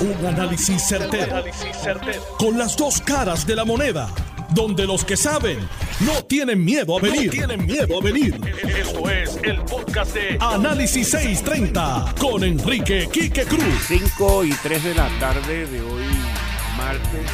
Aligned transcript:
Un 0.00 0.26
análisis 0.26 0.82
certero, 0.88 1.44
Con 2.38 2.56
las 2.56 2.74
dos 2.74 3.02
caras 3.02 3.46
de 3.46 3.54
la 3.54 3.66
moneda. 3.66 4.08
Donde 4.54 4.86
los 4.86 5.04
que 5.04 5.14
saben 5.14 5.58
no 6.00 6.24
tienen 6.24 6.64
miedo 6.64 6.96
a 6.96 7.02
venir. 7.02 7.30
tienen 7.30 7.66
miedo 7.66 7.98
a 7.98 8.02
venir. 8.02 8.40
Esto 8.66 9.10
es 9.10 9.38
el 9.42 9.60
podcast 9.64 10.14
de 10.14 10.38
Análisis 10.40 11.10
630 11.10 12.14
con 12.18 12.42
Enrique 12.42 13.10
Quique 13.12 13.44
Cruz. 13.44 13.84
5 13.88 14.44
y 14.44 14.52
3 14.52 14.84
de 14.84 14.94
la 14.94 15.08
tarde 15.20 15.66
de 15.66 15.82
hoy, 15.82 16.04
martes 16.78 17.30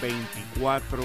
24 0.00 1.02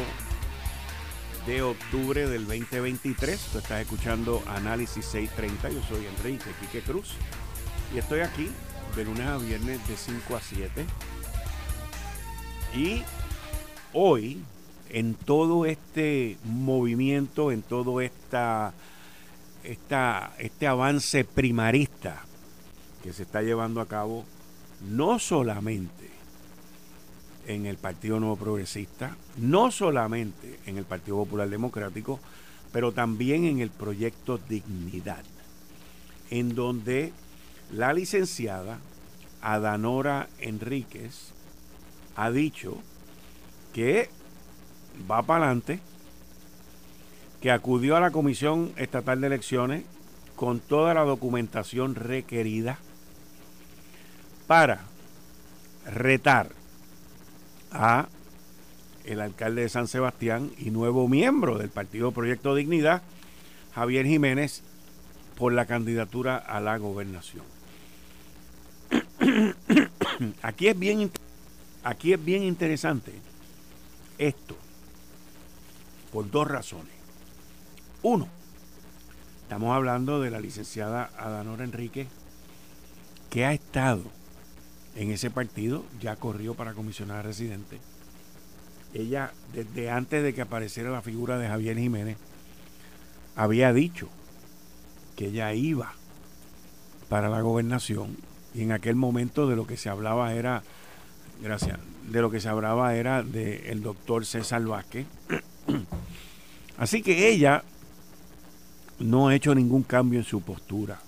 de 1.48 1.62
octubre 1.64 2.30
del 2.30 2.46
2023. 2.46 3.40
Tú 3.52 3.58
estás 3.58 3.82
escuchando 3.82 4.44
Análisis 4.48 5.04
630. 5.04 5.70
Yo 5.70 5.82
soy 5.90 6.06
Enrique 6.06 6.52
Quique 6.62 6.82
Cruz 6.82 7.16
y 7.94 7.98
estoy 7.98 8.20
aquí 8.20 8.52
de 8.96 9.04
lunes 9.04 9.28
a 9.28 9.38
viernes 9.38 9.86
de 9.90 9.98
5 9.98 10.36
a 10.38 10.40
7. 10.40 10.86
Y 12.76 13.04
hoy, 13.92 14.42
en 14.90 15.16
todo 15.16 15.66
este 15.66 16.38
movimiento, 16.46 17.52
en 17.52 17.62
todo 17.62 18.00
esta, 18.00 18.74
esta, 19.64 20.34
este 20.40 20.68
avance 20.68 21.26
primarista 21.26 22.24
que 23.04 23.12
se 23.12 23.24
está 23.24 23.42
llevando 23.42 23.82
a 23.82 23.88
cabo, 23.88 24.24
no 24.90 25.20
solamente 25.20 26.10
en 27.48 27.66
el 27.66 27.78
Partido 27.78 28.20
Nuevo 28.22 28.38
Progresista, 28.38 29.18
no 29.38 29.72
solamente 29.72 30.60
en 30.66 30.78
el 30.78 30.86
Partido 30.86 31.18
Popular 31.18 31.50
Democrático, 31.50 32.20
pero 32.72 32.94
también 32.94 33.44
en 33.44 33.60
el 33.60 33.72
proyecto 33.72 34.38
Dignidad, 34.38 35.24
en 36.30 36.56
donde 36.56 37.12
la 37.72 37.94
licenciada 37.94 38.80
Adanora 39.42 40.28
Enríquez 40.40 41.34
ha 42.16 42.32
dicho 42.32 42.78
que 43.74 44.10
va 45.10 45.24
para 45.24 45.46
adelante, 45.46 45.80
que 47.42 47.52
acudió 47.52 47.96
a 47.96 48.00
la 48.00 48.12
Comisión 48.12 48.72
Estatal 48.78 49.22
de 49.22 49.28
Elecciones 49.28 49.84
con 50.36 50.60
toda 50.60 50.94
la 50.94 51.04
documentación 51.04 51.96
requerida 51.96 52.80
para 54.48 54.82
retar 55.86 56.50
a 57.72 58.08
el 59.04 59.22
alcalde 59.22 59.62
de 59.62 59.70
San 59.70 59.88
Sebastián 59.88 60.52
y 60.58 60.72
nuevo 60.72 61.08
miembro 61.08 61.58
del 61.58 61.70
Partido 61.70 62.12
Proyecto 62.12 62.56
Dignidad, 62.56 63.04
Javier 63.74 64.06
Jiménez, 64.06 64.64
por 65.38 65.54
la 65.54 65.66
candidatura 65.66 66.38
a 66.38 66.60
la 66.60 66.78
gobernación. 66.78 67.55
aquí 70.42 70.68
es 70.68 70.78
bien 70.78 71.12
aquí 71.84 72.14
es 72.14 72.24
bien 72.24 72.44
interesante 72.44 73.12
esto 74.18 74.56
por 76.12 76.30
dos 76.32 76.48
razones. 76.48 76.94
Uno, 78.02 78.28
estamos 79.42 79.76
hablando 79.76 80.22
de 80.22 80.32
la 80.32 80.40
licenciada 80.40 81.12
Adanora 81.18 81.64
Enrique 81.64 82.08
que 83.30 83.46
ha 83.46 83.52
estado 83.52 84.04
en 84.96 85.12
ese 85.12 85.30
partido, 85.30 85.84
ya 86.00 86.16
corrió 86.16 86.54
para 86.54 86.74
comisionada 86.74 87.22
residente. 87.22 87.80
Ella, 88.94 89.34
desde 89.52 89.90
antes 89.90 90.24
de 90.24 90.34
que 90.34 90.42
apareciera 90.42 90.90
la 90.90 91.02
figura 91.02 91.38
de 91.38 91.50
Javier 91.50 91.78
Jiménez, 91.78 92.16
había 93.36 93.74
dicho 93.74 94.08
que 95.18 95.26
ella 95.26 95.54
iba 95.54 95.96
para 97.10 97.28
la 97.28 97.42
gobernación 97.42 98.16
y 98.56 98.64
en 98.64 98.72
aquel 98.72 98.96
momento 98.96 99.48
de 99.48 99.56
lo 99.56 99.68
que 99.68 99.76
se 99.76 99.90
hablaba 99.90 100.34
era, 100.34 100.64
gracias, 101.42 101.78
de 102.10 102.22
lo 102.22 102.32
que 102.32 102.40
se 102.40 102.48
hablaba 102.48 102.96
era 102.96 103.22
del 103.22 103.84
doctor 103.84 104.26
César 104.26 104.64
Vázquez. 104.64 105.06
Así 106.78 107.02
que 107.02 107.30
ella 107.30 107.64
no 109.00 109.28
ha 109.28 109.36
hecho 109.36 109.54
ningún 109.54 109.84
cambio 109.84 110.20
en 110.20 110.26
su 110.26 110.42
postura. 110.42 111.00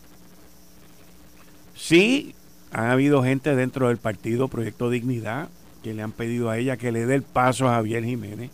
Sí, 1.73 2.35
ha 2.73 2.91
habido 2.91 3.23
gente 3.23 3.55
dentro 3.55 3.87
del 3.87 3.97
partido 3.97 4.49
Proyecto 4.49 4.89
Dignidad 4.89 5.47
que 5.83 5.93
le 5.93 6.01
han 6.01 6.11
pedido 6.11 6.49
a 6.49 6.57
ella 6.57 6.75
que 6.75 6.91
le 6.91 7.05
dé 7.05 7.15
el 7.15 7.23
paso 7.23 7.69
a 7.69 7.75
Javier 7.75 8.03
Jiménez. 8.03 8.51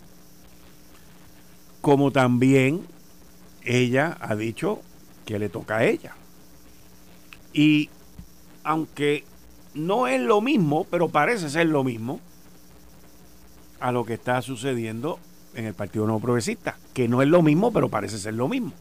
Como 1.82 2.12
también 2.12 2.82
ella 3.64 4.18
ha 4.20 4.36
dicho 4.36 4.82
que 5.26 5.40
le 5.40 5.50
toca 5.50 5.78
a 5.78 5.86
ella. 5.86 6.16
Y 7.54 7.90
aunque 8.64 9.24
no 9.74 10.08
es 10.08 10.22
lo 10.22 10.42
mismo, 10.42 10.86
pero 10.90 11.10
parece 11.10 11.50
ser 11.50 11.68
lo 11.68 11.84
mismo 11.84 12.20
a 13.80 13.92
lo 13.92 14.06
que 14.06 14.14
está 14.14 14.42
sucediendo 14.42 15.20
en 15.56 15.66
el 15.66 15.74
Partido 15.74 16.06
Nuevo 16.06 16.22
Progresista, 16.22 16.78
que 16.94 17.08
no 17.08 17.22
es 17.22 17.28
lo 17.28 17.42
mismo, 17.42 17.72
pero 17.72 17.90
parece 17.90 18.18
ser 18.18 18.34
lo 18.34 18.48
mismo. 18.48 18.74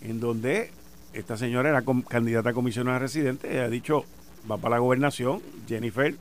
En 0.00 0.20
donde 0.20 0.70
esta 1.12 1.36
señora 1.36 1.70
era 1.70 1.84
candidata 2.08 2.50
a 2.50 2.54
comisionada 2.54 2.98
residente 2.98 3.52
y 3.52 3.58
ha 3.58 3.68
dicho 3.68 4.04
va 4.50 4.56
para 4.56 4.76
la 4.76 4.80
gobernación, 4.80 5.42
Jennifer 5.66 6.14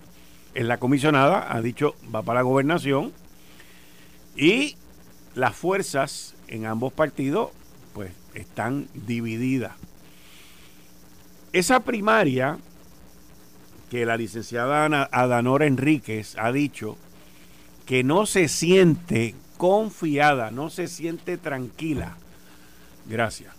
es 0.53 0.66
la 0.66 0.77
comisionada, 0.77 1.53
ha 1.53 1.61
dicho 1.61 1.95
va 2.13 2.23
para 2.23 2.39
la 2.39 2.44
gobernación 2.44 3.13
y 4.35 4.75
las 5.35 5.56
fuerzas 5.56 6.35
en 6.47 6.66
ambos 6.66 6.94
partidos 6.94 7.51
pues 7.94 8.11
están 8.33 8.88
divididas. 8.94 9.73
Esa 11.53 11.79
primaria 11.81 12.57
que 13.89 14.05
la 14.05 14.17
licenciada 14.17 14.85
Adanora 15.11 15.65
Enríquez 15.65 16.35
ha 16.37 16.51
dicho 16.51 16.97
que 17.85 18.03
no 18.03 18.25
se 18.25 18.49
siente 18.49 19.33
confiada, 19.57 20.51
no 20.51 20.69
se 20.69 20.87
siente 20.87 21.37
tranquila. 21.37 22.17
Gracias. 23.07 23.53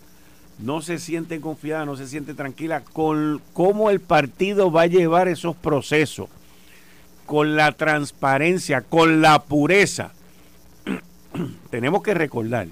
No 0.59 0.83
se 0.83 0.99
siente 0.99 1.41
confiada, 1.41 1.85
no 1.85 1.97
se 1.97 2.09
siente 2.09 2.35
tranquila 2.35 2.83
con 2.83 3.41
cómo 3.53 3.91
el 3.91 4.01
partido 4.01 4.73
va 4.73 4.83
a 4.83 4.87
llevar 4.87 5.29
esos 5.29 5.55
procesos, 5.57 6.29
con 7.27 7.55
la 7.55 7.73
transparencia, 7.73 8.83
con 8.83 9.23
la 9.23 9.45
pureza. 9.45 10.13
Tenemos 11.71 12.03
que 12.03 12.13
recordar 12.13 12.67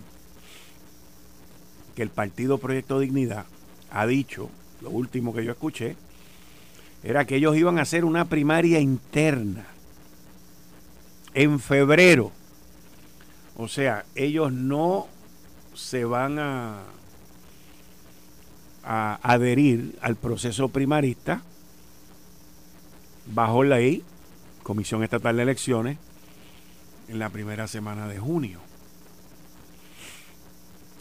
que 1.94 2.03
el 2.03 2.10
Partido 2.10 2.59
Proyecto 2.59 2.98
Dignidad 2.98 3.47
ha 3.91 4.06
dicho 4.06 4.50
lo 4.81 4.91
último 4.91 5.35
que 5.35 5.45
yo 5.45 5.53
escuché, 5.53 5.97
era 7.03 7.25
que 7.25 7.37
ellos 7.37 7.57
iban 7.57 7.79
a 7.79 7.83
hacer 7.83 8.05
una 8.05 8.25
primaria 8.25 8.81
interna 8.81 9.67
en 11.35 11.61
febrero. 11.61 12.33
O 13.57 13.69
sea, 13.69 14.05
ellos 14.15 14.53
no 14.53 15.07
se 15.75 16.05
van 16.05 16.39
a, 16.39 16.83
adherir 18.83 19.99
al 20.01 20.15
proceso 20.15 20.69
primarista 20.69 21.43
bajo 23.27 23.65
ley, 23.65 24.05
Comisión 24.63 25.03
Estatal 25.03 25.37
de 25.37 25.43
Elecciones, 25.43 25.99
en 27.09 27.19
la 27.19 27.31
primera 27.31 27.67
semana 27.67 28.07
de 28.07 28.19
junio. 28.19 28.61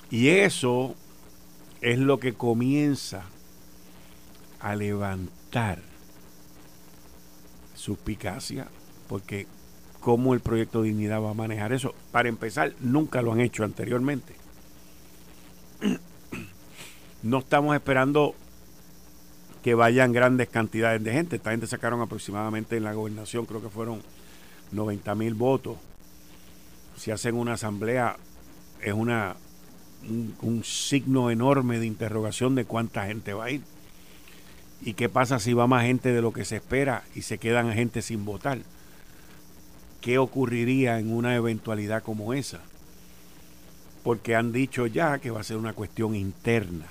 Y 0.09 0.29
eso 0.29 0.95
es 1.81 1.99
lo 1.99 2.19
que 2.19 2.33
comienza 2.33 3.25
a 4.65 4.75
levantar 4.75 5.79
suspicacia, 7.75 8.67
porque 9.07 9.45
cómo 9.99 10.33
el 10.33 10.39
proyecto 10.39 10.81
Dignidad 10.81 11.21
va 11.21 11.29
a 11.29 11.35
manejar 11.35 11.71
eso. 11.71 11.93
Para 12.11 12.29
empezar, 12.29 12.73
nunca 12.79 13.21
lo 13.21 13.31
han 13.31 13.41
hecho 13.41 13.63
anteriormente. 13.63 14.35
No 17.23 17.39
estamos 17.39 17.73
esperando 17.73 18.35
que 19.63 19.73
vayan 19.73 20.11
grandes 20.11 20.47
cantidades 20.47 21.03
de 21.03 21.11
gente. 21.11 21.37
Esta 21.37 21.49
gente 21.49 21.65
sacaron 21.65 21.99
aproximadamente 21.99 22.77
en 22.77 22.83
la 22.83 22.93
gobernación, 22.93 23.47
creo 23.47 23.63
que 23.63 23.69
fueron 23.69 24.03
90 24.71 25.15
mil 25.15 25.33
votos. 25.33 25.75
Si 26.97 27.09
hacen 27.09 27.33
una 27.33 27.53
asamblea, 27.53 28.17
es 28.79 28.93
una 28.93 29.37
un, 30.07 30.35
un 30.43 30.63
signo 30.63 31.31
enorme 31.31 31.79
de 31.79 31.87
interrogación 31.87 32.53
de 32.53 32.65
cuánta 32.65 33.07
gente 33.07 33.33
va 33.33 33.45
a 33.45 33.51
ir. 33.51 33.63
¿Y 34.81 34.93
qué 34.93 35.09
pasa 35.09 35.39
si 35.39 35.53
va 35.53 35.67
más 35.67 35.83
gente 35.83 36.13
de 36.13 36.21
lo 36.21 36.33
que 36.33 36.45
se 36.45 36.57
espera 36.57 37.03
y 37.15 37.21
se 37.21 37.37
quedan 37.37 37.73
gente 37.73 38.01
sin 38.01 38.25
votar? 38.25 38.59
¿Qué 40.01 40.17
ocurriría 40.17 40.99
en 40.99 41.11
una 41.11 41.35
eventualidad 41.35 42.03
como 42.03 42.33
esa? 42.33 42.59
Porque 44.03 44.35
han 44.35 44.51
dicho 44.51 44.85
ya 44.85 45.17
que 45.19 45.31
va 45.31 45.39
a 45.39 45.43
ser 45.43 45.57
una 45.57 45.73
cuestión 45.73 46.15
interna. 46.15 46.85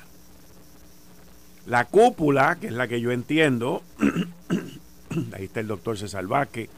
La 1.66 1.84
cúpula, 1.84 2.56
que 2.56 2.66
es 2.66 2.72
la 2.72 2.88
que 2.88 3.00
yo 3.00 3.12
entiendo, 3.12 3.82
ahí 5.32 5.44
está 5.44 5.60
el 5.60 5.68
doctor 5.68 5.96
César 5.96 6.26
Vázquez, 6.26 6.68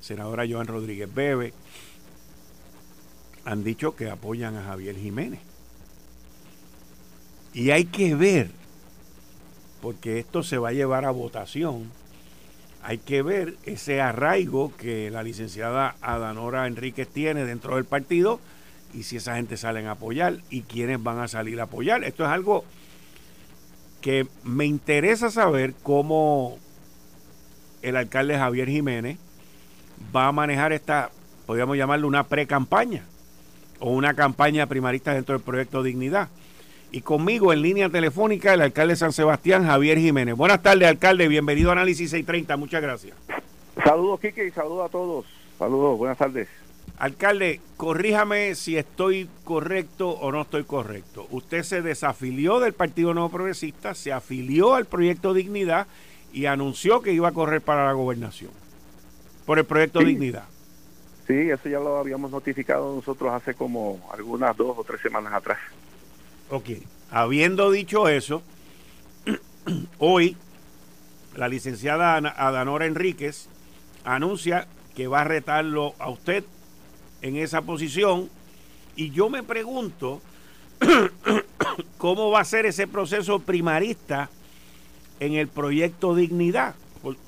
senadora 0.00 0.46
Joan 0.48 0.66
Rodríguez 0.66 1.12
Bebe, 1.12 1.52
han 3.44 3.64
dicho 3.64 3.96
que 3.96 4.08
apoyan 4.08 4.56
a 4.56 4.64
Javier 4.64 4.96
Jiménez. 4.96 5.40
Y 7.52 7.70
hay 7.70 7.86
que 7.86 8.14
ver 8.14 8.59
porque 9.80 10.18
esto 10.18 10.42
se 10.42 10.58
va 10.58 10.70
a 10.70 10.72
llevar 10.72 11.04
a 11.04 11.10
votación 11.10 11.90
hay 12.82 12.98
que 12.98 13.22
ver 13.22 13.56
ese 13.64 14.00
arraigo 14.00 14.72
que 14.76 15.10
la 15.10 15.22
licenciada 15.22 15.96
Adanora 16.00 16.66
Enríquez 16.66 17.08
tiene 17.08 17.44
dentro 17.44 17.76
del 17.76 17.84
partido 17.84 18.40
y 18.94 19.02
si 19.02 19.16
esa 19.16 19.36
gente 19.36 19.56
salen 19.56 19.86
a 19.86 19.92
apoyar 19.92 20.38
y 20.48 20.62
quiénes 20.62 21.02
van 21.02 21.18
a 21.18 21.28
salir 21.28 21.60
a 21.60 21.64
apoyar. 21.64 22.04
Esto 22.04 22.24
es 22.24 22.30
algo 22.30 22.64
que 24.00 24.26
me 24.44 24.64
interesa 24.64 25.30
saber 25.30 25.74
cómo 25.82 26.58
el 27.82 27.96
alcalde 27.96 28.38
Javier 28.38 28.68
Jiménez 28.68 29.18
va 30.14 30.28
a 30.28 30.32
manejar 30.32 30.72
esta, 30.72 31.10
podríamos 31.46 31.76
llamarlo 31.76 32.08
una 32.08 32.24
pre-campaña 32.24 33.04
o 33.78 33.90
una 33.90 34.14
campaña 34.14 34.66
primarista 34.66 35.12
dentro 35.12 35.34
del 35.34 35.44
proyecto 35.44 35.82
Dignidad. 35.82 36.28
Y 36.92 37.02
conmigo 37.02 37.52
en 37.52 37.62
línea 37.62 37.88
telefónica 37.88 38.52
el 38.52 38.62
alcalde 38.62 38.94
de 38.94 38.96
San 38.96 39.12
Sebastián, 39.12 39.64
Javier 39.64 39.98
Jiménez. 39.98 40.34
Buenas 40.34 40.62
tardes, 40.62 40.88
alcalde. 40.88 41.28
Bienvenido 41.28 41.70
a 41.70 41.72
Análisis 41.72 42.10
630. 42.10 42.56
Muchas 42.56 42.82
gracias. 42.82 43.16
Saludos, 43.84 44.20
Quique, 44.20 44.46
y 44.46 44.50
saludos 44.50 44.88
a 44.88 44.88
todos. 44.90 45.26
Saludos, 45.58 45.98
buenas 45.98 46.18
tardes. 46.18 46.48
Alcalde, 46.98 47.60
corríjame 47.76 48.54
si 48.54 48.76
estoy 48.76 49.28
correcto 49.44 50.10
o 50.10 50.32
no 50.32 50.42
estoy 50.42 50.64
correcto. 50.64 51.26
Usted 51.30 51.62
se 51.62 51.80
desafilió 51.80 52.60
del 52.60 52.72
Partido 52.72 53.14
Nuevo 53.14 53.30
Progresista, 53.30 53.94
se 53.94 54.12
afilió 54.12 54.74
al 54.74 54.86
proyecto 54.86 55.32
Dignidad 55.32 55.86
y 56.32 56.46
anunció 56.46 57.00
que 57.00 57.12
iba 57.12 57.28
a 57.28 57.32
correr 57.32 57.62
para 57.62 57.86
la 57.86 57.92
gobernación 57.92 58.50
por 59.46 59.58
el 59.58 59.64
proyecto 59.64 60.00
Dignidad. 60.00 60.44
Sí, 61.26 61.50
eso 61.50 61.68
ya 61.68 61.78
lo 61.78 61.96
habíamos 61.96 62.30
notificado 62.30 62.94
nosotros 62.94 63.32
hace 63.32 63.54
como 63.54 64.00
algunas 64.12 64.56
dos 64.56 64.76
o 64.76 64.84
tres 64.84 65.00
semanas 65.00 65.32
atrás. 65.32 65.58
Ok, 66.52 66.70
habiendo 67.12 67.70
dicho 67.70 68.08
eso, 68.08 68.42
hoy 69.98 70.36
la 71.36 71.46
licenciada 71.46 72.16
Adanora 72.16 72.86
Enríquez 72.86 73.48
anuncia 74.04 74.66
que 74.96 75.06
va 75.06 75.20
a 75.20 75.24
retarlo 75.24 75.94
a 76.00 76.10
usted 76.10 76.42
en 77.22 77.36
esa 77.36 77.62
posición 77.62 78.28
y 78.96 79.10
yo 79.10 79.30
me 79.30 79.44
pregunto 79.44 80.20
cómo 81.98 82.32
va 82.32 82.40
a 82.40 82.44
ser 82.44 82.66
ese 82.66 82.88
proceso 82.88 83.38
primarista 83.38 84.28
en 85.20 85.34
el 85.34 85.46
proyecto 85.46 86.16
Dignidad. 86.16 86.74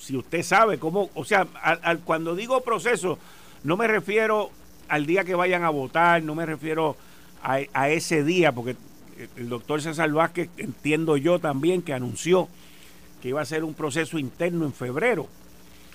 Si 0.00 0.16
usted 0.16 0.42
sabe 0.42 0.80
cómo, 0.80 1.10
o 1.14 1.24
sea, 1.24 1.46
al, 1.62 2.00
cuando 2.00 2.34
digo 2.34 2.62
proceso, 2.62 3.20
no 3.62 3.76
me 3.76 3.86
refiero 3.86 4.50
al 4.88 5.06
día 5.06 5.22
que 5.22 5.36
vayan 5.36 5.62
a 5.62 5.70
votar, 5.70 6.24
no 6.24 6.34
me 6.34 6.44
refiero 6.44 6.96
a 7.44 7.88
ese 7.88 8.24
día, 8.24 8.52
porque 8.52 8.76
el 9.36 9.48
doctor 9.48 9.82
César 9.82 10.10
Vázquez, 10.10 10.48
entiendo 10.56 11.16
yo 11.16 11.38
también, 11.38 11.82
que 11.82 11.92
anunció 11.92 12.48
que 13.22 13.28
iba 13.28 13.40
a 13.40 13.46
ser 13.46 13.62
un 13.62 13.74
proceso 13.74 14.18
interno 14.18 14.64
en 14.64 14.72
febrero. 14.72 15.28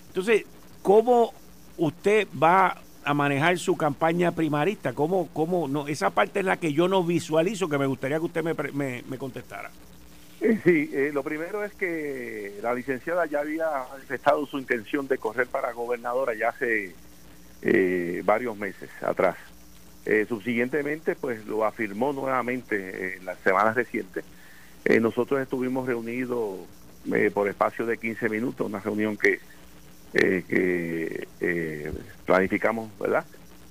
Entonces, 0.07 0.45
¿cómo 0.81 1.33
usted 1.77 2.27
va 2.41 2.77
a 3.03 3.13
manejar 3.13 3.57
su 3.57 3.75
campaña 3.75 4.31
primarista? 4.31 4.93
¿Cómo, 4.93 5.29
cómo 5.33 5.67
no? 5.67 5.87
Esa 5.87 6.09
parte 6.09 6.39
es 6.39 6.45
la 6.45 6.57
que 6.57 6.73
yo 6.73 6.87
no 6.87 7.03
visualizo, 7.03 7.67
que 7.67 7.77
me 7.77 7.85
gustaría 7.85 8.17
que 8.17 8.25
usted 8.25 8.43
me, 8.43 9.03
me, 9.03 9.17
contestara. 9.17 9.69
Eh, 10.39 10.59
sí, 10.63 10.89
eh, 10.93 11.11
lo 11.13 11.21
primero 11.21 11.63
es 11.63 11.73
que 11.73 12.59
la 12.61 12.73
licenciada 12.73 13.25
ya 13.25 13.39
había 13.39 13.67
manifestado 13.91 14.45
su 14.45 14.57
intención 14.57 15.07
de 15.07 15.17
correr 15.17 15.47
para 15.47 15.73
gobernadora 15.73 16.33
ya 16.33 16.49
hace 16.49 16.95
eh, 17.61 18.21
varios 18.23 18.57
meses 18.57 18.89
atrás. 19.01 19.35
Eh, 20.09 20.25
subsiguientemente, 20.25 21.15
pues 21.15 21.45
lo 21.47 21.65
afirmó 21.65 22.13
nuevamente 22.13 23.17
en 23.17 23.25
las 23.25 23.37
semanas 23.39 23.75
recientes. 23.75 24.23
Eh, 24.85 25.01
nosotros 25.01 25.41
estuvimos 25.41 25.85
reunidos 25.85 26.61
eh, 27.13 27.29
por 27.33 27.49
espacio 27.49 27.85
de 27.85 27.97
15 27.97 28.29
minutos, 28.29 28.65
una 28.65 28.79
reunión 28.79 29.17
que, 29.17 29.41
que 30.13 31.27
planificamos, 32.25 32.89
¿verdad? 32.97 33.25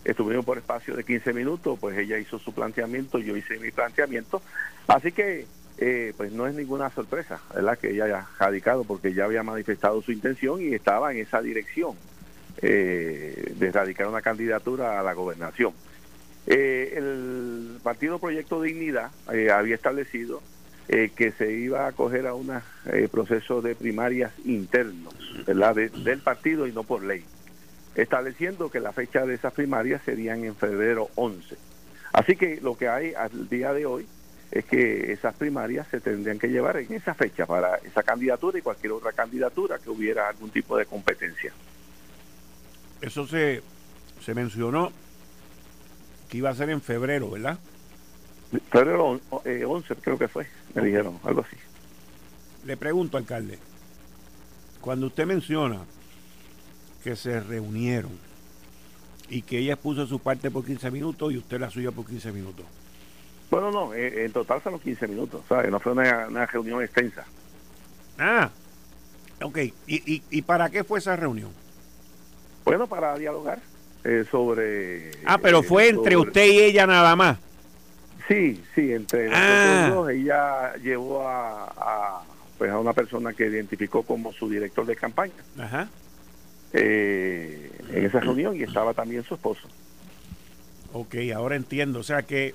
Estuvimos 0.05 0.45
por 0.45 0.59
espacio 0.59 0.95
de 0.95 1.05
15 1.05 1.33
minutos, 1.33 1.79
pues 1.81 1.97
ella 1.97 2.19
hizo 2.19 2.39
su 2.39 2.53
planteamiento, 2.53 3.19
yo 3.19 3.35
hice 3.35 3.59
mi 3.59 3.71
planteamiento. 3.71 4.43
Así 4.89 5.13
que, 5.13 5.47
pues 6.19 6.33
no 6.33 6.47
es 6.47 6.55
ninguna 6.55 6.91
sorpresa, 6.91 7.41
¿verdad? 7.55 7.79
Que 7.79 7.93
ella 7.93 8.05
haya 8.05 8.29
radicado 8.39 8.85
porque 8.85 9.15
ya 9.15 9.25
había 9.25 9.43
manifestado 9.43 10.03
su 10.03 10.13
intención 10.13 10.61
y 10.61 10.75
estaba 10.75 11.13
en 11.13 11.21
esa 11.21 11.41
dirección 11.41 11.95
de 12.61 13.71
radicar 13.73 14.07
una 14.07 14.21
candidatura 14.21 15.01
a 15.01 15.03
la 15.03 15.15
gobernación. 15.15 15.73
Eh, 16.47 16.95
el 16.97 17.79
Partido 17.83 18.19
Proyecto 18.19 18.63
Dignidad 18.63 19.11
eh, 19.33 19.51
había 19.51 19.75
establecido 19.75 20.41
eh, 20.89 21.11
que 21.15 21.33
se 21.33 21.53
iba 21.53 21.85
a 21.85 21.89
acoger 21.89 22.27
a 22.27 22.35
un 22.35 22.53
proceso 23.11 23.61
de 23.61 23.75
primarias 23.75 24.33
internos 24.45 25.15
¿verdad? 25.45 25.75
del 25.75 26.21
partido 26.21 26.69
y 26.69 26.73
no 26.73 26.85
por 26.85 27.03
ley, 27.03 27.25
estableciendo 27.97 28.71
que 28.71 28.79
la 28.79 28.93
fecha 28.93 29.27
de 29.27 29.35
esas 29.35 29.53
primarias 29.53 30.03
serían 30.05 30.45
en 30.45 30.55
febrero 30.55 31.09
11. 31.17 31.57
Así 32.13 32.37
que 32.37 32.61
lo 32.61 32.77
que 32.77 32.89
hay 32.89 33.15
al 33.15 33.49
día 33.49 33.73
de 33.73 33.85
hoy 33.85 34.07
es 34.53 34.65
que 34.65 35.13
esas 35.13 35.35
primarias 35.35 35.89
se 35.91 36.01
tendrían 36.01 36.39
que 36.39 36.47
llevar 36.47 36.77
en 36.77 36.93
esa 36.93 37.15
fecha 37.15 37.47
para 37.47 37.77
esa 37.79 38.05
candidatura 38.05 38.59
y 38.59 38.63
cualquier 38.63 38.93
otra 38.93 39.11
candidatura 39.11 39.81
que 39.81 39.91
hubiera 39.91 40.29
algún 40.29 40.51
tipo 40.51 40.77
de 40.77 40.87
competencia. 40.87 41.53
Eso 43.01 43.27
se, 43.27 43.63
se 44.25 44.35
mencionó 44.35 44.93
que 46.29 46.39
iba 46.39 46.51
a 46.51 46.55
ser 46.55 46.71
en 46.71 46.81
febrero, 46.81 47.31
¿verdad? 47.31 47.59
Febrero 48.71 49.21
11 49.31 49.93
eh, 49.93 49.97
creo 50.01 50.19
que 50.19 50.29
fue, 50.29 50.47
me 50.75 50.85
dijeron, 50.85 51.19
algo 51.25 51.41
así. 51.41 51.57
Le 52.65 52.77
pregunto, 52.77 53.17
alcalde, 53.17 53.59
cuando 54.81 55.07
usted 55.07 55.27
menciona 55.27 55.81
que 57.03 57.17
se 57.17 57.41
reunieron 57.41 58.13
y 59.29 59.43
que 59.43 59.59
ella 59.59 59.77
puso 59.77 60.07
su 60.07 60.21
parte 60.21 60.51
por 60.51 60.65
15 60.65 60.91
minutos 60.91 61.33
y 61.33 61.39
usted 61.39 61.61
la 61.61 61.71
suya 61.71 61.91
por 61.91 62.07
15 62.07 62.33
minutos. 62.33 62.67
Bueno, 63.51 63.71
no, 63.71 63.95
eh, 63.95 64.25
en 64.25 64.33
total 64.33 64.63
son 64.63 64.73
los 64.73 64.83
15 64.83 65.07
minutos, 65.09 65.43
¿sabes? 65.49 65.71
No 65.71 65.79
fue 65.79 65.93
una, 65.93 66.47
reunión 66.47 66.83
extensa. 66.83 67.25
Ah, 68.19 68.51
ok. 69.43 69.59
¿Y, 69.87 70.23
y 70.31 70.43
para 70.43 70.69
qué 70.71 70.83
fue 70.83 70.99
esa 70.99 71.15
reunión? 71.15 71.53
Bueno, 72.65 72.89
para 72.89 73.17
dialogar. 73.17 73.61
Eh, 74.09 74.25
sobre... 74.31 75.11
Ah, 75.25 75.37
pero 75.37 75.65
fue 75.65 75.89
entre 75.89 76.17
usted 76.17 76.45
y 76.47 76.61
ella 76.61 76.87
nada 76.87 77.17
más. 77.17 77.39
Sí, 78.29 78.63
sí, 78.73 78.93
entre 78.93 79.29
ah. 79.35 79.89
nosotros 79.89 79.97
dos. 79.97 80.11
Ella 80.11 80.77
llevó 80.77 81.27
a, 81.29 82.23
pues 82.57 82.71
a 82.71 82.79
una 82.79 82.93
persona 82.93 83.33
que 83.33 83.47
identificó 83.47 84.05
como 84.05 84.33
su 84.33 84.49
director 84.49 84.87
de 84.87 84.95
campaña. 84.95 85.35
Ajá. 85.59 85.89
Eh, 86.73 87.73
en 87.91 88.05
esa 88.05 88.21
reunión 88.21 88.55
y 88.57 88.63
estaba 88.63 88.95
también 88.95 89.25
su 89.25 89.35
esposo. 89.35 89.67
Ok, 90.93 91.17
ahora 91.35 91.57
entiendo. 91.57 91.99
O 91.99 92.05
sea 92.05 92.23
que 92.23 92.55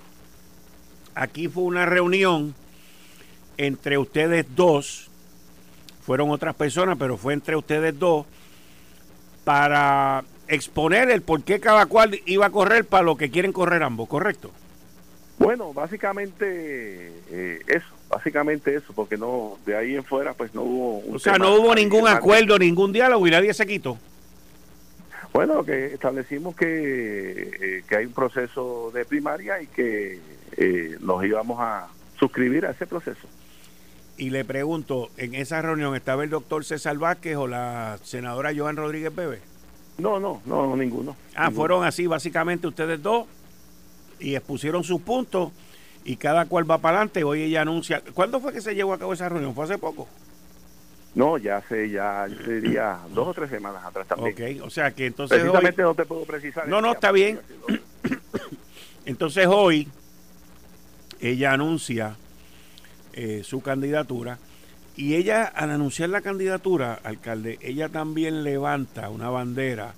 aquí 1.15 1.49
fue 1.49 1.63
una 1.63 1.85
reunión 1.85 2.55
entre 3.57 3.97
ustedes 3.97 4.45
dos. 4.55 5.09
Fueron 6.01 6.29
otras 6.29 6.55
personas, 6.55 6.95
pero 6.97 7.17
fue 7.17 7.33
entre 7.33 7.57
ustedes 7.57 7.99
dos 7.99 8.25
para 9.43 10.23
exponer 10.51 11.09
el 11.09 11.21
por 11.21 11.43
qué 11.43 11.59
cada 11.59 11.85
cual 11.85 12.19
iba 12.25 12.45
a 12.45 12.49
correr 12.49 12.85
para 12.85 13.03
lo 13.03 13.15
que 13.15 13.31
quieren 13.31 13.53
correr 13.53 13.83
ambos, 13.83 14.09
¿correcto? 14.09 14.51
Bueno, 15.39 15.73
básicamente 15.73 17.11
eh, 17.31 17.61
eso, 17.67 17.87
básicamente 18.09 18.75
eso, 18.75 18.93
porque 18.93 19.17
no 19.17 19.57
de 19.65 19.75
ahí 19.75 19.95
en 19.95 20.03
fuera 20.03 20.33
pues 20.33 20.53
no 20.53 20.61
hubo... 20.61 21.15
o 21.15 21.19
sea, 21.19 21.37
no 21.37 21.55
hubo 21.55 21.73
ningún 21.73 22.07
acuerdo, 22.07 22.59
ningún 22.59 22.91
diálogo 22.91 23.25
y 23.25 23.31
nadie 23.31 23.53
se 23.53 23.65
quitó. 23.65 23.97
Bueno, 25.33 25.63
que 25.63 25.93
establecimos 25.93 26.55
que, 26.55 27.51
eh, 27.61 27.83
que 27.87 27.95
hay 27.95 28.05
un 28.05 28.13
proceso 28.13 28.91
de 28.93 29.05
primaria 29.05 29.61
y 29.61 29.67
que 29.67 30.19
eh, 30.57 30.97
nos 30.99 31.23
íbamos 31.23 31.59
a 31.61 31.87
suscribir 32.19 32.65
a 32.65 32.71
ese 32.71 32.85
proceso. 32.85 33.27
Y 34.17 34.29
le 34.29 34.43
pregunto, 34.43 35.09
¿en 35.15 35.33
esa 35.33 35.61
reunión 35.61 35.95
estaba 35.95 36.25
el 36.25 36.29
doctor 36.29 36.65
César 36.65 36.97
Vázquez 36.97 37.37
o 37.37 37.47
la 37.47 37.97
senadora 38.03 38.51
Joan 38.55 38.75
Rodríguez 38.75 39.15
Bebe? 39.15 39.50
No, 39.97 40.19
no, 40.19 40.41
no, 40.45 40.75
ninguno. 40.75 41.15
Ah, 41.35 41.51
fueron 41.51 41.83
así 41.83 42.07
básicamente 42.07 42.67
ustedes 42.67 43.01
dos 43.01 43.27
y 44.19 44.35
expusieron 44.35 44.83
sus 44.83 45.01
puntos 45.01 45.51
y 46.03 46.15
cada 46.15 46.45
cual 46.45 46.69
va 46.69 46.79
para 46.79 46.97
adelante. 46.97 47.23
Hoy 47.23 47.43
ella 47.43 47.61
anuncia. 47.61 48.01
¿Cuándo 48.13 48.39
fue 48.39 48.53
que 48.53 48.61
se 48.61 48.73
llevó 48.73 48.93
a 48.93 48.99
cabo 48.99 49.13
esa 49.13 49.29
reunión? 49.29 49.53
¿Fue 49.53 49.65
hace 49.65 49.77
poco? 49.77 50.07
No, 51.13 51.37
ya 51.37 51.57
hace, 51.57 51.89
ya 51.89 52.25
diría 52.25 52.99
dos 53.13 53.27
o 53.27 53.33
tres 53.33 53.49
semanas 53.49 53.83
atrás 53.83 54.07
también. 54.07 54.33
Ok, 54.33 54.65
o 54.65 54.69
sea 54.69 54.91
que 54.91 55.07
entonces. 55.07 55.39
Precisamente 55.39 55.81
no 55.81 55.93
te 55.93 56.05
puedo 56.05 56.23
precisar. 56.23 56.67
No, 56.67 56.81
no, 56.81 56.93
está 56.93 57.11
bien. 57.11 57.39
entonces 59.05 59.47
hoy 59.47 59.89
ella 61.19 61.53
anuncia 61.53 62.15
eh, 63.13 63.41
su 63.43 63.61
candidatura 63.61 64.39
y 64.95 65.15
ella, 65.15 65.45
al 65.45 65.71
anunciar 65.71 66.09
la 66.09 66.21
candidatura, 66.21 66.99
alcalde, 67.03 67.57
ella 67.61 67.89
también 67.89 68.43
levanta 68.43 69.09
una 69.09 69.29
bandera 69.29 69.93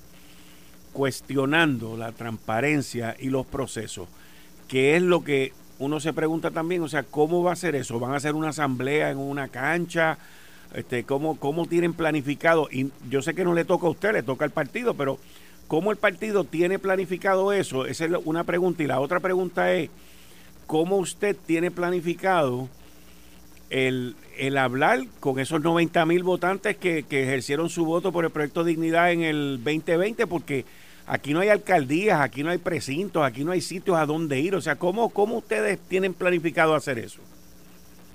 cuestionando 0.92 1.98
la 1.98 2.12
transparencia 2.12 3.16
y 3.20 3.30
los 3.30 3.46
procesos, 3.46 4.08
que 4.68 4.96
es 4.96 5.02
lo 5.02 5.24
que 5.24 5.52
uno 5.80 6.00
se 6.00 6.14
pregunta 6.14 6.52
también, 6.52 6.84
o 6.84 6.88
sea, 6.88 7.04
¿cómo 7.04 7.44
va 7.44 7.54
a 7.54 7.58
ser 7.58 7.76
eso? 7.76 8.00
¿Van 8.00 8.14
a 8.14 8.18
hacer 8.18 8.36
una 8.36 8.50
asamblea 8.50 9.10
en 9.10 9.18
una 9.18 9.48
cancha? 9.48 10.20
Este, 10.76 11.04
¿cómo, 11.04 11.40
¿Cómo 11.40 11.66
tienen 11.66 11.94
planificado? 11.94 12.70
Y 12.72 12.92
yo 13.10 13.22
sé 13.22 13.34
que 13.34 13.44
no 13.44 13.54
le 13.54 13.66
toca 13.66 13.88
a 13.88 13.92
usted, 13.92 14.14
le 14.14 14.24
toca 14.24 14.46
al 14.46 14.52
partido, 14.52 14.94
pero 14.94 15.18
¿cómo 15.68 15.92
el 15.92 15.98
partido 15.98 16.44
tiene 16.44 16.78
planificado 16.78 17.52
eso? 17.52 17.86
Esa 17.88 18.06
es 18.06 18.12
una 18.26 18.44
pregunta. 18.44 18.84
Y 18.84 18.88
la 18.88 19.00
otra 19.00 19.20
pregunta 19.20 19.74
es, 19.74 19.90
¿cómo 20.68 20.98
usted 20.98 21.36
tiene 21.46 21.72
planificado 21.72 22.70
el, 23.74 24.16
el 24.38 24.58
hablar 24.58 25.00
con 25.20 25.40
esos 25.40 25.62
90 25.62 26.06
mil 26.06 26.24
votantes 26.24 26.78
que, 26.78 27.04
que 27.04 27.24
ejercieron 27.24 27.70
su 27.70 27.86
voto 27.86 28.12
por 28.12 28.24
el 28.24 28.32
proyecto 28.32 28.64
Dignidad 28.64 29.12
en 29.12 29.24
el 29.24 29.58
2020? 29.64 30.28
Porque 30.28 30.66
aquí 31.08 31.34
no 31.34 31.40
hay 31.40 31.50
alcaldías, 31.50 32.22
aquí 32.22 32.44
no 32.44 32.52
hay 32.52 32.60
precintos, 32.60 33.26
aquí 33.26 33.44
no 33.44 33.52
hay 33.52 33.62
sitios 33.62 33.98
a 33.98 34.06
donde 34.06 34.40
ir. 34.40 34.56
O 34.56 34.62
sea, 34.62 34.76
¿cómo, 34.76 35.10
cómo 35.10 35.38
ustedes 35.38 35.80
tienen 35.80 36.14
planificado 36.14 36.76
hacer 36.76 37.00
eso? 37.00 37.20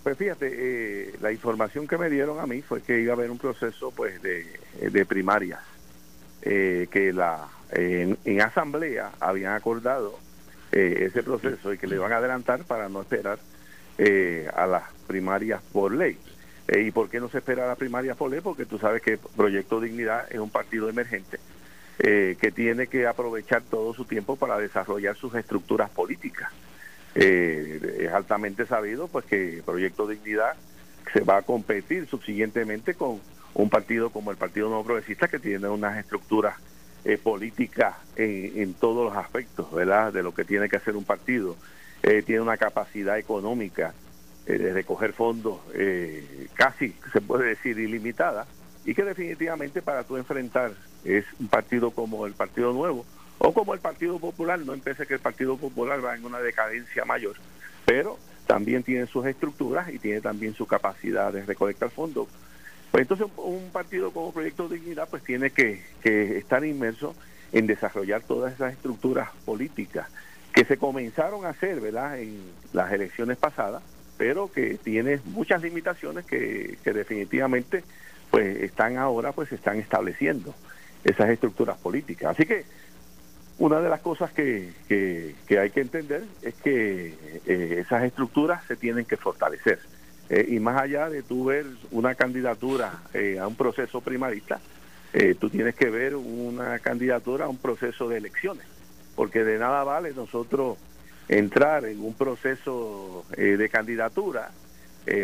Pues 0.05 0.17
fíjate, 0.17 0.49
eh, 0.51 1.15
la 1.21 1.33
información 1.33 1.89
que 1.89 1.99
me 1.99 2.09
dieron 2.09 2.39
a 2.39 2.47
mí 2.47 2.63
fue 2.63 2.81
que 2.81 3.01
iba 3.01 3.13
a 3.13 3.17
haber 3.17 3.31
un 3.31 3.39
proceso 3.39 3.91
pues 3.91 4.23
de, 4.23 4.47
de 4.81 5.07
primaria, 5.07 5.61
eh, 6.43 6.87
que 6.89 7.13
la 7.13 7.49
en, 7.73 8.41
asamblea 8.41 9.11
habían 9.19 9.55
acordado 9.55 10.19
eh, 10.71 11.07
ese 11.09 11.25
proceso 11.25 11.73
y 11.73 11.79
que 11.79 11.89
le 11.89 11.97
iban 11.97 12.13
a 12.13 12.19
adelantar 12.19 12.65
para 12.65 12.89
no 12.89 13.01
esperar 13.01 13.41
a 14.55 14.67
las 14.67 14.85
primarias 15.07 15.61
por 15.73 15.93
ley. 15.93 16.19
¿Y 16.69 16.91
por 16.91 17.09
qué 17.09 17.19
no 17.19 17.29
se 17.29 17.39
espera 17.39 17.65
a 17.65 17.69
las 17.69 17.79
primarias 17.79 18.17
por 18.17 18.31
ley? 18.31 18.41
Porque 18.41 18.67
tú 18.67 18.79
sabes 18.79 19.03
que 19.03 19.19
Proyecto 19.19 19.81
Dignidad 19.81 20.27
es 20.31 20.39
un 20.39 20.51
partido 20.51 20.89
emergente 20.89 21.39
que 21.99 22.53
tiene 22.55 22.87
que 22.87 23.07
aprovechar 23.07 23.63
todo 23.63 23.93
su 23.93 24.05
tiempo 24.05 24.37
para 24.37 24.59
desarrollar 24.59 25.17
sus 25.17 25.35
estructuras 25.35 25.91
políticas. 25.91 26.53
Eh, 27.21 27.97
es 28.01 28.13
altamente 28.13 28.65
sabido 28.65 29.09
pues 29.09 29.25
que 29.25 29.63
Proyecto 29.65 30.07
Dignidad 30.07 30.55
se 31.13 31.21
va 31.23 31.39
a 31.39 31.43
competir 31.43 32.07
subsiguientemente 32.07 32.95
con 32.95 33.21
un 33.55 33.71
partido 33.71 34.11
como 34.11 34.31
el 34.31 34.37
Partido 34.37 34.69
Nuevo 34.69 34.85
Progresista 34.85 35.27
que 35.27 35.41
tiene 35.41 35.69
unas 35.69 35.99
estructuras 35.99 36.55
eh, 37.05 37.19
políticas 37.19 37.97
en, 38.15 38.75
todos 38.75 39.07
los 39.07 39.17
aspectos, 39.17 39.73
¿verdad? 39.73 40.13
De 40.13 40.23
lo 40.23 40.33
que 40.33 40.45
tiene 40.45 40.69
que 40.69 40.77
hacer 40.77 40.97
un 40.97 41.05
partido. 41.05 41.57
Eh, 42.03 42.23
tiene 42.23 42.41
una 42.41 42.57
capacidad 42.57 43.19
económica 43.19 43.93
de 44.47 44.73
recoger 44.73 45.13
fondos 45.13 45.61
casi, 46.55 46.95
se 47.13 47.21
puede 47.21 47.51
decir, 47.51 47.79
ilimitada 47.79 48.47
y 48.87 48.95
que 48.95 49.05
definitivamente 49.05 49.83
para 49.83 50.05
tú 50.05 50.17
enfrentar 50.17 50.73
es 51.05 51.27
un 51.39 51.49
partido 51.49 51.91
como 51.91 52.27
el 52.27 52.33
Partido 52.33 52.73
Nuevo, 52.73 53.05
o 53.39 53.53
como 53.53 53.75
el 53.75 53.81
Partido 53.81 54.19
Popular, 54.19 54.59
no 54.59 54.73
empecé 54.73 55.07
que 55.07 55.15
el 55.15 55.21
Partido 55.21 55.57
Popular 55.57 56.05
va 56.05 56.17
en 56.17 56.25
una 56.25 56.41
decadencia 56.41 57.05
mayor, 57.05 57.37
pero 57.85 58.19
también 58.47 58.83
tiene 58.83 59.07
sus 59.07 59.27
estructuras 59.27 59.93
y 59.93 59.99
tiene 59.99 60.21
también 60.21 60.55
su 60.55 60.67
capacidad 60.67 61.33
de 61.33 61.45
recolectar 61.45 61.91
fondos. 61.91 62.29
Pues 62.91 63.03
entonces 63.03 63.27
un 63.37 63.71
partido 63.71 64.11
como 64.11 64.33
Proyecto 64.33 64.69
Dignidad 64.69 65.09
pues 65.09 65.23
tiene 65.23 65.51
que, 65.51 65.83
estar 66.39 66.65
inmerso 66.65 67.15
en 67.53 67.67
desarrollar 67.67 68.23
todas 68.23 68.55
esas 68.55 68.73
estructuras 68.73 69.29
políticas 69.45 70.09
que 70.59 70.65
se 70.65 70.77
comenzaron 70.77 71.47
a 71.47 71.51
hacer, 71.51 71.81
¿verdad?, 71.81 72.19
en 72.19 72.37
las 72.73 72.93
elecciones 72.93 73.37
pasadas, 73.37 73.81
pero 74.17 74.51
que 74.51 74.75
tiene 74.75 75.21
muchas 75.27 75.63
limitaciones 75.63 76.25
que, 76.25 76.79
que 76.83 76.93
definitivamente 76.93 77.85
pues 78.33 78.57
están 78.65 78.97
ahora 78.97 79.31
pues 79.31 79.53
están 79.53 79.79
estableciendo 79.79 80.53
esas 81.05 81.29
estructuras 81.31 81.79
políticas. 81.79 82.33
Así 82.33 82.45
que 82.45 82.65
una 83.59 83.81
de 83.81 83.89
las 83.89 84.01
cosas 84.01 84.33
que, 84.33 84.73
que, 84.89 85.59
hay 85.61 85.71
que 85.71 85.81
entender 85.81 86.25
es 86.43 86.55
que 86.55 87.15
eh, 87.47 87.77
esas 87.79 88.03
estructuras 88.03 88.65
se 88.67 88.75
tienen 88.75 89.05
que 89.05 89.17
fortalecer. 89.17 89.79
Eh, 90.29 90.45
y 90.49 90.59
más 90.59 90.83
allá 90.83 91.09
de 91.09 91.23
tú 91.23 91.45
ver 91.45 91.67
una 91.93 92.17
candidatura 92.17 93.05
eh, 93.15 93.39
a 93.39 93.47
un 93.47 93.55
proceso 93.55 94.01
primarista, 94.01 94.59
tú 95.41 95.49
tienes 95.51 95.75
que 95.75 95.89
ver 95.89 96.15
una 96.17 96.79
candidatura 96.81 97.47
a 97.47 97.49
un 97.49 97.57
proceso 97.57 98.09
de 98.09 98.19
elecciones, 98.19 98.65
porque 99.19 99.43
de 99.43 99.59
nada 99.59 99.83
vale 99.83 100.15
nosotros 100.15 100.79
entrar 101.29 101.85
en 101.85 102.01
un 102.01 102.15
proceso 102.15 103.25
de 103.37 103.69
candidatura, 103.69 104.51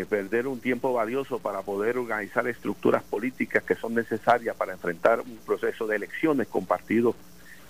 perder 0.09 0.47
un 0.47 0.59
tiempo 0.59 0.91
valioso 0.91 1.39
para 1.39 1.61
poder 1.61 1.97
organizar 1.97 2.45
estructuras 2.47 3.01
políticas 3.03 3.63
que 3.63 3.75
son 3.75 3.95
necesarias 3.95 4.55
para 4.55 4.73
enfrentar 4.73 5.21
un 5.21 5.37
proceso 5.45 5.87
de 5.87 5.95
elecciones 5.95 6.47
con 6.47 6.65
partidos 6.65 7.15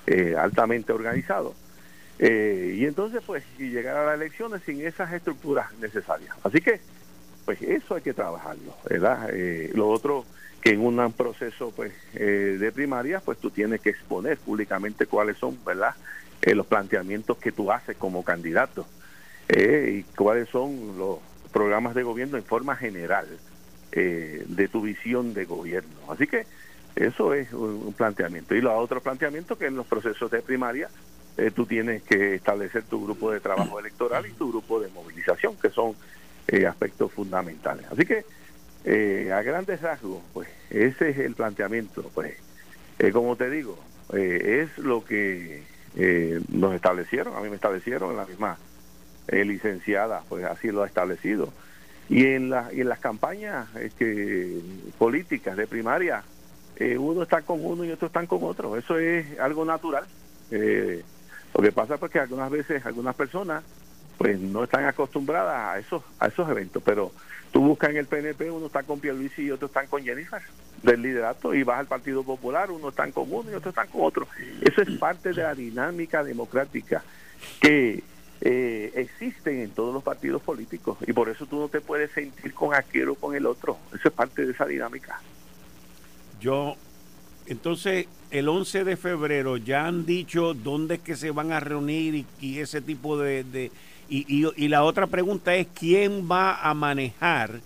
eh, 0.08 0.36
altamente 0.38 0.94
organizado. 0.94 1.56
Eh, 2.20 2.76
y 2.78 2.86
entonces, 2.86 3.24
pues, 3.26 3.44
llegar 3.58 3.98
a 3.98 4.06
las 4.06 4.16
elecciones 4.16 4.62
sin 4.64 4.86
esas 4.86 5.12
estructuras 5.12 5.74
necesarias. 5.80 6.36
Así 6.44 6.62
que, 6.62 6.80
pues, 7.44 7.60
eso 7.64 7.96
hay 7.96 8.04
que 8.04 8.14
trabajarlo, 8.14 8.76
¿verdad? 8.88 9.30
Eh, 9.34 9.72
lo 9.74 9.90
otro, 9.90 10.26
en 10.66 10.82
un 10.82 11.14
proceso, 11.14 11.72
pues, 11.76 11.94
de 12.14 12.72
primaria, 12.74 13.22
pues, 13.22 13.38
tú 13.38 13.50
tienes 13.50 13.82
que 13.82 13.90
exponer 13.92 14.38
públicamente 14.38 15.06
cuáles 15.06 15.38
son, 15.38 15.58
¿verdad? 15.66 15.96
los 16.42 16.68
planteamientos 16.68 17.38
que 17.38 17.52
tú 17.52 17.72
haces 17.72 17.98
como 17.98 18.24
candidato 18.24 18.86
y 19.50 20.04
cuáles 20.16 20.48
son 20.50 20.96
los 20.96 21.18
programas 21.52 21.96
de 21.96 22.04
gobierno 22.04 22.38
en 22.38 22.44
forma 22.44 22.76
general 22.76 23.26
de 23.92 24.70
tu 24.72 24.82
visión 24.82 25.34
de 25.34 25.46
gobierno. 25.46 26.12
Así 26.12 26.28
que, 26.28 26.46
eso 26.96 27.34
es 27.34 27.52
un, 27.52 27.94
planteamiento. 27.94 28.56
Y 28.56 28.62
lo 28.62 28.76
otro 28.78 29.02
planteamiento 29.02 29.58
que 29.58 29.66
en 29.66 29.76
los 29.76 29.86
procesos 29.86 30.32
de 30.32 30.42
primaria 30.42 30.90
eh, 31.38 31.52
tú 31.54 31.66
tienes 31.66 32.04
que 32.04 32.36
establecer 32.36 32.84
tu 32.84 33.04
grupo 33.04 33.32
de 33.32 33.42
trabajo 33.42 33.80
electoral 33.80 34.26
y 34.26 34.32
tu 34.32 34.50
grupo 34.50 34.80
de 34.80 34.88
movilización, 34.90 35.58
que 35.58 35.70
son 35.70 35.94
eh, 36.48 36.66
aspectos 36.66 37.12
fundamentales. 37.12 37.86
Así 37.92 38.06
que 38.06 38.26
eh, 38.86 39.32
a 39.34 39.42
grandes 39.42 39.82
rasgos, 39.82 40.22
pues 40.34 40.48
ese 40.70 41.10
es 41.10 41.18
el 41.20 41.36
planteamiento. 41.36 42.10
Pues 42.14 42.36
como 43.12 43.36
te 43.36 43.50
digo, 43.50 43.78
es 44.14 44.78
lo 44.78 45.04
que 45.04 45.64
nos 46.50 46.74
establecieron, 46.74 47.36
a 47.36 47.42
mí 47.42 47.50
me 47.50 47.56
establecieron 47.56 48.12
en 48.12 48.18
la 48.18 48.26
misma 48.26 48.58
licenciada, 49.28 50.24
pues 50.30 50.46
así 50.46 50.72
lo 50.72 50.84
ha 50.84 50.88
establecido. 50.88 51.52
Y 52.08 52.26
en, 52.28 52.50
la, 52.50 52.72
y 52.72 52.82
en 52.82 52.90
las 52.90 53.00
campañas 53.00 53.68
este, 53.76 54.62
políticas 54.98 55.58
de 55.58 55.68
primaria, 55.68 56.24
eh, 56.76 56.98
uno 56.98 57.24
está 57.24 57.42
con 57.42 57.66
uno 57.66 57.84
y 57.84 57.92
otro 57.92 58.08
están 58.08 58.28
con 58.28 58.44
otro. 58.44 58.78
Eso 58.78 58.98
es 59.00 59.40
algo 59.40 59.66
natural. 59.66 60.06
Eh, 60.52 61.04
lo 61.54 61.62
que 61.64 61.72
pasa 61.72 61.96
es 61.96 62.12
que 62.12 62.20
algunas 62.20 62.52
veces 62.52 62.86
algunas 62.86 63.16
personas 63.16 63.64
pues 64.18 64.40
no 64.40 64.64
están 64.64 64.86
acostumbradas 64.86 65.76
a 65.76 65.80
esos 65.80 66.04
a 66.20 66.28
esos 66.28 66.50
eventos, 66.50 66.82
pero 66.84 67.12
tú 67.52 67.62
buscas 67.62 67.92
en 67.92 67.98
el 67.98 68.06
PNP, 68.06 68.52
uno 68.52 68.68
está 68.68 68.84
con 68.84 69.00
Pierluisi 69.00 69.44
y 69.44 69.52
otro 69.52 69.68
están 69.68 69.88
con 69.88 70.04
Jennifer 70.04 70.42
del 70.84 71.02
liderato 71.02 71.54
y 71.54 71.64
vas 71.64 71.80
al 71.80 71.88
Partido 71.88 72.24
Popular, 72.24 72.72
uno 72.72 72.90
están 72.90 73.12
con 73.12 73.32
uno 73.32 73.52
y 73.52 73.54
otro 73.54 73.70
están 73.70 73.88
con 73.88 74.02
otro. 74.04 74.28
Eso 74.62 74.82
es 74.82 74.98
parte 74.98 75.30
de 75.34 75.42
la 75.42 75.56
dinámica 75.56 76.24
democrática 76.24 77.04
que 77.60 78.04
eh, 78.42 78.92
existen 78.96 79.60
en 79.60 79.70
todos 79.72 79.94
los 79.94 80.04
partidos 80.04 80.42
políticos 80.42 80.98
y 81.08 81.14
por 81.14 81.30
eso 81.30 81.46
tú 81.46 81.60
no 81.60 81.70
te 81.70 81.82
puedes 81.82 82.12
sentir 82.12 82.54
con 82.54 82.74
aquel 82.74 83.10
o 83.10 83.16
con 83.16 83.36
el 83.36 83.46
otro. 83.46 83.78
Eso 83.94 84.10
es 84.10 84.14
parte 84.14 84.46
de 84.46 84.52
esa 84.52 84.66
dinámica. 84.66 85.20
Yo, 86.40 86.76
entonces, 87.48 88.08
el 88.32 88.50
11 88.50 88.84
de 88.84 88.98
febrero 88.98 89.58
ya 89.58 89.88
han 89.88 90.06
dicho 90.06 90.54
dónde 90.54 90.96
es 90.96 91.02
que 91.02 91.16
se 91.16 91.32
van 91.32 91.52
a 91.52 91.60
reunir 91.60 92.26
y, 92.42 92.60
ese 92.60 92.82
tipo 92.82 93.18
de... 93.18 93.72
y, 94.10 94.52
y, 94.56 94.68
la 94.68 94.84
otra 94.84 95.08
pregunta 95.08 95.56
es, 95.56 95.68
¿quién 95.74 96.30
va 96.30 96.62
a 96.62 96.74
manejar 96.74 97.60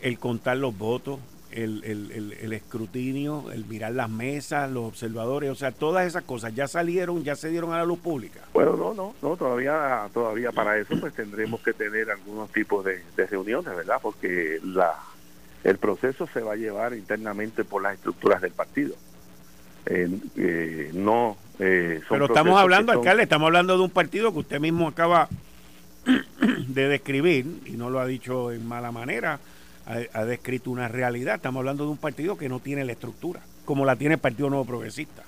el 0.00 0.18
contar 0.18 0.56
los 0.56 0.76
votos, 0.76 1.18
el, 1.50 1.82
el, 1.84 2.32
el, 2.40 2.52
escrutinio, 2.52 3.50
el 3.52 3.64
mirar 3.64 3.92
las 3.92 4.10
mesas, 4.10 4.70
los 4.70 4.84
observadores, 4.84 5.50
o 5.50 5.54
sea, 5.54 5.72
todas 5.72 6.06
esas 6.06 6.24
cosas 6.24 6.54
ya 6.54 6.68
salieron, 6.68 7.24
ya 7.24 7.36
se 7.36 7.48
dieron 7.48 7.72
a 7.72 7.78
la 7.78 7.84
luz 7.84 7.98
pública. 7.98 8.40
Bueno, 8.52 8.76
no, 8.76 8.94
no, 8.94 9.14
no, 9.22 9.36
todavía, 9.36 10.08
todavía 10.12 10.52
para 10.52 10.78
eso 10.78 10.98
pues 11.00 11.14
tendremos 11.14 11.60
que 11.60 11.72
tener 11.72 12.10
algunos 12.10 12.50
tipos 12.50 12.84
de, 12.84 13.02
de 13.16 13.26
reuniones, 13.26 13.74
¿verdad? 13.74 13.98
Porque 14.00 14.60
la, 14.62 14.94
el 15.64 15.78
proceso 15.78 16.28
se 16.32 16.40
va 16.40 16.52
a 16.52 16.56
llevar 16.56 16.94
internamente 16.94 17.64
por 17.64 17.82
las 17.82 17.94
estructuras 17.94 18.40
del 18.40 18.52
partido. 18.52 18.94
Eh, 19.86 20.90
no 20.92 21.38
eh, 21.58 22.00
Pero 22.08 22.26
estamos 22.26 22.60
hablando, 22.60 22.92
alcalde, 22.92 23.22
estamos 23.22 23.46
hablando 23.46 23.76
de 23.76 23.84
un 23.84 23.90
partido 23.90 24.32
que 24.32 24.40
usted 24.40 24.60
mismo 24.60 24.86
acaba 24.86 25.28
de 26.68 26.88
describir, 26.88 27.62
y 27.66 27.72
no 27.72 27.90
lo 27.90 28.00
ha 28.00 28.06
dicho 28.06 28.52
en 28.52 28.66
mala 28.66 28.92
manera, 28.92 29.40
ha, 29.86 30.24
descrito 30.24 30.70
una 30.70 30.88
realidad. 30.88 31.36
Estamos 31.36 31.60
hablando 31.60 31.84
de 31.84 31.90
un 31.90 31.96
partido 31.96 32.36
que 32.36 32.48
no 32.48 32.60
tiene 32.60 32.84
la 32.84 32.92
estructura, 32.92 33.40
como 33.64 33.84
la 33.84 33.96
tiene 33.96 34.14
el 34.14 34.20
Partido 34.20 34.50
Nuevo 34.50 34.64
Progresista. 34.64 35.22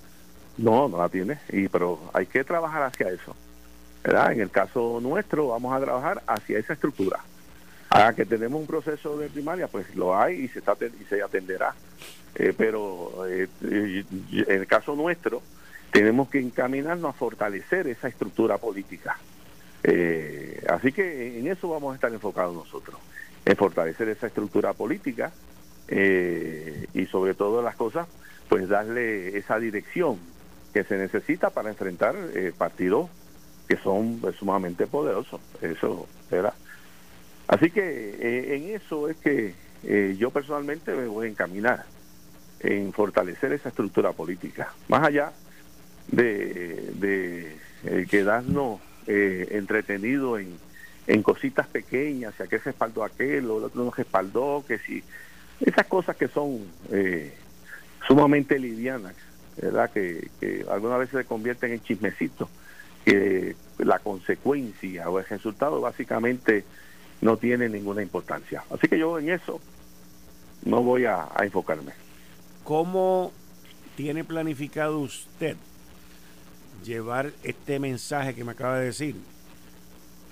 No, 0.58 0.88
no 0.88 0.98
la 0.98 1.08
tiene, 1.08 1.38
y 1.50 1.68
pero 1.68 1.98
hay 2.12 2.26
que 2.26 2.44
trabajar 2.44 2.82
hacia 2.82 3.08
eso. 3.08 3.34
¿verdad? 4.02 4.32
En 4.32 4.40
el 4.40 4.50
caso 4.50 4.98
nuestro, 5.00 5.48
vamos 5.48 5.74
a 5.74 5.80
trabajar 5.80 6.22
hacia 6.26 6.58
esa 6.58 6.72
estructura. 6.72 7.20
Ah, 7.90 8.12
que 8.14 8.24
tenemos 8.24 8.60
un 8.60 8.66
proceso 8.66 9.18
de 9.18 9.28
primaria, 9.28 9.66
pues 9.66 9.94
lo 9.96 10.16
hay 10.16 10.44
y 10.44 10.48
se, 10.48 10.60
está, 10.60 10.76
y 10.78 11.04
se 11.06 11.22
atenderá. 11.22 11.74
Eh, 12.36 12.54
pero 12.56 13.26
eh, 13.26 13.48
en 13.62 14.60
el 14.60 14.66
caso 14.66 14.94
nuestro, 14.94 15.42
tenemos 15.90 16.28
que 16.28 16.38
encaminarnos 16.38 17.10
a 17.10 17.18
fortalecer 17.18 17.88
esa 17.88 18.08
estructura 18.08 18.58
política. 18.58 19.18
Eh, 19.82 20.62
así 20.68 20.92
que 20.92 21.38
en 21.38 21.46
eso 21.46 21.68
vamos 21.68 21.92
a 21.92 21.94
estar 21.94 22.12
enfocados 22.12 22.54
nosotros, 22.54 22.98
en 23.44 23.56
fortalecer 23.56 24.08
esa 24.08 24.26
estructura 24.26 24.72
política 24.74 25.32
eh, 25.88 26.86
y 26.94 27.06
sobre 27.06 27.34
todo 27.34 27.62
las 27.62 27.76
cosas, 27.76 28.06
pues 28.48 28.68
darle 28.68 29.36
esa 29.38 29.58
dirección 29.58 30.18
que 30.72 30.84
se 30.84 30.96
necesita 30.96 31.50
para 31.50 31.70
enfrentar 31.70 32.14
eh, 32.34 32.52
partidos 32.56 33.08
que 33.68 33.76
son 33.76 34.20
sumamente 34.38 34.86
poderosos. 34.86 35.40
Eso, 35.60 36.06
¿verdad? 36.30 36.54
Así 37.48 37.70
que 37.70 37.80
eh, 37.80 38.56
en 38.56 38.74
eso 38.76 39.08
es 39.08 39.16
que 39.16 39.54
eh, 39.84 40.16
yo 40.18 40.30
personalmente 40.30 40.92
me 40.94 41.06
voy 41.06 41.26
a 41.26 41.30
encaminar 41.30 41.84
en 42.60 42.92
fortalecer 42.92 43.52
esa 43.52 43.70
estructura 43.70 44.12
política, 44.12 44.72
más 44.88 45.06
allá 45.06 45.32
de, 46.08 46.90
de 47.84 48.06
quedarnos 48.06 48.80
entretenidos 49.10 50.40
en, 50.40 50.58
en 51.06 51.22
cositas 51.22 51.66
pequeñas, 51.66 52.34
si 52.36 52.42
aquel 52.42 52.60
respaldó 52.62 53.04
aquel, 53.04 53.50
o 53.50 53.58
el 53.58 53.64
otro 53.64 53.84
no 53.84 53.90
respaldó, 53.90 54.64
que 54.66 54.78
si 54.78 55.02
esas 55.60 55.86
cosas 55.86 56.16
que 56.16 56.28
son 56.28 56.60
sumamente 58.06 58.58
livianas, 58.58 59.14
¿verdad? 59.60 59.90
Que, 59.90 60.30
que 60.40 60.64
algunas 60.70 60.98
veces 60.98 61.20
se 61.20 61.24
convierten 61.24 61.72
en 61.72 61.82
chismecitos, 61.82 62.48
que 63.04 63.56
la 63.78 63.98
consecuencia 63.98 65.08
o 65.08 65.18
el 65.18 65.26
resultado 65.26 65.80
básicamente 65.80 66.64
no 67.20 67.36
tiene 67.36 67.68
ninguna 67.68 68.02
importancia. 68.02 68.64
Así 68.70 68.88
que 68.88 68.98
yo 68.98 69.18
en 69.18 69.30
eso 69.30 69.60
no 70.64 70.82
voy 70.82 71.04
a, 71.06 71.28
enfocarme. 71.42 71.92
¿Cómo 72.64 73.32
tiene 73.96 74.24
planificado 74.24 74.98
usted 75.00 75.56
llevar 76.84 77.32
este 77.42 77.78
mensaje 77.78 78.34
que 78.34 78.44
me 78.44 78.52
acaba 78.52 78.78
de 78.78 78.86
decir 78.86 79.16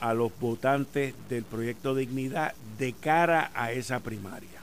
a 0.01 0.15
los 0.15 0.39
votantes 0.39 1.15
del 1.29 1.45
proyecto 1.45 1.95
Dignidad 1.95 2.55
de 2.79 2.93
cara 2.93 3.51
a 3.55 3.73
esa 3.73 4.01
primaria? 4.01 4.59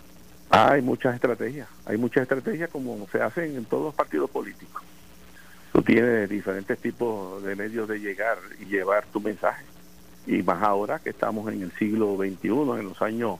hay 0.49 0.81
muchas 0.81 1.15
estrategias, 1.15 1.67
hay 1.85 1.97
muchas 1.97 2.23
estrategias 2.23 2.69
como 2.69 3.07
se 3.11 3.21
hacen 3.21 3.55
en 3.57 3.65
todos 3.65 3.85
los 3.85 3.93
partidos 3.93 4.29
políticos. 4.29 4.83
Tú 5.73 5.81
tienes 5.81 6.29
diferentes 6.29 6.79
tipos 6.79 7.43
de 7.43 7.55
medios 7.55 7.89
de 7.89 7.99
llegar 7.99 8.37
y 8.61 8.65
llevar 8.65 9.05
tu 9.11 9.19
mensaje. 9.19 9.65
Y 10.25 10.41
más 10.41 10.63
ahora 10.63 10.99
que 10.99 11.09
estamos 11.09 11.51
en 11.51 11.61
el 11.61 11.71
siglo 11.73 12.15
XXI, 12.15 12.47
en 12.47 12.85
los 12.85 13.01
años 13.01 13.39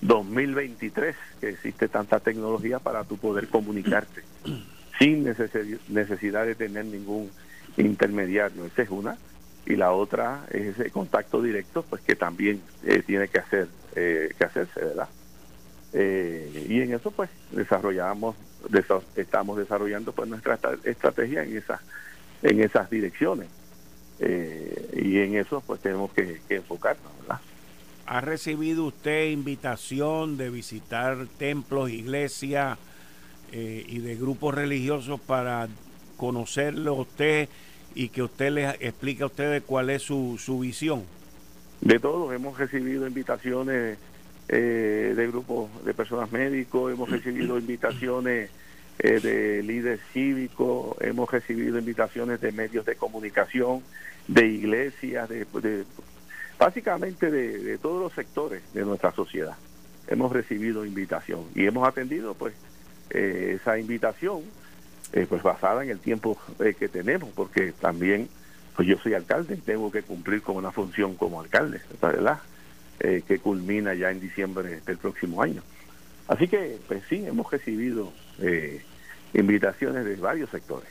2023, 0.00 1.14
que 1.40 1.50
existe 1.50 1.88
tanta 1.88 2.18
tecnología 2.18 2.80
para 2.80 3.04
tu 3.04 3.16
poder 3.16 3.48
comunicarte 3.48 4.22
sin 4.98 5.24
necesidad 5.24 6.46
de 6.46 6.54
tener 6.56 6.86
ningún 6.86 7.30
intermediario. 7.76 8.64
Esa 8.66 8.82
es 8.82 8.90
una. 8.90 9.16
Y 9.66 9.74
la 9.74 9.92
otra 9.92 10.46
es 10.50 10.78
ese 10.78 10.90
contacto 10.90 11.42
directo, 11.42 11.82
pues 11.82 12.00
que 12.02 12.14
también 12.14 12.62
eh, 12.84 13.02
tiene 13.04 13.26
que 13.28 13.40
hacer 13.40 13.66
eh, 13.96 14.32
que 14.38 14.44
hacerse, 14.44 14.80
¿verdad? 14.80 15.08
Eh, 15.92 16.66
y 16.68 16.80
en 16.82 16.94
eso 16.94 17.10
pues 17.10 17.30
desarrollamos, 17.50 18.36
estamos 19.16 19.58
desarrollando 19.58 20.12
pues 20.12 20.28
nuestra 20.28 20.58
estrategia 20.84 21.42
en 21.42 21.56
esas, 21.56 21.80
en 22.42 22.60
esas 22.60 22.88
direcciones. 22.90 23.48
Y 24.18 25.18
en 25.18 25.36
eso 25.36 25.62
pues 25.66 25.80
tenemos 25.80 26.10
que, 26.12 26.40
enfocarnos, 26.48 27.12
¿verdad? 27.20 27.40
¿Ha 28.06 28.20
recibido 28.20 28.84
usted 28.84 29.30
invitación 29.30 30.36
de 30.36 30.48
visitar 30.48 31.26
templos, 31.38 31.90
iglesias 31.90 32.78
y 33.52 33.98
de 33.98 34.16
grupos 34.16 34.54
religiosos 34.54 35.20
para 35.20 35.68
conocerlo 36.16 36.94
usted 36.94 37.48
y 37.96 38.10
que 38.10 38.22
usted 38.22 38.50
les 38.52 38.76
explique 38.80 39.22
a 39.22 39.26
ustedes 39.26 39.62
cuál 39.66 39.88
es 39.88 40.02
su, 40.02 40.36
su 40.38 40.60
visión? 40.60 41.04
De 41.80 41.98
todos, 41.98 42.32
hemos 42.34 42.58
recibido 42.58 43.06
invitaciones 43.06 43.98
eh, 44.48 45.14
de 45.16 45.26
grupos 45.28 45.70
de 45.84 45.94
personas 45.94 46.30
médicos, 46.30 46.92
hemos 46.92 47.10
recibido 47.10 47.58
invitaciones 47.58 48.50
eh, 48.98 49.20
de 49.20 49.62
líderes 49.62 50.00
cívicos, 50.12 50.94
hemos 51.00 51.30
recibido 51.30 51.78
invitaciones 51.78 52.40
de 52.40 52.52
medios 52.52 52.84
de 52.84 52.96
comunicación, 52.96 53.82
de 54.28 54.46
iglesias, 54.46 55.28
de, 55.30 55.46
básicamente 56.58 57.30
de, 57.30 57.78
todos 57.78 58.02
los 58.02 58.12
sectores 58.12 58.62
de 58.74 58.84
nuestra 58.84 59.10
sociedad. 59.12 59.56
Hemos 60.06 60.32
recibido 60.32 60.84
invitación 60.84 61.46
y 61.54 61.64
hemos 61.64 61.88
atendido 61.88 62.34
pues 62.34 62.54
eh, 63.08 63.58
esa 63.58 63.78
invitación 63.78 64.42
pues 65.28 65.42
basada 65.42 65.82
en 65.82 65.90
el 65.90 65.98
tiempo 65.98 66.36
que 66.58 66.88
tenemos, 66.88 67.30
porque 67.34 67.72
también 67.72 68.28
pues 68.76 68.86
yo 68.86 68.98
soy 68.98 69.14
alcalde 69.14 69.54
y 69.54 69.60
tengo 69.60 69.90
que 69.90 70.02
cumplir 70.02 70.42
con 70.42 70.56
una 70.56 70.70
función 70.70 71.14
como 71.14 71.40
alcalde, 71.40 71.80
¿verdad? 72.00 72.38
Eh, 73.00 73.22
que 73.26 73.38
culmina 73.38 73.94
ya 73.94 74.10
en 74.10 74.20
diciembre 74.20 74.80
del 74.84 74.98
próximo 74.98 75.42
año. 75.42 75.62
Así 76.28 76.46
que, 76.46 76.78
pues 76.86 77.02
sí, 77.08 77.24
hemos 77.26 77.50
recibido 77.50 78.12
eh, 78.38 78.82
invitaciones 79.32 80.04
de 80.04 80.16
varios 80.16 80.50
sectores. 80.50 80.88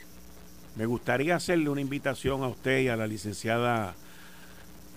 Me 0.75 0.85
gustaría 0.85 1.35
hacerle 1.35 1.69
una 1.69 1.81
invitación 1.81 2.43
a 2.43 2.47
usted 2.47 2.79
y 2.79 2.87
a 2.87 2.95
la 2.95 3.07
licenciada 3.07 3.95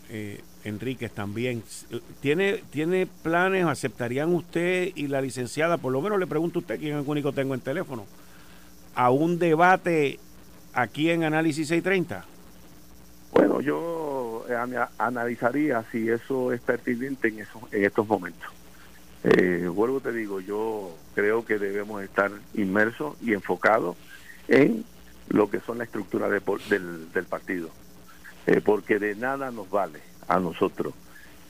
eh, 0.08 0.40
Enríquez 0.64 1.12
también. 1.12 1.62
¿Tiene, 2.20 2.62
¿Tiene 2.70 3.06
planes, 3.06 3.66
aceptarían 3.66 4.34
usted 4.34 4.92
y 4.94 5.08
la 5.08 5.20
licenciada, 5.20 5.76
por 5.76 5.92
lo 5.92 6.00
menos 6.00 6.18
le 6.18 6.26
pregunto 6.26 6.58
a 6.58 6.62
usted, 6.62 6.78
quién 6.78 6.96
es 6.96 7.02
el 7.04 7.08
único 7.08 7.32
tengo 7.32 7.54
en 7.54 7.60
teléfono, 7.60 8.06
a 8.98 9.10
un 9.10 9.38
debate 9.38 10.18
aquí 10.74 11.08
en 11.10 11.22
Análisis 11.22 11.68
630? 11.68 12.24
Bueno, 13.30 13.60
yo 13.60 14.44
eh, 14.48 14.56
analizaría 14.98 15.84
si 15.92 16.10
eso 16.10 16.52
es 16.52 16.60
pertinente 16.60 17.28
en, 17.28 17.38
eso, 17.38 17.60
en 17.70 17.84
estos 17.84 18.08
momentos. 18.08 18.50
Eh, 19.22 19.68
vuelvo 19.72 20.00
te 20.00 20.10
digo, 20.10 20.40
yo 20.40 20.96
creo 21.14 21.44
que 21.44 21.58
debemos 21.58 22.02
estar 22.02 22.32
inmersos 22.54 23.16
y 23.22 23.34
enfocados 23.34 23.96
en 24.48 24.84
lo 25.28 25.48
que 25.48 25.60
son 25.60 25.78
la 25.78 25.84
estructura 25.84 26.28
del, 26.28 27.12
del, 27.12 27.24
partido, 27.24 27.70
eh, 28.48 28.60
porque 28.64 28.98
de 28.98 29.14
nada 29.14 29.52
nos 29.52 29.70
vale 29.70 30.00
a 30.26 30.40
nosotros 30.40 30.92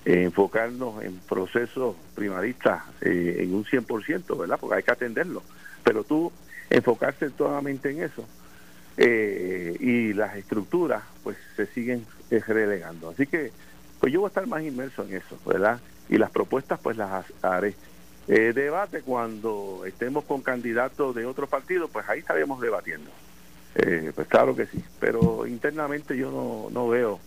enfocarnos 0.05 1.03
en 1.03 1.17
procesos 1.19 1.97
primaristas 2.15 2.83
en 3.01 3.55
un 3.55 3.65
100%, 3.65 4.39
¿verdad? 4.39 4.59
Porque 4.61 4.77
hay 4.77 4.83
que 4.83 4.91
atenderlo, 4.91 5.43
pero 5.83 6.05
tú 6.05 6.33
enfocarse 6.71 7.31
totalmente 7.31 7.91
en 7.91 8.03
eso, 8.03 8.27
eh, 9.01 9.77
y 9.79 10.13
las 10.13 10.37
estructuras 10.37 11.05
pues 11.23 11.37
se 11.55 11.67
siguen 11.67 12.05
eh, 12.31 12.43
relegando. 12.45 13.11
Así 13.11 13.27
que 13.27 13.53
pues 14.01 14.13
yo 14.13 14.21
voy 14.21 14.27
a 14.27 14.31
estar 14.31 14.47
más 14.49 14.63
inmerso 14.63 15.05
en 15.05 15.15
eso, 15.15 15.39
¿verdad? 15.47 15.81
Y 16.09 16.19
las 16.19 16.31
propuestas 16.31 16.81
pues 16.83 16.97
las 16.97 17.25
haré. 17.43 17.75
Eh, 18.27 18.53
debate 18.53 19.03
cuando 19.03 19.85
estemos 19.87 20.25
con 20.25 20.43
candidatos 20.43 21.15
de 21.15 21.27
otros 21.27 21.49
partidos, 21.49 21.91
pues 21.93 22.09
ahí 22.09 22.19
estaremos 22.19 22.61
debatiendo. 22.61 23.11
Eh, 23.77 24.11
pues 24.15 24.27
claro 24.27 24.57
que 24.57 24.67
sí, 24.67 24.83
pero 24.99 25.47
internamente 25.47 26.17
yo 26.17 26.33
no, 26.33 26.69
no 26.71 26.89
veo 26.89 27.21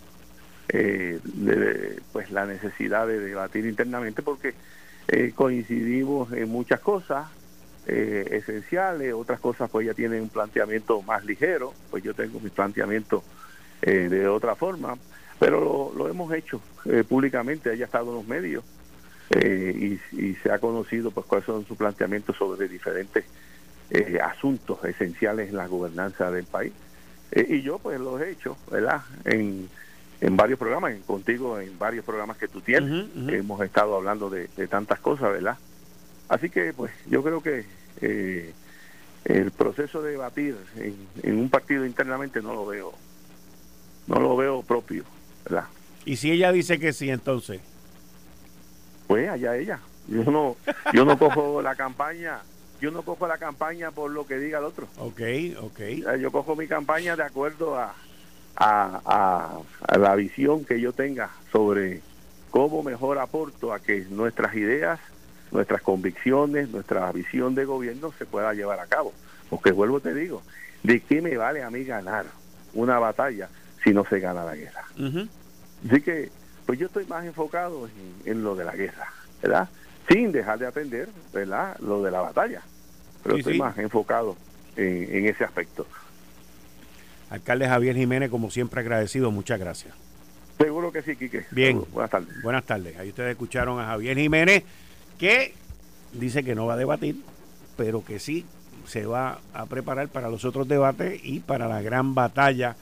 pues 2.13 2.31
la 2.31 2.45
necesidad 2.45 3.05
de 3.05 3.19
debatir 3.19 3.65
internamente 3.65 4.21
porque 4.21 4.53
coincidimos 5.35 6.31
en 6.31 6.47
muchas 6.47 6.79
cosas, 6.79 7.27
eh, 7.87 8.27
esenciales, 8.31 9.11
otras 9.13 9.39
cosas 9.39 9.67
pues 9.69 9.87
ya 9.87 9.95
tienen 9.95 10.21
un 10.21 10.29
planteamiento 10.29 11.01
más 11.01 11.25
ligero, 11.25 11.73
pues 11.89 12.03
yo 12.03 12.13
tengo 12.13 12.39
mi 12.39 12.51
planteamiento 12.51 13.23
eh, 13.81 14.07
de 14.07 14.27
otra 14.27 14.55
forma, 14.55 14.97
pero 15.39 15.91
lo, 15.95 16.07
hemos 16.07 16.31
hecho 16.33 16.61
eh, 16.85 17.03
públicamente, 17.03 17.71
haya 17.71 17.85
estado 17.85 18.11
en 18.11 18.15
los 18.17 18.27
medios 18.27 18.63
y, 19.31 19.97
se 20.43 20.51
ha 20.51 20.59
conocido 20.59 21.09
pues 21.09 21.25
cuáles 21.25 21.45
son 21.45 21.65
sus 21.65 21.77
planteamientos 21.77 22.35
sobre 22.35 22.67
diferentes 22.67 23.23
asuntos 24.21 24.83
esenciales 24.83 25.49
en 25.49 25.57
la 25.57 25.67
gobernanza 25.67 26.29
del 26.31 26.45
país. 26.45 26.73
y 27.33 27.61
yo 27.61 27.79
pues 27.79 27.99
lo 27.99 28.19
he 28.19 28.31
hecho, 28.31 28.57
¿verdad? 28.69 29.01
En, 29.23 29.69
en 30.19 30.37
varios 30.37 30.59
programas, 30.59 30.95
contigo 31.07 31.59
en 31.59 31.79
varios 31.79 32.03
programas 32.03 32.37
que 32.37 32.47
tú 32.49 32.59
tienes, 32.59 33.07
hemos 33.29 33.61
estado 33.61 33.95
hablando 33.95 34.29
de, 34.29 34.49
de 34.55 34.67
tantas 34.67 34.99
cosas, 34.99 35.31
¿verdad? 35.31 35.57
Así 36.31 36.49
que, 36.49 36.71
pues, 36.71 36.93
yo 37.09 37.21
creo 37.21 37.43
que 37.43 37.65
eh, 37.99 38.53
el 39.25 39.51
proceso 39.51 40.01
de 40.01 40.11
debatir 40.11 40.55
en, 40.77 41.37
un 41.37 41.49
partido 41.49 41.85
internamente 41.85 42.41
no 42.41 42.53
lo 42.53 42.65
veo, 42.65 42.93
no 44.07 44.17
lo 44.17 44.37
veo 44.37 44.61
propio, 44.61 45.03
¿verdad? 45.43 45.65
Y 46.05 46.15
si 46.15 46.31
ella 46.31 46.53
dice 46.53 46.79
que 46.79 46.93
sí, 46.93 47.09
entonces. 47.09 47.59
Pues 49.07 49.29
allá 49.29 49.57
ella. 49.57 49.81
Yo 50.07 50.23
no, 50.23 50.55
yo 50.93 51.03
no 51.03 51.19
cojo 51.19 51.61
la 51.61 51.75
campaña, 51.75 52.39
yo 52.79 52.91
no 52.91 53.01
cojo 53.01 53.27
la 53.27 53.37
campaña 53.37 53.91
por 53.91 54.09
lo 54.09 54.25
que 54.25 54.39
diga 54.39 54.59
el 54.59 54.65
otro. 54.65 54.87
Ok, 54.99 55.21
ok. 55.59 55.79
Yo 56.17 56.31
cojo 56.31 56.55
mi 56.55 56.65
campaña 56.65 57.17
de 57.17 57.23
acuerdo 57.23 57.77
a, 57.77 57.93
a, 58.55 59.59
a 59.85 59.97
la 59.97 60.15
visión 60.15 60.63
que 60.63 60.79
yo 60.79 60.93
tenga 60.93 61.29
sobre 61.51 61.99
cómo 62.51 62.83
mejor 62.83 63.19
aporto 63.19 63.73
a 63.73 63.81
que 63.81 64.05
nuestras 64.09 64.55
ideas 64.55 65.01
nuestras 65.51 65.81
convicciones, 65.81 66.69
nuestra 66.69 67.11
visión 67.11 67.55
de 67.55 67.65
gobierno 67.65 68.13
se 68.17 68.25
pueda 68.25 68.53
llevar 68.53 68.79
a 68.79 68.87
cabo. 68.87 69.13
Porque 69.49 69.71
vuelvo 69.71 69.99
te 69.99 70.13
digo, 70.13 70.41
¿de 70.83 70.99
qué 71.01 71.21
me 71.21 71.37
vale 71.37 71.63
a 71.63 71.69
mí 71.69 71.83
ganar 71.83 72.25
una 72.73 72.99
batalla 72.99 73.49
si 73.83 73.93
no 73.93 74.05
se 74.05 74.19
gana 74.19 74.43
la 74.43 74.55
guerra? 74.55 74.85
Así 75.89 76.01
que, 76.01 76.29
pues 76.65 76.79
yo 76.79 76.87
estoy 76.87 77.05
más 77.05 77.25
enfocado 77.25 77.89
en, 78.25 78.43
lo 78.43 78.55
de 78.55 78.65
la 78.65 78.75
guerra, 78.75 79.07
¿verdad? 79.41 79.69
sin 80.09 80.31
dejar 80.31 80.59
de 80.59 80.67
atender 80.67 81.09
¿verdad? 81.33 81.77
lo 81.79 82.01
de 82.01 82.11
la 82.11 82.21
batalla. 82.21 82.61
Pero 83.23 83.37
estoy 83.37 83.57
más 83.57 83.77
enfocado 83.77 84.35
en, 84.75 85.25
ese 85.25 85.43
aspecto. 85.43 85.85
Alcalde 87.29 87.67
Javier 87.67 87.95
Jiménez, 87.95 88.29
como 88.29 88.49
siempre 88.49 88.81
agradecido, 88.81 89.31
muchas 89.31 89.59
gracias. 89.59 89.93
Seguro 90.57 90.91
que 90.91 91.01
sí, 91.01 91.15
Quique. 91.15 91.45
Bien. 91.51 91.83
Buenas 91.91 92.11
tardes. 92.11 92.41
Buenas 92.43 92.63
tardes. 92.65 92.97
Ahí 92.97 93.09
ustedes 93.09 93.31
escucharon 93.31 93.79
a 93.79 93.85
Javier 93.85 94.17
Jiménez, 94.17 94.63
que 95.21 95.53
dice 96.13 96.43
que 96.43 96.55
no 96.55 96.65
va 96.65 96.73
a 96.73 96.77
debatir, 96.77 97.21
pero 97.77 98.03
que 98.03 98.17
sí 98.17 98.43
se 98.87 99.05
va 99.05 99.37
a 99.53 99.67
preparar 99.67 100.09
para 100.09 100.29
los 100.29 100.45
otros 100.45 100.67
debates 100.67 101.21
y 101.23 101.41
para 101.41 101.67
la 101.67 101.83
gran 101.83 102.15
batalla 102.15 102.75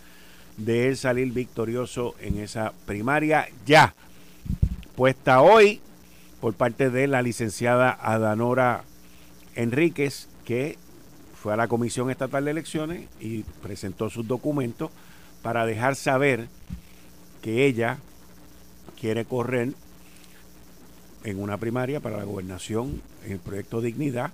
de 0.55 0.87
él 0.87 0.95
salir 0.95 1.33
victorioso 1.33 2.15
en 2.21 2.39
esa 2.39 2.71
primaria 2.85 3.49
ya 3.65 3.93
puesta 4.95 5.41
hoy 5.41 5.81
por 6.39 6.53
parte 6.53 6.89
de 6.89 7.07
la 7.07 7.21
licenciada 7.21 7.97
Adanora 8.01 8.85
Enríquez, 9.55 10.29
que 10.45 10.77
fue 11.43 11.51
a 11.51 11.57
la 11.57 11.67
Comisión 11.67 12.09
Estatal 12.09 12.45
de 12.45 12.51
Elecciones 12.51 13.09
y 13.19 13.43
presentó 13.61 14.09
sus 14.09 14.25
documentos 14.25 14.91
para 15.41 15.65
dejar 15.65 15.97
saber 15.97 16.47
que 17.41 17.65
ella 17.65 17.97
quiere 18.97 19.25
correr 19.25 19.73
en 21.23 21.41
una 21.41 21.57
primaria 21.57 21.99
para 21.99 22.17
la 22.17 22.23
gobernación 22.23 23.01
en 23.25 23.33
el 23.33 23.39
proyecto 23.39 23.81
Dignidad 23.81 24.31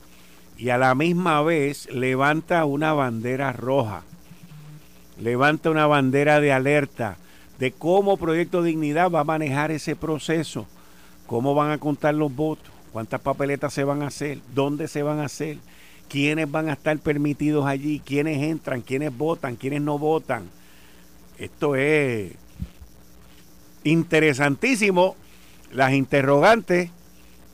y 0.57 0.69
a 0.69 0.77
la 0.77 0.95
misma 0.95 1.41
vez 1.41 1.89
levanta 1.91 2.65
una 2.65 2.93
bandera 2.93 3.51
roja, 3.51 4.03
levanta 5.19 5.69
una 5.69 5.87
bandera 5.87 6.39
de 6.39 6.51
alerta 6.53 7.17
de 7.59 7.71
cómo 7.71 8.17
Proyecto 8.17 8.63
Dignidad 8.63 9.09
va 9.09 9.21
a 9.21 9.25
manejar 9.25 9.71
ese 9.71 9.95
proceso, 9.95 10.65
cómo 11.25 11.55
van 11.55 11.71
a 11.71 11.77
contar 11.77 12.13
los 12.13 12.33
votos, 12.33 12.71
cuántas 12.91 13.21
papeletas 13.21 13.73
se 13.73 13.83
van 13.83 14.01
a 14.01 14.07
hacer, 14.07 14.39
dónde 14.53 14.87
se 14.87 15.03
van 15.03 15.19
a 15.19 15.25
hacer, 15.25 15.57
quiénes 16.09 16.49
van 16.49 16.69
a 16.69 16.73
estar 16.73 16.97
permitidos 16.99 17.65
allí, 17.65 18.01
quiénes 18.05 18.41
entran, 18.41 18.81
quiénes 18.81 19.15
votan, 19.15 19.55
quiénes 19.55 19.81
no 19.81 19.97
votan. 19.97 20.49
Esto 21.37 21.75
es 21.75 22.33
interesantísimo. 23.83 25.15
Las 25.75 25.91
interrogantes 25.91 26.89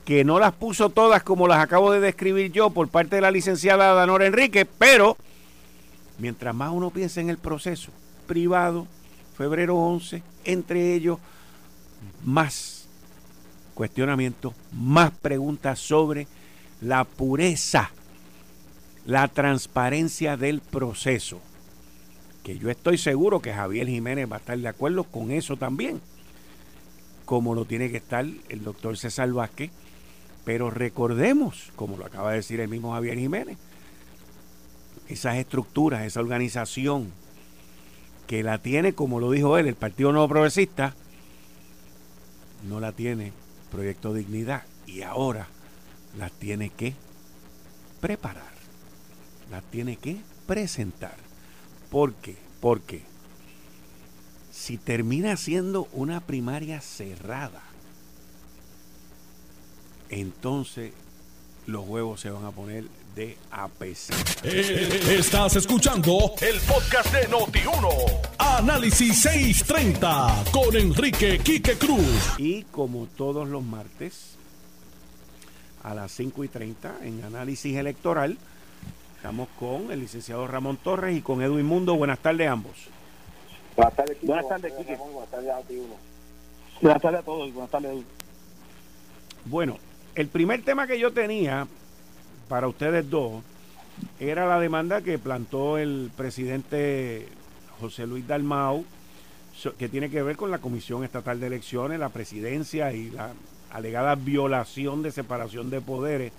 que 0.06 0.24
no 0.24 0.38
las 0.38 0.54
puso 0.54 0.92
todas 0.92 1.24
como 1.24 1.48
las 1.48 1.58
acabo 1.58 1.92
de 1.92 2.00
describir 2.00 2.52
yo 2.52 2.70
por 2.70 2.88
parte 2.88 3.16
de 3.16 3.22
la 3.24 3.32
licenciada 3.32 3.96
Danora 3.96 4.28
Enrique, 4.28 4.66
pero 4.66 5.18
mientras 6.20 6.54
más 6.54 6.72
uno 6.72 6.92
piensa 6.92 7.20
en 7.20 7.32
el 7.32 7.40
proceso 7.40 7.92
privado, 8.28 8.86
febrero 9.36 9.76
11, 9.76 10.22
entre 10.46 10.94
ellos, 10.94 11.18
más 12.24 12.88
cuestionamientos, 13.74 14.54
más 14.72 15.10
preguntas 15.10 15.80
sobre 15.80 16.28
la 16.80 17.06
pureza, 17.06 17.90
la 19.08 19.30
transparencia 19.30 20.38
del 20.38 20.62
proceso. 20.62 21.40
Que 22.44 22.60
yo 22.60 22.70
estoy 22.70 23.00
seguro 23.00 23.40
que 23.40 23.52
Javier 23.52 23.88
Jiménez 23.88 24.32
va 24.32 24.36
a 24.36 24.40
estar 24.40 24.60
de 24.60 24.68
acuerdo 24.68 25.06
con 25.06 25.32
eso 25.32 25.58
también, 25.58 26.02
como 27.32 27.56
lo 27.56 27.63
tiene 27.63 27.89
que 27.89 27.96
estar 27.96 28.26
el 28.26 28.62
doctor 28.62 28.98
César 28.98 29.32
Vázquez 29.32 29.72
pero 30.44 30.70
recordemos, 30.70 31.72
como 31.78 31.96
lo 31.96 32.06
acaba 32.06 32.32
de 32.32 32.36
decir 32.36 32.60
el 32.60 32.67
mismo 32.67 32.91
Javier 32.91 33.17
Jiménez, 33.17 33.58
esas 35.08 35.38
estructuras, 35.38 36.04
esa 36.04 36.20
organización 36.20 37.13
que 38.28 38.44
la 38.44 38.58
tiene, 38.58 38.91
como 38.91 39.22
lo 39.22 39.32
dijo 39.32 39.58
él, 39.58 39.67
el 39.67 39.76
Partido 39.76 40.12
Nuevo 40.12 40.28
Progresista, 40.28 40.94
no 42.67 42.82
la 42.82 42.91
tiene 42.91 43.32
Proyecto 43.72 44.13
Dignidad 44.13 44.63
y 44.86 45.04
ahora 45.04 45.48
las 46.17 46.34
tiene 46.34 46.70
que 46.70 46.96
preparar, 48.02 48.52
las 49.50 49.63
tiene 49.72 49.96
que 49.96 50.17
presentar. 50.48 51.15
¿Por 51.89 52.13
qué? 52.15 52.36
Porque 52.60 53.10
si 54.62 54.78
termina 54.78 55.38
siendo 55.38 55.88
una 55.91 56.19
primaria 56.19 56.82
cerrada, 56.82 57.63
entonces 60.10 60.93
los 61.65 61.88
huevos 61.88 62.21
se 62.21 62.30
van 62.30 62.45
a 62.45 62.52
poner 62.52 62.84
de 63.15 63.39
APC. 63.50 64.13
Eh, 64.43 65.15
estás 65.17 65.56
escuchando 65.56 66.36
el 66.41 66.60
podcast 66.60 67.12
de 67.12 67.28
Noti1. 67.28 68.19
Análisis 68.38 69.24
630 69.24 70.43
con 70.52 70.76
Enrique 70.76 71.39
Quique 71.39 71.76
Cruz. 71.80 72.36
Y 72.38 72.62
como 72.65 73.08
todos 73.08 73.50
los 73.50 73.63
martes, 73.63 74.36
a 75.82 75.95
las 75.95 76.12
5 76.12 76.43
y 76.43 76.47
30 76.50 76.97
en 77.02 77.24
Análisis 77.24 77.76
Electoral, 77.76 78.38
estamos 79.15 79.50
con 79.60 79.91
el 79.91 80.02
licenciado 80.02 80.45
Ramón 80.45 80.78
Torres 80.78 81.17
y 81.17 81.21
con 81.21 81.41
Edwin 81.41 81.65
Mundo. 81.65 81.95
Buenas 81.95 82.19
tardes 82.19 82.47
ambos. 82.47 83.01
Buenas 83.76 83.96
tardes. 83.96 84.18
Buenas 84.22 84.48
tardes. 84.48 84.74
Buenas 84.74 85.30
tardes 85.30 85.50
a 85.50 85.62
Buenas 86.82 87.02
tardes 87.02 87.20
a 87.20 87.24
todos. 87.24 87.54
Buenas 87.54 87.72
tardes. 87.72 88.04
Bueno, 89.46 89.78
el 90.16 90.28
primer 90.28 90.64
tema 90.64 90.88
que 90.88 91.00
yo 91.00 91.12
tenía 91.12 91.68
para 92.48 92.68
ustedes 92.68 93.10
dos 93.10 93.44
era 94.20 94.48
la 94.48 94.60
demanda 94.60 95.02
que 95.02 95.18
plantó 95.20 95.78
el 95.78 96.12
presidente 96.16 97.28
José 97.80 98.08
Luis 98.08 98.28
Dalmau, 98.28 98.84
que 99.78 99.90
tiene 99.90 100.10
que 100.10 100.24
ver 100.24 100.38
con 100.38 100.52
la 100.52 100.60
Comisión 100.60 101.04
Estatal 101.04 101.40
de 101.40 101.48
Elecciones, 101.48 102.00
la 102.00 102.10
presidencia 102.10 102.94
y 102.94 103.10
la 103.10 103.34
alegada 103.72 104.16
violación 104.16 105.02
de 105.02 105.12
separación 105.12 105.70
de 105.70 105.82
poderes 105.82 106.34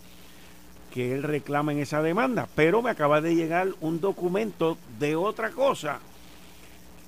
que 0.92 1.14
él 1.14 1.22
reclama 1.22 1.72
en 1.72 1.78
esa 1.78 2.02
demanda. 2.02 2.48
Pero 2.54 2.82
me 2.82 2.90
acaba 2.90 3.20
de 3.20 3.34
llegar 3.34 3.68
un 3.80 4.00
documento 4.00 4.76
de 4.98 5.16
otra 5.16 5.50
cosa 5.50 6.00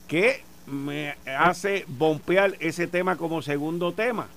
que 0.09 0.43
me 0.67 1.15
hace 1.39 1.85
bompear 1.89 2.55
ese 2.61 2.87
tema 2.87 3.17
como 3.17 3.43
segundo 3.43 3.93
tema. 3.93 4.29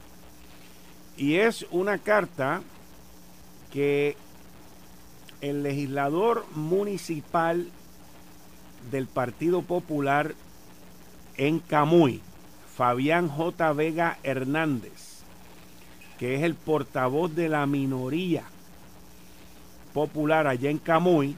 Y 1.18 1.36
es 1.36 1.66
una 1.72 1.98
carta 1.98 2.62
que 3.72 4.16
el 5.42 5.64
legislador 5.64 6.46
municipal 6.56 7.68
del 8.92 9.08
Partido 9.08 9.62
Popular 9.62 10.34
en 11.38 11.60
Camuy, 11.60 12.22
Fabián 12.76 13.28
J. 13.28 13.74
Vega 13.74 14.18
Hernández, 14.24 15.24
que 16.18 16.36
es 16.36 16.44
el 16.44 16.56
portavoz 16.56 17.36
de 17.36 17.50
la 17.50 17.66
minoría 17.66 18.44
popular 19.94 20.48
allá 20.48 20.70
en 20.70 20.78
Camuy, 20.78 21.36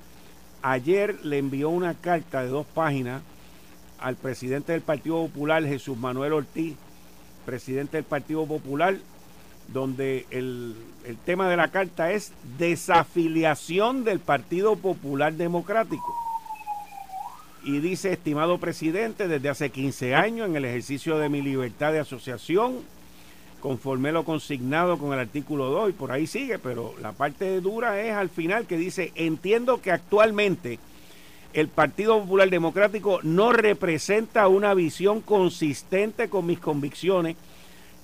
ayer 0.61 1.23
le 1.23 1.37
envió 1.37 1.69
una 1.69 1.93
carta 1.93 2.43
de 2.43 2.49
dos 2.49 2.65
páginas 2.67 3.21
al 4.01 4.15
presidente 4.15 4.71
del 4.71 4.81
Partido 4.81 5.25
Popular, 5.27 5.63
Jesús 5.63 5.97
Manuel 5.97 6.33
Ortiz, 6.33 6.75
presidente 7.45 7.97
del 7.97 8.03
Partido 8.03 8.45
Popular, 8.45 8.95
donde 9.73 10.25
el, 10.31 10.75
tema 11.25 11.49
de 11.49 11.57
la 11.57 11.69
carta 11.69 12.11
es 12.11 12.31
desafiliación 12.57 14.03
del 14.03 14.19
Partido 14.19 14.75
Popular 14.75 15.33
Democrático. 15.33 16.15
Y 17.63 17.79
dice, 17.79 18.13
estimado 18.13 18.57
presidente, 18.57 19.27
desde 19.27 19.49
hace 19.49 19.69
15 19.69 20.15
años 20.15 20.47
en 20.47 20.55
el 20.55 20.65
ejercicio 20.65 21.17
de 21.17 21.29
mi 21.29 21.41
libertad 21.41 21.91
de 21.91 21.99
asociación, 21.99 22.77
conforme 23.59 24.11
lo 24.11 24.23
consignado 24.23 24.97
con 24.97 25.13
el 25.13 25.19
artículo 25.19 25.65
2, 25.69 25.89
y 25.89 25.93
por 25.93 26.11
ahí 26.11 26.25
sigue, 26.25 26.57
pero 26.57 26.93
la 27.01 27.11
parte 27.11 27.59
dura 27.59 28.01
es 28.01 28.13
al 28.13 28.29
final 28.29 28.65
que 28.65 28.77
dice, 28.77 29.11
entiendo 29.15 29.81
que 29.81 29.91
actualmente 29.91 30.79
el 31.53 31.67
Partido 31.67 32.19
Popular 32.19 32.49
Democrático 32.49 33.19
no 33.23 33.51
representa 33.51 34.47
una 34.47 34.73
visión 34.73 35.21
consistente 35.21 36.29
con 36.29 36.45
mis 36.45 36.59
convicciones 36.59 37.35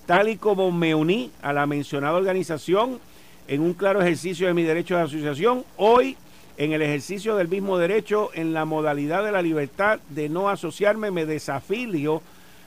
tal 0.05 0.29
y 0.29 0.38
como 0.38 0.71
me 0.71 0.95
uní 0.95 1.31
a 1.41 1.53
la 1.53 1.65
mencionada 1.65 2.17
organización 2.17 2.99
en 3.47 3.62
un 3.62 3.73
claro 3.73 4.01
ejercicio 4.01 4.47
de 4.47 4.53
mi 4.53 4.63
derecho 4.63 4.95
de 4.95 5.03
asociación, 5.03 5.63
hoy 5.77 6.17
en 6.58 6.71
el 6.71 6.81
ejercicio 6.81 7.36
del 7.36 7.47
mismo 7.47 7.77
derecho 7.77 8.29
en 8.34 8.53
la 8.53 8.65
modalidad 8.65 9.23
de 9.23 9.31
la 9.31 9.41
libertad 9.41 9.99
de 10.10 10.29
no 10.29 10.49
asociarme, 10.49 11.12
me 11.12 11.25
desafilio 11.25 12.21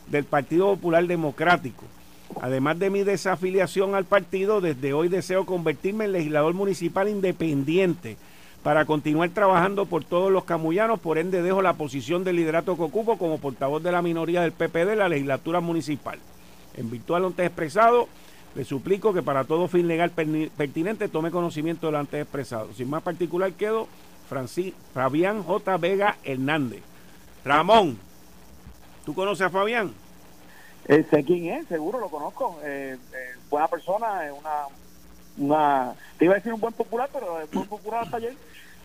del 0.09 0.25
Partido 0.25 0.67
Popular 0.75 1.07
Democrático. 1.07 1.85
Además 2.41 2.79
de 2.79 2.91
mi 2.91 3.03
desafiliación 3.03 3.95
al 3.95 4.05
partido, 4.05 4.61
desde 4.61 4.93
hoy 4.93 5.09
deseo 5.09 5.47
convertirme 5.47 6.05
en 6.05 6.12
legislador 6.12 6.55
municipal 6.55 7.09
independiente 7.09 8.17
para 8.62 8.85
continuar 8.85 9.31
trabajando 9.31 9.87
por 9.87 10.05
todos 10.05 10.31
los 10.33 10.44
camullanos, 10.44 11.01
por 11.01 11.18
ende 11.18 11.42
dejo 11.42 11.62
la 11.62 11.75
posición 11.75 12.25
de 12.25 12.33
liderato 12.33 12.77
que 12.77 12.83
como 13.16 13.38
portavoz 13.38 13.83
de 13.83 13.92
la 13.92 14.03
minoría 14.03 14.42
del 14.42 14.53
PPD 14.53 14.92
en 14.92 14.99
la 14.99 15.09
legislatura 15.09 15.61
municipal. 15.61 16.18
En 16.75 16.90
virtual 16.90 17.23
lo 17.23 17.29
antes 17.29 17.47
expresado, 17.47 18.09
le 18.55 18.64
suplico 18.64 19.12
que 19.12 19.23
para 19.23 19.44
todo 19.44 19.68
fin 19.68 19.87
legal 19.87 20.11
pertinente 20.11 21.09
tome 21.09 21.31
conocimiento 21.31 21.87
de 21.87 21.92
lo 21.92 21.99
antes 21.99 22.23
expresado. 22.23 22.73
Sin 22.75 22.90
más 22.90 23.03
particular 23.03 23.53
quedo 23.53 23.87
Francis, 24.29 24.75
Fabián 24.92 25.42
J. 25.42 25.77
Vega 25.77 26.16
Hernández. 26.25 26.83
Ramón, 27.44 27.99
¿tú 29.05 29.14
conoces 29.14 29.47
a 29.47 29.51
Fabián? 29.51 29.92
Eh, 30.87 31.07
sé 31.11 31.23
quién 31.25 31.47
es, 31.47 31.66
seguro 31.68 32.01
lo 32.01 32.09
conozco. 32.09 32.59
Eh, 32.64 32.97
eh, 33.12 33.38
buena 33.51 33.68
persona, 33.68 34.23
una 34.38 34.66
una, 35.38 35.94
te 36.18 36.24
iba 36.24 36.35
a 36.35 36.37
decir 36.37 36.53
un 36.53 36.61
buen 36.61 36.74
popular, 36.74 37.09
pero 37.12 37.40
el 37.40 37.46
buen 37.46 37.68
popular 37.68 38.03
hasta 38.03 38.16
ayer, 38.18 38.35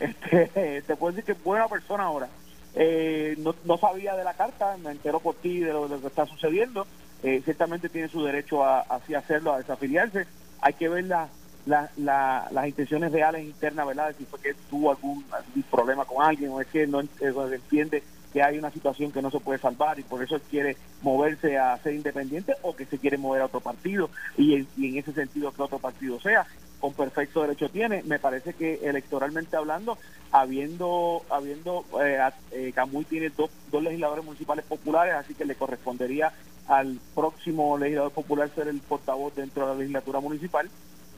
este, 0.00 0.82
te 0.86 0.96
puedo 0.96 1.12
decir 1.12 1.24
que 1.24 1.32
es 1.32 1.44
buena 1.44 1.68
persona 1.68 2.04
ahora. 2.04 2.28
Eh, 2.74 3.36
no, 3.38 3.54
no, 3.64 3.78
sabía 3.78 4.16
de 4.16 4.24
la 4.24 4.34
carta, 4.34 4.76
me 4.78 4.90
entero 4.90 5.20
por 5.20 5.36
ti 5.36 5.60
de 5.60 5.72
lo, 5.72 5.88
que 6.00 6.06
está 6.06 6.26
sucediendo. 6.26 6.86
Eh, 7.22 7.40
ciertamente 7.44 7.88
tiene 7.88 8.08
su 8.08 8.22
derecho 8.22 8.64
a 8.64 8.80
así 8.80 9.14
hacerlo, 9.14 9.52
a 9.52 9.58
desafiliarse. 9.58 10.26
Hay 10.60 10.74
que 10.74 10.88
ver 10.88 11.04
la, 11.04 11.28
la, 11.66 12.48
las 12.50 12.66
intenciones 12.66 13.12
reales 13.12 13.44
internas, 13.44 13.86
¿verdad? 13.86 14.08
De 14.08 14.14
si 14.14 14.24
fue 14.24 14.40
que 14.40 14.54
tuvo 14.68 14.90
algún, 14.90 15.24
problema 15.70 16.04
con 16.04 16.24
alguien 16.24 16.50
o 16.50 16.60
es 16.60 16.68
que 16.68 16.86
no 16.86 17.00
entiende 17.00 18.02
que 18.34 18.42
hay 18.42 18.58
una 18.58 18.72
situación 18.72 19.12
que 19.12 19.22
no 19.22 19.30
se 19.30 19.38
puede 19.38 19.60
salvar 19.60 19.96
y 20.00 20.02
por 20.02 20.20
eso 20.20 20.40
quiere 20.50 20.76
moverse 21.02 21.56
a 21.56 21.78
ser 21.78 21.94
independiente 21.94 22.52
o 22.62 22.74
que 22.74 22.84
se 22.84 22.98
quiere 22.98 23.16
mover 23.16 23.42
a 23.42 23.46
otro 23.46 23.60
partido 23.60 24.10
y 24.36 24.54
en, 24.56 24.66
y 24.76 24.88
en 24.88 24.98
ese 24.98 25.12
sentido 25.12 25.52
que 25.52 25.62
otro 25.62 25.78
partido 25.78 26.18
sea 26.20 26.44
con 26.80 26.92
perfecto 26.94 27.42
derecho 27.42 27.68
tiene. 27.68 28.02
Me 28.02 28.18
parece 28.18 28.52
que 28.52 28.80
electoralmente 28.82 29.56
hablando, 29.56 29.96
habiendo, 30.32 31.22
habiendo 31.30 31.84
eh, 32.04 32.18
eh, 32.50 32.72
Camuy 32.74 33.04
tiene 33.04 33.30
dos, 33.30 33.50
dos 33.70 33.82
legisladores 33.84 34.24
municipales 34.24 34.64
populares, 34.64 35.14
así 35.14 35.34
que 35.34 35.44
le 35.44 35.54
correspondería 35.54 36.32
al 36.66 36.98
próximo 37.14 37.78
legislador 37.78 38.10
popular 38.10 38.50
ser 38.52 38.66
el 38.66 38.80
portavoz 38.80 39.34
dentro 39.36 39.64
de 39.64 39.72
la 39.72 39.78
legislatura 39.78 40.18
municipal. 40.18 40.68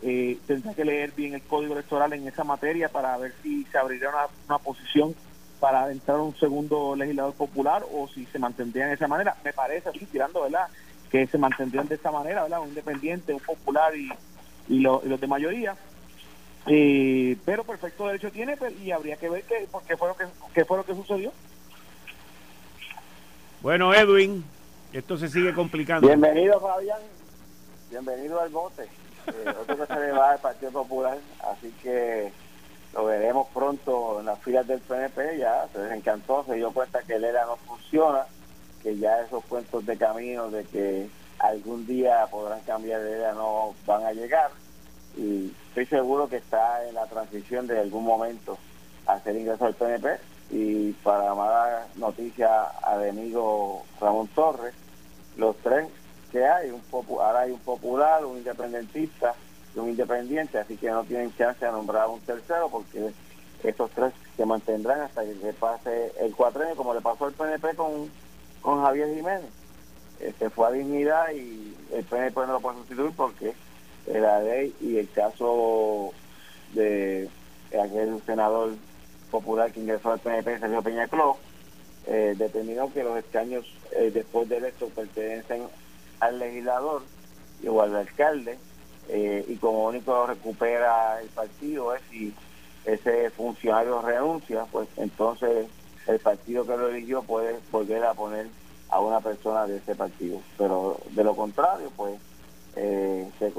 Eh, 0.02 0.38
tendrá 0.46 0.74
que 0.74 0.85
leer 0.85 1.12
bien 1.16 1.33
el 1.33 1.42
código 1.42 1.72
electoral 1.72 2.12
en 2.12 2.29
esa 2.29 2.44
materia 2.44 2.90
para 2.90 3.16
ver 3.16 3.33
si 3.42 3.64
se 3.64 3.79
abriría 3.79 4.11
una, 4.11 4.26
una 4.46 4.59
posición 4.59 5.14
para 5.61 5.90
entrar 5.90 6.19
un 6.19 6.37
segundo 6.37 6.95
legislador 6.95 7.35
popular 7.35 7.85
o 7.92 8.09
si 8.09 8.27
se 8.27 8.38
mantendrían 8.38 8.88
de 8.88 8.95
esa 8.95 9.09
manera. 9.09 9.37
Me 9.45 9.53
parece 9.53 9.88
así, 9.88 10.07
tirando, 10.07 10.42
¿verdad? 10.42 10.69
Que 11.11 11.27
se 11.27 11.38
mantendrían 11.38 11.88
de 11.88 11.95
esa 11.95 12.11
manera, 12.11 12.42
¿verdad? 12.42 12.61
Un 12.61 12.69
independiente, 12.69 13.33
un 13.33 13.40
popular 13.40 13.97
y, 13.97 14.11
y, 14.69 14.81
los 14.81 15.21
de 15.21 15.27
mayoría. 15.27 15.75
Eh, 16.66 17.37
pero 17.45 17.62
perfecto 17.64 18.07
derecho 18.07 18.31
tiene 18.33 18.57
pues, 18.57 18.75
y 18.81 18.90
habría 18.90 19.16
que 19.16 19.29
ver 19.29 19.45
qué, 19.45 19.69
qué, 19.87 19.97
fue 19.97 20.09
lo 20.09 20.16
que, 20.16 20.25
qué 20.53 20.64
fue 20.64 20.77
lo 20.77 20.85
que 20.85 20.95
sucedió. 20.95 21.33
Bueno, 23.61 23.95
Edwin, 23.95 24.45
esto 24.92 25.16
se 25.16 25.29
sigue 25.29 25.55
complicando. 25.55 26.07
Bienvenido, 26.07 26.61
Fabián. 26.61 27.01
Bienvenido 27.90 28.40
al 28.40 28.51
bote. 28.51 28.83
Eh, 29.27 29.55
otro 29.61 29.77
que 29.77 29.87
se 29.87 30.01
le 30.01 30.12
va 30.12 30.33
al 30.33 30.38
Partido 30.38 30.71
Popular, 30.71 31.19
así 31.51 31.73
que 31.83 32.33
lo 32.97 33.05
veremos 33.05 33.47
pronto 33.53 34.21
en 34.21 34.27
las 34.27 34.39
filas 34.39 34.67
del 34.67 34.81
PNP, 34.81 35.39
ya 35.39 35.69
se 35.71 35.81
desencantó, 35.81 36.45
se 36.45 36.55
dio 36.55 36.73
cuenta 36.73 37.03
que 37.03 37.17
el 37.17 37.25
ERA 37.25 37.45
no 37.45 37.57
funciona, 37.57 38.25
que 38.83 38.97
ya 38.97 39.21
esos 39.21 39.45
cuentos 39.45 39.85
de 39.85 39.99
camino 39.99 40.51
de 40.51 40.65
que 40.65 41.09
algún 41.39 41.87
día 41.87 42.27
podrán 42.31 42.61
cambiar 42.61 43.03
de 43.03 43.19
ERA 43.19 43.35
no 43.35 43.75
van 43.87 44.07
a 44.07 44.13
llegar 44.13 44.51
y 45.15 45.53
estoy 45.69 45.87
seguro 45.87 46.29
que 46.29 46.37
está 46.37 46.87
en 46.89 46.95
la 46.95 47.07
transición 47.07 47.67
de 47.67 47.81
algún 47.81 48.05
momento 48.05 48.57
a 49.07 49.15
hacer 49.15 49.37
ingreso 49.37 49.67
al 49.67 49.75
PNP 49.75 50.19
y 50.51 50.93
para 50.93 51.35
más 51.35 51.95
noticia 51.97 52.49
a 52.83 52.95
amigo 52.95 53.85
Ramón 54.01 54.29
Torres, 54.29 54.75
los 55.37 55.55
tres 55.59 55.87
que 56.33 56.47
hay, 56.47 56.71
un 56.71 56.83
ahora 56.93 57.41
hay 57.41 57.51
un 57.51 57.61
popular, 57.61 58.25
un 58.25 58.39
independentista 58.39 59.35
un 59.81 59.91
independiente, 59.91 60.59
así 60.59 60.77
que 60.77 60.91
no 60.91 61.05
tienen 61.05 61.35
chance 61.37 61.65
de 61.65 61.73
nombrar 61.73 62.09
un 62.09 62.21
tercero 62.21 62.69
porque 62.71 63.12
estos 63.62 63.91
tres 63.91 64.12
se 64.37 64.47
mantendrán 64.47 65.01
hasta 65.01 65.25
que 65.25 65.35
se 65.35 65.53
pase 65.53 66.12
el 66.21 66.35
cuatrenio, 66.35 66.77
como 66.77 66.95
le 66.95 67.01
pasó 67.01 67.27
al 67.27 67.33
PNP 67.33 67.75
con, 67.75 68.11
con 68.62 68.83
Javier 68.83 69.15
Jiménez. 69.15 69.51
Se 70.39 70.51
fue 70.51 70.69
a 70.69 70.71
dignidad 70.71 71.31
y 71.33 71.77
el 71.93 72.05
PNP 72.05 72.41
no 72.47 72.55
lo 72.55 72.61
puede 72.61 72.79
sustituir 72.79 73.12
porque 73.17 73.55
la 74.07 74.41
ley 74.41 74.75
y 74.81 74.99
el 74.99 75.11
caso 75.11 76.12
de 76.73 77.29
aquel 77.69 78.21
senador 78.25 78.75
popular 79.31 79.73
que 79.73 79.81
ingresó 79.81 80.12
al 80.12 80.21
PNP, 80.21 80.59
Sergio 80.59 80.83
Peña 80.83 81.09
Cló, 81.09 81.37
eh, 82.07 82.35
determinó 82.39 82.93
que 82.93 83.03
los 83.03 83.19
escaños 83.19 83.67
eh, 83.93 84.11
después 84.12 84.49
de 84.49 84.59
esto 84.59 84.89
pertenecen 84.89 85.65
al 86.21 86.39
legislador 86.39 87.03
o 87.69 87.83
al 87.83 87.97
alcalde 87.97 88.59
eh, 89.09 89.45
y 89.49 89.57
como 89.57 89.87
único 89.87 90.27
recupera 90.27 91.21
el 91.21 91.29
partido 91.29 91.95
es 91.95 92.03
si 92.11 92.35
ese 92.85 93.31
funcionario 93.31 94.01
renuncia, 94.01 94.64
pues 94.71 94.88
entonces 94.97 95.66
el 96.07 96.19
partido 96.21 96.64
que 96.64 96.77
lo 96.77 96.88
eligió 96.88 97.23
puede 97.23 97.57
volver 97.71 98.05
a 98.05 98.14
poner 98.14 98.47
a 98.88 99.01
una 99.01 99.21
persona 99.21 99.66
de 99.66 99.79
ese 99.79 99.95
partido. 99.95 100.40
Pero 100.57 100.99
de 101.11 101.25
lo 101.25 101.35
contrario, 101.35 101.90
pues 101.97 102.14
eh, 102.77 103.29
se, 103.38 103.53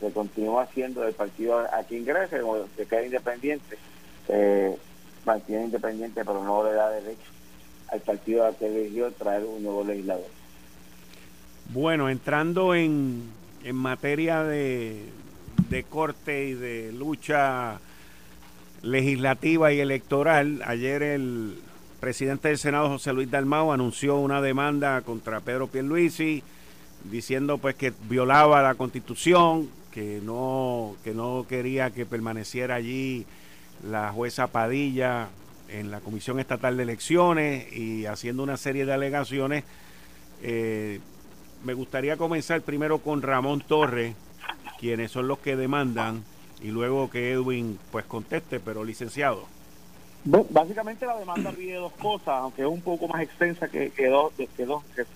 se, 0.00 0.12
continúa 0.12 0.62
haciendo 0.62 1.06
el 1.06 1.14
partido 1.14 1.58
a 1.58 1.82
quien 1.84 2.02
ingrese, 2.02 2.40
o 2.42 2.66
se 2.76 2.86
queda 2.86 3.04
independiente, 3.04 3.78
eh, 4.28 4.76
mantiene 5.24 5.64
independiente, 5.64 6.24
pero 6.24 6.42
no 6.42 6.64
le 6.64 6.72
da 6.72 6.90
derecho 6.90 7.30
al 7.88 8.00
partido 8.00 8.44
al 8.44 8.56
que 8.56 8.66
eligió 8.66 9.12
traer 9.12 9.44
un 9.44 9.62
nuevo 9.62 9.84
legislador. 9.84 10.26
Bueno, 11.68 12.08
entrando 12.08 12.74
en 12.74 13.30
en 13.66 13.74
materia 13.74 14.44
de, 14.44 15.04
corte 15.90 16.46
y 16.46 16.54
de 16.54 16.92
lucha 16.92 17.80
legislativa 18.82 19.72
y 19.72 19.80
electoral, 19.80 20.62
ayer 20.64 21.02
el 21.02 21.58
presidente 21.98 22.46
del 22.46 22.58
Senado, 22.58 22.88
José 22.90 23.12
Luis 23.12 23.28
Dalmau, 23.28 23.72
anunció 23.72 24.18
una 24.18 24.40
demanda 24.40 25.02
contra 25.02 25.40
Pedro 25.40 25.66
Pierluisi, 25.66 26.44
diciendo 27.10 27.58
pues 27.58 27.74
que 27.74 27.92
violaba 28.08 28.62
la 28.62 28.76
constitución, 28.76 29.68
que 29.90 30.20
no, 30.22 30.94
que 31.02 31.12
no 31.12 31.44
quería 31.48 31.90
que 31.90 32.06
permaneciera 32.06 32.76
allí 32.76 33.26
la 33.82 34.12
jueza 34.12 34.46
Padilla 34.46 35.28
en 35.68 35.90
la 35.90 35.98
Comisión 35.98 36.38
Estatal 36.38 36.76
de 36.76 36.84
Elecciones 36.84 37.72
y 37.72 38.06
haciendo 38.06 38.44
una 38.44 38.58
serie 38.58 38.86
de 38.86 38.92
alegaciones 38.92 39.64
eh, 40.42 41.00
me 41.64 41.74
gustaría 41.74 42.16
comenzar 42.16 42.62
primero 42.62 42.98
con 42.98 43.22
Ramón 43.22 43.62
Torres, 43.66 44.14
quienes 44.78 45.10
son 45.10 45.28
los 45.28 45.38
que 45.38 45.56
demandan, 45.56 46.24
y 46.60 46.68
luego 46.68 47.10
que 47.10 47.32
Edwin 47.32 47.78
pues 47.90 48.04
conteste, 48.04 48.60
pero 48.60 48.84
licenciado. 48.84 49.44
Básicamente 50.24 51.06
la 51.06 51.16
demanda 51.16 51.52
pide 51.52 51.74
dos 51.74 51.92
cosas, 51.92 52.40
aunque 52.40 52.62
es 52.62 52.68
un 52.68 52.80
poco 52.80 53.06
más 53.06 53.22
extensa 53.22 53.68
que, 53.68 53.90
que, 53.90 54.08
dos, 54.08 54.32
que, 54.34 54.48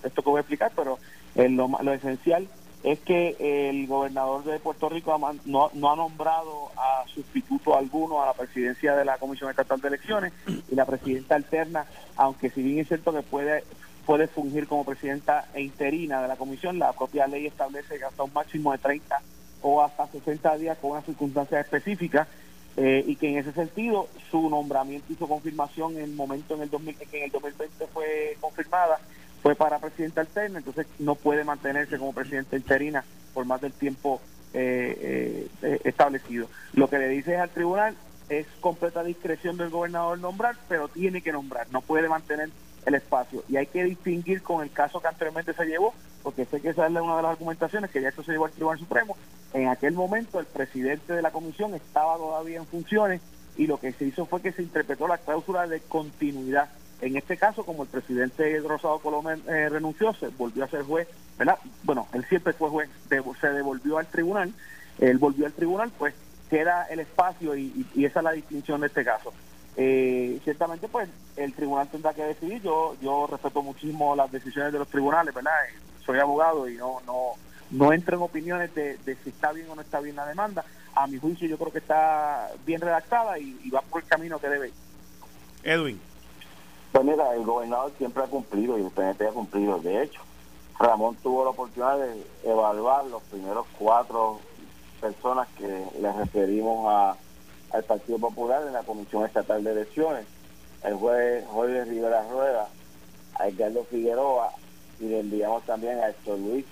esto 0.03 0.21
que 0.21 0.29
voy 0.29 0.37
a 0.37 0.41
explicar, 0.41 0.71
pero 0.73 0.99
lo, 1.35 1.69
lo, 1.81 1.93
esencial 1.93 2.47
es 2.83 2.99
que 2.99 3.35
el 3.39 3.87
gobernador 3.87 4.43
de 4.45 4.59
Puerto 4.59 4.87
Rico 4.87 5.17
no, 5.45 5.69
no, 5.73 5.91
ha 5.91 5.95
nombrado 5.95 6.69
a 6.77 7.05
sustituto 7.07 7.77
alguno 7.77 8.23
a 8.23 8.27
la 8.27 8.33
presidencia 8.33 8.95
de 8.95 9.03
la 9.03 9.17
Comisión 9.17 9.49
Estatal 9.49 9.81
de 9.81 9.89
Elecciones 9.89 10.33
y 10.47 10.75
la 10.75 10.85
presidenta 10.85 11.35
alterna, 11.35 11.85
aunque 12.15 12.49
si 12.49 12.63
bien 12.63 12.79
es 12.79 12.87
cierto 12.87 13.13
que 13.13 13.21
puede 13.21 13.65
puede 14.05 14.27
fungir 14.27 14.67
como 14.67 14.85
presidenta 14.85 15.47
e 15.53 15.61
interina 15.61 16.21
de 16.21 16.27
la 16.27 16.35
comisión. 16.35 16.79
La 16.79 16.93
propia 16.93 17.27
ley 17.27 17.47
establece 17.47 17.97
que 17.97 18.05
hasta 18.05 18.23
un 18.23 18.33
máximo 18.33 18.71
de 18.71 18.77
30 18.77 19.21
o 19.61 19.81
hasta 19.81 20.07
60 20.07 20.57
días 20.57 20.77
con 20.79 20.91
una 20.91 21.01
circunstancia 21.01 21.59
específica 21.59 22.27
eh, 22.77 23.03
y 23.05 23.15
que 23.15 23.29
en 23.29 23.37
ese 23.37 23.51
sentido 23.51 24.07
su 24.29 24.49
nombramiento 24.49 25.11
y 25.11 25.15
su 25.15 25.27
confirmación 25.27 25.97
en 25.97 26.03
el 26.03 26.13
momento 26.13 26.55
en 26.55 26.61
el 26.61 26.69
2000, 26.69 26.95
que 26.97 27.17
en 27.17 27.23
el 27.25 27.31
2020 27.31 27.87
fue 27.87 28.37
confirmada 28.39 28.99
fue 29.41 29.55
para 29.55 29.79
presidenta 29.79 30.21
alterna, 30.21 30.59
entonces 30.59 30.85
no 30.99 31.15
puede 31.15 31.43
mantenerse 31.43 31.97
como 31.97 32.13
presidenta 32.13 32.55
interina 32.55 33.03
por 33.33 33.45
más 33.45 33.59
del 33.59 33.73
tiempo 33.73 34.21
eh, 34.53 35.47
eh, 35.63 35.79
establecido. 35.83 36.47
Lo 36.73 36.89
que 36.89 36.99
le 36.99 37.07
dice 37.09 37.37
al 37.37 37.49
tribunal 37.49 37.95
es 38.29 38.45
completa 38.59 39.03
discreción 39.03 39.57
del 39.57 39.69
gobernador 39.69 40.19
nombrar, 40.19 40.55
pero 40.69 40.87
tiene 40.87 41.21
que 41.21 41.31
nombrar, 41.31 41.67
no 41.71 41.81
puede 41.81 42.07
mantener 42.07 42.49
el 42.85 42.95
espacio. 42.95 43.43
Y 43.49 43.57
hay 43.57 43.67
que 43.67 43.83
distinguir 43.83 44.41
con 44.41 44.63
el 44.63 44.71
caso 44.71 44.99
que 44.99 45.07
anteriormente 45.07 45.53
se 45.53 45.65
llevó, 45.65 45.93
porque 46.23 46.45
sé 46.45 46.61
que 46.61 46.69
esa 46.69 46.85
es 46.85 46.91
una 46.91 47.17
de 47.17 47.23
las 47.23 47.31
argumentaciones, 47.31 47.91
que 47.91 48.01
ya 48.01 48.09
esto 48.09 48.23
se 48.23 48.31
llevó 48.31 48.45
al 48.45 48.51
Tribunal 48.51 48.79
Supremo. 48.79 49.17
En 49.53 49.67
aquel 49.67 49.93
momento 49.93 50.39
el 50.39 50.45
presidente 50.45 51.13
de 51.13 51.21
la 51.21 51.31
comisión 51.31 51.73
estaba 51.73 52.17
todavía 52.17 52.57
en 52.57 52.65
funciones 52.65 53.21
y 53.57 53.67
lo 53.67 53.79
que 53.79 53.91
se 53.91 54.05
hizo 54.05 54.25
fue 54.25 54.41
que 54.41 54.51
se 54.51 54.63
interpretó 54.63 55.07
la 55.07 55.17
cláusula 55.17 55.67
de 55.67 55.81
continuidad. 55.81 56.69
En 57.01 57.17
este 57.17 57.35
caso, 57.35 57.63
como 57.63 57.83
el 57.83 57.89
presidente 57.89 58.59
Rosado 58.59 58.99
Colomé 58.99 59.33
eh, 59.47 59.69
renunció, 59.69 60.13
se 60.13 60.27
volvió 60.27 60.63
a 60.63 60.67
ser 60.67 60.83
juez, 60.83 61.07
¿verdad? 61.37 61.57
Bueno, 61.83 62.07
él 62.13 62.23
siempre 62.29 62.53
fue 62.53 62.69
juez, 62.69 62.89
se 63.09 63.49
devolvió 63.49 63.97
al 63.97 64.05
tribunal, 64.05 64.53
él 64.99 65.17
volvió 65.17 65.47
al 65.47 65.53
tribunal, 65.53 65.91
pues 65.97 66.13
queda 66.49 66.85
el 66.89 66.99
espacio 66.99 67.55
y 67.55 67.85
esa 67.95 68.19
es 68.19 68.23
la 68.23 68.31
distinción 68.33 68.81
de 68.81 68.87
este 68.87 69.03
caso. 69.03 69.33
Eh, 69.77 70.39
ciertamente 70.43 70.87
pues 70.89 71.07
el 71.37 71.53
tribunal 71.53 71.87
tendrá 71.89 72.13
que 72.13 72.23
decidir. 72.23 72.61
Yo 72.61 72.95
yo 73.01 73.27
respeto 73.27 73.61
muchísimo 73.61 74.15
las 74.15 74.31
decisiones 74.31 74.73
de 74.73 74.79
los 74.79 74.87
tribunales 74.87 75.33
verdad 75.33 75.51
soy 76.05 76.19
abogado 76.19 76.67
y 76.69 76.75
no 76.75 77.01
no 77.05 77.33
no 77.71 77.93
entro 77.93 78.17
en 78.17 78.23
opiniones 78.23 78.75
de, 78.75 78.97
si 79.23 79.29
está 79.29 79.53
bien 79.53 79.69
o 79.69 79.75
no 79.75 79.81
está 79.81 80.01
bien 80.01 80.15
la 80.15 80.25
demanda. 80.25 80.65
A 80.93 81.07
mi 81.07 81.17
juicio 81.17 81.47
yo 81.47 81.57
creo 81.57 81.71
que 81.71 81.77
está 81.77 82.49
bien 82.65 82.81
redactada 82.81 83.39
y, 83.39 83.69
va 83.69 83.81
por 83.81 84.01
el 84.01 84.07
camino 84.09 84.39
que 84.39 84.49
debe 84.49 84.71
Edwin. 85.63 85.99
Pues 86.91 87.05
mira 87.05 87.33
el 87.33 87.45
gobernador 87.45 87.93
siempre 87.97 88.23
ha 88.23 88.27
cumplido 88.27 88.77
y 88.77 88.83
el 88.83 88.91
PNP 88.91 89.27
ha 89.27 89.31
cumplido 89.31 89.79
de 89.79 90.03
hecho 90.03 90.21
Ramón 90.77 91.15
tuvo 91.23 91.45
la 91.45 91.51
oportunidad 91.51 91.99
de 91.99 92.25
evaluar 92.43 93.05
los 93.05 93.21
primeros 93.23 93.65
cuatro 93.77 94.39
personas 94.99 95.47
que 95.57 95.85
le 96.01 96.11
referimos 96.11 96.85
a, 96.89 97.15
al 97.73 97.83
Partido 97.83 98.19
Popular 98.19 98.63
en 98.67 98.73
la 98.73 98.83
Comisión 98.83 99.25
Estatal 99.25 99.63
de 99.63 99.71
Elecciones. 99.71 100.25
El 100.83 100.95
juez 100.95 101.45
Jorge 101.47 101.85
Rivera 101.85 102.23
Rueda, 102.29 102.67
a 103.35 103.47
Edgardo 103.47 103.83
Figueroa 103.85 104.51
y 104.99 105.05
le 105.05 105.19
enviamos 105.19 105.63
también 105.63 105.99
a 105.99 106.09
Héctor 106.09 106.39
Luis 106.39 106.65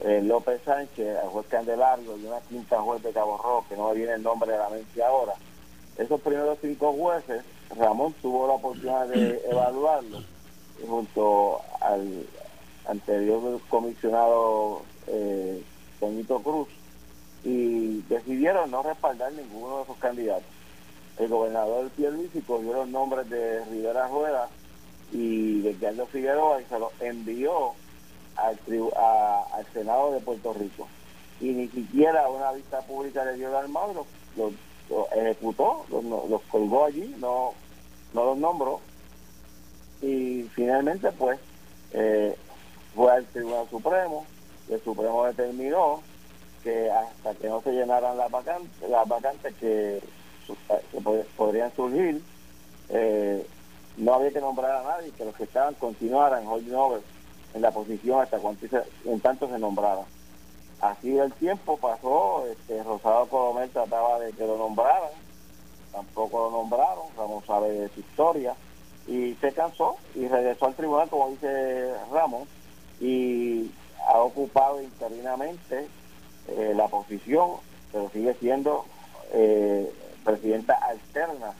eh, 0.00 0.22
López 0.22 0.60
Sánchez, 0.64 1.18
al 1.18 1.28
juez 1.28 1.46
Candelario 1.48 2.16
y 2.16 2.26
una 2.26 2.40
quinta 2.40 2.80
juez 2.80 3.02
de 3.02 3.12
Cabo 3.12 3.36
Rojo, 3.36 3.64
que 3.68 3.76
no 3.76 3.88
me 3.88 3.94
viene 3.96 4.12
el 4.14 4.22
nombre 4.22 4.52
de 4.52 4.58
la 4.58 4.68
mente 4.68 5.02
ahora. 5.02 5.32
Esos 5.96 6.20
primeros 6.20 6.58
cinco 6.60 6.92
jueces, 6.92 7.42
Ramón 7.76 8.14
tuvo 8.22 8.46
la 8.46 8.54
oportunidad 8.54 9.08
de 9.08 9.42
evaluarlo 9.50 10.22
junto 10.86 11.60
al 11.80 12.26
anterior 12.86 13.60
comisionado 13.68 14.82
eh, 15.08 15.62
Cruz 16.44 16.68
y 17.48 18.04
decidieron 18.10 18.70
no 18.70 18.82
respaldar 18.82 19.32
ninguno 19.32 19.78
de 19.78 19.82
esos 19.84 19.96
candidatos. 19.96 20.44
El 21.18 21.28
gobernador 21.28 21.88
Pierluisi 21.90 22.42
cogió 22.42 22.74
los 22.74 22.88
nombres 22.88 23.28
de 23.30 23.64
Rivera 23.64 24.06
Rueda 24.06 24.50
y 25.12 25.62
de 25.62 25.74
Carlos 25.76 26.10
Figueroa 26.10 26.60
y 26.60 26.66
se 26.66 26.78
los 26.78 26.92
envió 27.00 27.72
al, 28.36 28.58
al 29.54 29.66
Senado 29.72 30.12
de 30.12 30.20
Puerto 30.20 30.52
Rico. 30.52 30.86
Y 31.40 31.46
ni 31.46 31.68
siquiera 31.68 32.28
una 32.28 32.52
vista 32.52 32.82
pública 32.82 33.24
le 33.24 33.34
dio 33.34 33.56
al 33.56 33.70
Mauro, 33.70 34.04
los, 34.36 34.52
ejecutó, 35.16 35.86
los, 35.90 36.42
colgó 36.50 36.84
allí, 36.84 37.14
no, 37.18 37.54
no 38.12 38.24
los 38.26 38.36
nombró. 38.36 38.80
Y 40.02 40.42
finalmente, 40.54 41.10
pues, 41.12 41.40
eh, 41.92 42.36
fue 42.94 43.10
al 43.10 43.24
Tribunal 43.26 43.66
Supremo, 43.70 44.26
el 44.68 44.82
Supremo 44.82 45.24
determinó 45.24 46.02
que 46.62 46.90
hasta 46.90 47.34
que 47.34 47.48
no 47.48 47.60
se 47.62 47.72
llenaran 47.72 48.16
las 48.16 48.30
vacantes, 48.30 48.88
las 48.88 49.06
vacantes 49.08 49.54
que, 49.56 50.02
podrían 51.36 51.74
surgir, 51.74 52.22
eh, 52.88 53.46
no 53.96 54.14
había 54.14 54.30
que 54.30 54.40
nombrar 54.40 54.76
a 54.76 54.82
nadie, 54.82 55.10
que 55.12 55.24
los 55.24 55.34
que 55.34 55.44
estaban 55.44 55.74
continuaran 55.74 56.46
holding 56.46 56.74
over 56.74 57.00
en 57.54 57.62
la 57.62 57.70
posición 57.70 58.20
hasta 58.20 58.38
cuando 58.38 58.66
en 59.04 59.20
tanto 59.20 59.48
se 59.48 59.58
nombrara. 59.58 60.02
Así 60.80 61.18
el 61.18 61.32
tiempo 61.32 61.76
pasó, 61.76 62.46
este, 62.46 62.82
Rosado 62.84 63.26
Colomel 63.26 63.68
trataba 63.70 64.20
de 64.20 64.32
que 64.32 64.46
lo 64.46 64.56
nombraran, 64.56 65.10
tampoco 65.90 66.44
lo 66.44 66.50
nombraron, 66.52 67.06
Ramón 67.16 67.42
sabe 67.46 67.72
de 67.72 67.88
su 67.88 68.00
historia, 68.00 68.54
y 69.08 69.34
se 69.40 69.52
cansó 69.52 69.96
y 70.14 70.28
regresó 70.28 70.66
al 70.66 70.74
tribunal, 70.74 71.08
como 71.08 71.30
dice 71.30 71.92
Ramón, 72.12 72.46
y 73.00 73.70
ha 74.06 74.18
ocupado 74.20 74.80
interinamente 74.80 75.88
eh, 76.48 76.72
la 76.74 76.88
posición, 76.88 77.50
pero 77.92 78.10
sigue 78.10 78.34
siendo 78.34 78.84
eh, 79.32 79.90
presidenta 80.24 80.74
alterna, 80.74 81.52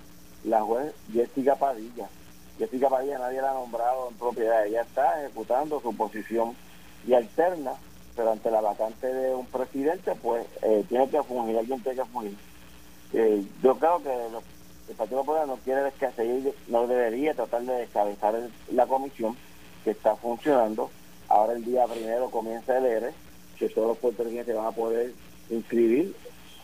la 0.44 0.62
juez 0.62 0.92
Jessica 1.12 1.56
Padilla. 1.56 2.08
Jessica 2.58 2.88
Padilla 2.88 3.18
nadie 3.18 3.40
la 3.40 3.50
ha 3.50 3.54
nombrado 3.54 4.08
en 4.08 4.14
propiedad, 4.16 4.66
ella 4.66 4.82
está 4.82 5.22
ejecutando 5.22 5.80
su 5.80 5.94
posición 5.94 6.54
y 7.06 7.14
alterna, 7.14 7.72
pero 8.16 8.32
ante 8.32 8.50
la 8.50 8.60
vacante 8.60 9.06
de 9.06 9.34
un 9.34 9.46
presidente, 9.46 10.14
pues 10.22 10.46
eh, 10.62 10.84
tiene 10.88 11.08
que 11.08 11.22
fungir, 11.22 11.58
alguien 11.58 11.80
tiene 11.82 12.02
que 12.02 12.08
fungir. 12.08 12.36
yo 13.62 13.78
creo 13.78 14.02
que 14.02 14.10
el 14.88 14.94
Partido 14.96 15.20
Popular 15.20 15.46
no 15.46 15.56
quiere 15.58 15.82
descabezar, 15.82 16.26
no 16.68 16.86
debería 16.86 17.34
tratar 17.34 17.62
de 17.62 17.74
descabezar 17.74 18.34
la 18.72 18.86
comisión 18.86 19.36
que 19.84 19.90
está 19.90 20.16
funcionando. 20.16 20.90
Ahora 21.28 21.52
el 21.52 21.64
día 21.64 21.86
primero 21.86 22.30
comienza 22.30 22.78
el 22.78 22.86
ERE, 22.86 23.12
que 23.58 23.68
todos 23.68 23.88
los 23.88 23.98
puertorriqueños 23.98 24.46
se 24.46 24.52
van 24.52 24.66
a 24.66 24.72
poder 24.72 25.12
inscribir 25.50 26.14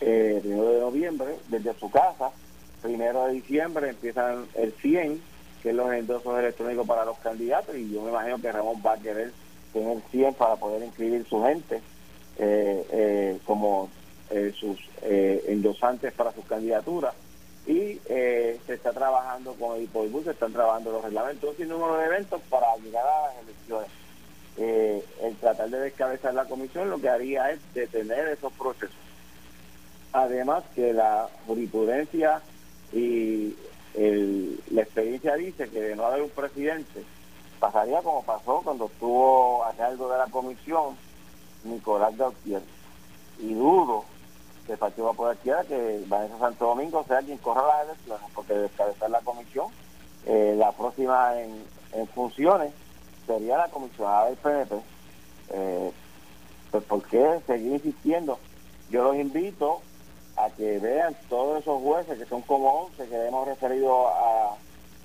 eh, 0.01 0.33
el 0.35 0.41
primero 0.41 0.69
de 0.69 0.79
noviembre 0.79 1.35
desde 1.49 1.73
su 1.75 1.89
casa. 1.89 2.31
Primero 2.81 3.25
de 3.25 3.33
diciembre 3.33 3.89
empiezan 3.89 4.45
el 4.55 4.71
100 4.73 5.21
que 5.65 5.71
es 5.71 5.75
los 5.75 5.91
endosos 5.91 6.37
electrónicos 6.37 6.85
para 6.85 7.05
los 7.05 7.17
candidatos, 7.17 7.75
y 7.75 7.91
yo 7.91 8.03
me 8.03 8.11
imagino 8.11 8.39
que 8.39 8.51
Ramón 8.51 8.83
va 8.85 8.93
a 8.93 8.99
querer 8.99 9.31
tener 9.73 9.97
100 10.11 10.35
para 10.35 10.57
poder 10.57 10.83
inscribir 10.83 11.25
su 11.27 11.41
gente 11.41 11.81
eh, 12.37 12.85
eh, 12.91 13.39
como 13.45 13.89
eh, 14.29 14.53
sus 14.55 14.77
endosantes 15.01 16.13
para 16.13 16.31
sus 16.33 16.45
candidaturas. 16.45 17.15
Y 17.65 17.99
se 18.05 18.59
está 18.67 18.93
trabajando 18.93 19.53
con 19.53 19.75
el 19.75 19.85
IPOIBUS, 19.85 20.25
se 20.25 20.31
están 20.31 20.53
trabajando 20.53 20.91
los 20.91 21.03
reglamentos 21.03 21.55
y 21.57 21.63
número 21.63 21.97
de 21.97 22.05
eventos 22.05 22.39
para 22.47 22.67
llegar 22.77 23.03
a 23.03 23.25
las 23.25 23.43
elecciones. 23.43 23.89
El 24.57 25.35
tratar 25.39 25.69
de 25.69 25.79
descabezar 25.79 26.33
la 26.33 26.45
comisión 26.45 26.89
lo 26.89 26.99
que 26.99 27.09
haría 27.09 27.51
es 27.51 27.59
detener 27.73 28.29
esos 28.29 28.53
procesos. 28.53 28.95
Además 30.13 30.63
que 30.73 30.93
la 30.93 31.27
jurisprudencia 31.45 32.41
y 32.93 33.55
el, 33.95 34.59
la 34.71 34.83
experiencia 34.83 35.35
dice 35.35 35.69
que 35.69 35.81
de 35.81 35.95
no 35.95 36.05
haber 36.05 36.21
un 36.21 36.29
presidente, 36.29 37.03
pasaría 37.59 38.01
como 38.01 38.23
pasó 38.23 38.61
cuando 38.63 38.85
estuvo 38.85 39.63
a 39.63 39.73
cargo 39.73 40.09
de 40.09 40.17
la 40.17 40.27
comisión 40.27 40.95
Nicolás 41.63 42.15
Gautier. 42.17 42.61
Y 43.39 43.53
dudo 43.53 44.05
que 44.65 44.73
el 44.73 44.77
Partido 44.77 45.07
Popular 45.09 45.37
quiera 45.37 45.63
que 45.63 46.03
Vanessa 46.07 46.39
Santo 46.39 46.65
Domingo 46.65 47.03
sea 47.07 47.19
quien 47.19 47.37
corra 47.37 47.67
las 47.67 47.85
elecciones, 47.87 48.25
porque 48.33 48.53
descabezar 48.53 49.09
la 49.09 49.21
comisión, 49.21 49.67
eh, 50.25 50.55
la 50.57 50.71
próxima 50.71 51.33
en, 51.41 52.07
funciones 52.13 52.73
sería 53.25 53.57
la 53.57 53.67
comisionada 53.69 54.25
del 54.25 54.37
PNP. 54.37 54.75
Eh, 55.49 55.91
pues 56.71 56.83
¿por 56.83 57.03
qué 57.03 57.39
seguir 57.47 57.73
insistiendo? 57.73 58.39
Yo 58.89 59.03
los 59.03 59.15
invito 59.15 59.81
a 60.37 60.49
que 60.49 60.79
vean 60.79 61.15
todos 61.29 61.61
esos 61.61 61.81
jueces, 61.81 62.17
que 62.17 62.25
son 62.25 62.41
como 62.41 62.87
11, 62.87 63.07
que 63.07 63.27
hemos 63.27 63.47
referido 63.47 64.09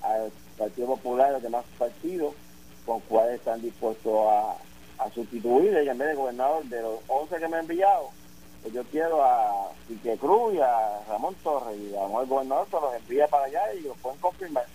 al 0.03 0.31
Partido 0.57 0.87
Popular 0.87 1.29
y 1.29 1.33
los 1.33 1.43
demás 1.43 1.65
partidos, 1.77 2.33
con 2.85 2.99
cuáles 3.01 3.35
están 3.35 3.61
dispuestos 3.61 4.27
a, 4.27 4.55
a 5.03 5.09
sustituir 5.11 5.73
y 5.83 5.89
en 5.89 5.97
vez 5.97 6.09
de 6.09 6.15
gobernador 6.15 6.63
de 6.65 6.81
los 6.81 6.99
11 7.07 7.37
que 7.37 7.47
me 7.47 7.57
han 7.57 7.61
enviado, 7.61 8.09
pues 8.61 8.73
yo 8.73 8.83
quiero 8.85 9.23
a 9.23 9.71
Pique 9.87 10.17
Cruz 10.17 10.53
y 10.53 10.59
a 10.59 11.01
Ramón 11.07 11.35
Torres 11.43 11.77
y 11.79 11.95
a 11.95 12.05
el 12.05 12.27
gobernador 12.27 12.67
que 12.67 12.75
los 12.75 12.95
envía 12.95 13.27
para 13.27 13.45
allá 13.45 13.73
y 13.73 13.81
los 13.81 13.97
pueden 13.97 14.19
confirmar. 14.19 14.65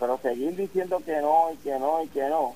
Pero 0.00 0.18
seguir 0.18 0.56
diciendo 0.56 1.00
que 1.04 1.20
no 1.20 1.50
y 1.52 1.56
que 1.58 1.78
no 1.78 2.02
y 2.02 2.08
que 2.08 2.28
no, 2.28 2.54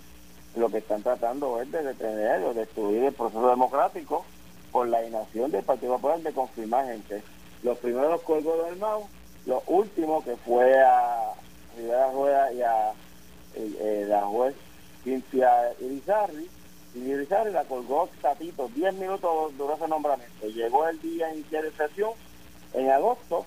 lo 0.58 0.68
que 0.68 0.78
están 0.78 1.02
tratando 1.02 1.60
es 1.60 1.70
de 1.70 1.82
detener 1.82 2.42
o 2.42 2.54
destruir 2.54 3.04
el 3.04 3.12
proceso 3.12 3.48
democrático 3.48 4.24
por 4.72 4.88
la 4.88 5.04
inacción 5.04 5.50
del 5.50 5.62
Partido 5.62 5.94
Popular 5.94 6.20
de 6.20 6.32
confirmar 6.32 6.86
gente 6.86 7.22
los 7.62 7.78
primeros 7.78 8.22
colgó 8.22 8.62
del 8.64 8.76
MAU, 8.76 9.06
los 9.46 9.62
últimos 9.66 10.24
que 10.24 10.36
fue 10.36 10.80
a 10.80 11.32
Rivera 11.76 12.12
Rueda 12.12 12.52
y 12.52 12.62
a 12.62 12.92
eh, 13.54 14.04
la 14.08 14.22
juez 14.22 14.54
Cintia 15.02 15.72
Irizarri, 15.80 16.48
y 16.94 17.14
la 17.52 17.64
colgó 17.64 18.08
Tatito, 18.20 18.68
10 18.74 18.94
minutos 18.94 19.56
duró 19.56 19.74
ese 19.74 19.86
nombramiento. 19.88 20.46
Llegó 20.46 20.88
el 20.88 21.00
día 21.00 21.32
inicial 21.32 21.64
de 21.64 21.72
sesión, 21.72 22.10
en 22.74 22.90
agosto, 22.90 23.44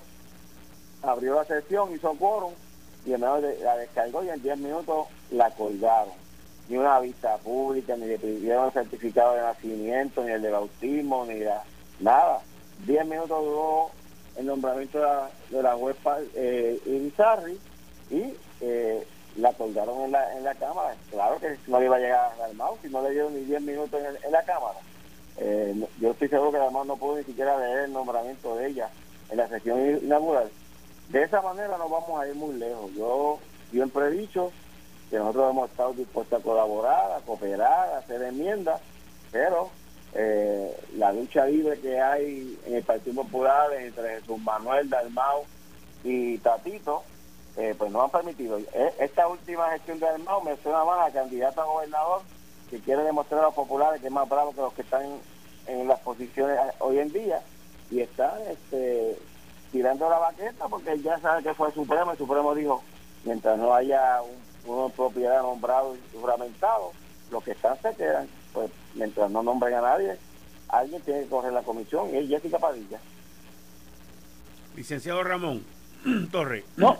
abrió 1.02 1.34
la 1.34 1.44
sesión, 1.44 1.92
hizo 1.94 2.14
quórum, 2.14 2.52
y 3.04 3.12
en 3.12 3.20
menos 3.20 3.42
de, 3.42 3.58
la 3.60 3.76
descargó 3.76 4.22
y 4.22 4.30
en 4.30 4.42
10 4.42 4.58
minutos 4.58 5.08
la 5.30 5.50
colgaron. 5.50 6.21
Ni 6.68 6.76
una 6.76 7.00
vista 7.00 7.36
pública, 7.38 7.96
ni 7.96 8.06
le 8.06 8.18
pidieron 8.18 8.66
el 8.66 8.72
certificado 8.72 9.34
de 9.34 9.42
nacimiento, 9.42 10.24
ni 10.24 10.30
el 10.30 10.42
de 10.42 10.50
bautismo, 10.50 11.26
ni 11.26 11.40
nada. 12.00 12.40
10 12.86 13.06
minutos 13.06 13.44
duró 13.44 13.90
el 14.36 14.46
nombramiento 14.46 14.98
de 14.98 15.04
la, 15.04 15.30
de 15.50 15.62
la 15.62 15.76
eh, 16.34 16.80
Irizarri 16.86 17.58
y 18.10 18.34
eh, 18.60 19.06
la 19.36 19.52
colgaron 19.52 20.02
en 20.02 20.12
la, 20.12 20.36
en 20.36 20.44
la 20.44 20.54
Cámara. 20.54 20.94
Claro 21.10 21.38
que 21.38 21.56
no 21.66 21.78
le 21.78 21.86
iba 21.86 21.96
a 21.96 22.00
llegar 22.00 22.32
al 22.42 22.54
mouse 22.54 22.80
si 22.82 22.88
no 22.88 23.02
le 23.02 23.10
dieron 23.10 23.34
ni 23.34 23.44
10 23.44 23.62
minutos 23.62 24.00
en, 24.00 24.32
la 24.32 24.42
Cámara. 24.42 24.78
Eh, 25.38 25.74
yo 26.00 26.10
estoy 26.10 26.28
seguro 26.28 26.52
que 26.52 26.58
además 26.58 26.86
no 26.86 26.96
pudo 26.96 27.16
ni 27.16 27.24
siquiera 27.24 27.58
leer 27.58 27.84
el 27.84 27.92
nombramiento 27.92 28.56
de 28.56 28.68
ella 28.68 28.88
en 29.30 29.38
la 29.38 29.48
sesión 29.48 29.80
inaugural. 30.02 30.50
De 31.08 31.22
esa 31.22 31.40
manera 31.42 31.76
no 31.78 31.88
vamos 31.88 32.20
a 32.20 32.26
ir 32.26 32.34
muy 32.34 32.54
lejos. 32.54 32.92
Yo 32.94 33.38
siempre 33.70 34.06
he 34.06 34.10
dicho 34.10 34.52
que 35.12 35.18
nosotros 35.18 35.50
hemos 35.50 35.70
estado 35.70 35.92
dispuestos 35.92 36.40
a 36.40 36.42
colaborar, 36.42 37.12
a 37.12 37.20
cooperar, 37.20 37.90
a 37.90 37.98
hacer 37.98 38.22
enmiendas, 38.22 38.80
pero 39.30 39.68
eh, 40.14 40.74
la 40.96 41.12
lucha 41.12 41.44
libre 41.44 41.78
que 41.80 42.00
hay 42.00 42.58
en 42.64 42.76
el 42.76 42.82
Partido 42.82 43.22
Popular 43.22 43.70
entre 43.74 44.20
Jesús 44.20 44.40
Manuel 44.40 44.88
Dalmau 44.88 45.44
y 46.02 46.38
Tatito, 46.38 47.02
eh, 47.58 47.74
pues 47.76 47.92
no 47.92 48.02
han 48.02 48.08
permitido. 48.08 48.58
Eh, 48.58 48.94
esta 49.00 49.28
última 49.28 49.68
gestión 49.72 50.00
de 50.00 50.06
Dalmau 50.06 50.42
me 50.44 50.56
suena 50.56 50.82
más 50.82 51.10
a 51.10 51.12
candidato 51.12 51.60
a 51.60 51.66
gobernador 51.66 52.22
que 52.70 52.80
quiere 52.80 53.02
demostrar 53.02 53.40
a 53.40 53.48
los 53.48 53.54
populares 53.54 54.00
que 54.00 54.06
es 54.06 54.12
más 54.12 54.26
bravo 54.26 54.54
que 54.54 54.62
los 54.62 54.72
que 54.72 54.80
están 54.80 55.04
en 55.66 55.88
las 55.88 56.00
posiciones 56.00 56.58
hoy 56.78 57.00
en 57.00 57.12
día 57.12 57.42
y 57.90 58.00
está 58.00 58.38
este, 58.50 59.18
tirando 59.72 60.08
la 60.08 60.18
baqueta 60.18 60.68
porque 60.68 60.98
ya 61.02 61.18
sabe 61.18 61.42
que 61.42 61.52
fue 61.52 61.68
el 61.68 61.74
Supremo. 61.74 62.12
El 62.12 62.16
Supremo 62.16 62.54
dijo, 62.54 62.82
mientras 63.24 63.58
no 63.58 63.74
haya 63.74 64.22
un, 64.22 64.51
una 64.66 64.92
propiedad 64.94 65.42
nombrado 65.42 65.96
y 65.96 66.16
juramentado, 66.16 66.92
los 67.30 67.42
que 67.42 67.52
están 67.52 67.80
se 67.80 67.94
quedan 67.94 68.28
pues 68.52 68.70
mientras 68.94 69.30
no 69.30 69.42
nombren 69.42 69.74
a 69.74 69.80
nadie, 69.80 70.16
alguien 70.68 71.00
tiene 71.02 71.22
que 71.22 71.28
correr 71.28 71.52
la 71.52 71.62
comisión 71.62 72.14
y 72.14 72.18
es 72.18 72.28
Jessica 72.28 72.58
Padilla. 72.58 72.98
Licenciado 74.76 75.22
Ramón 75.22 75.64
Torre. 76.30 76.64
No, 76.76 76.98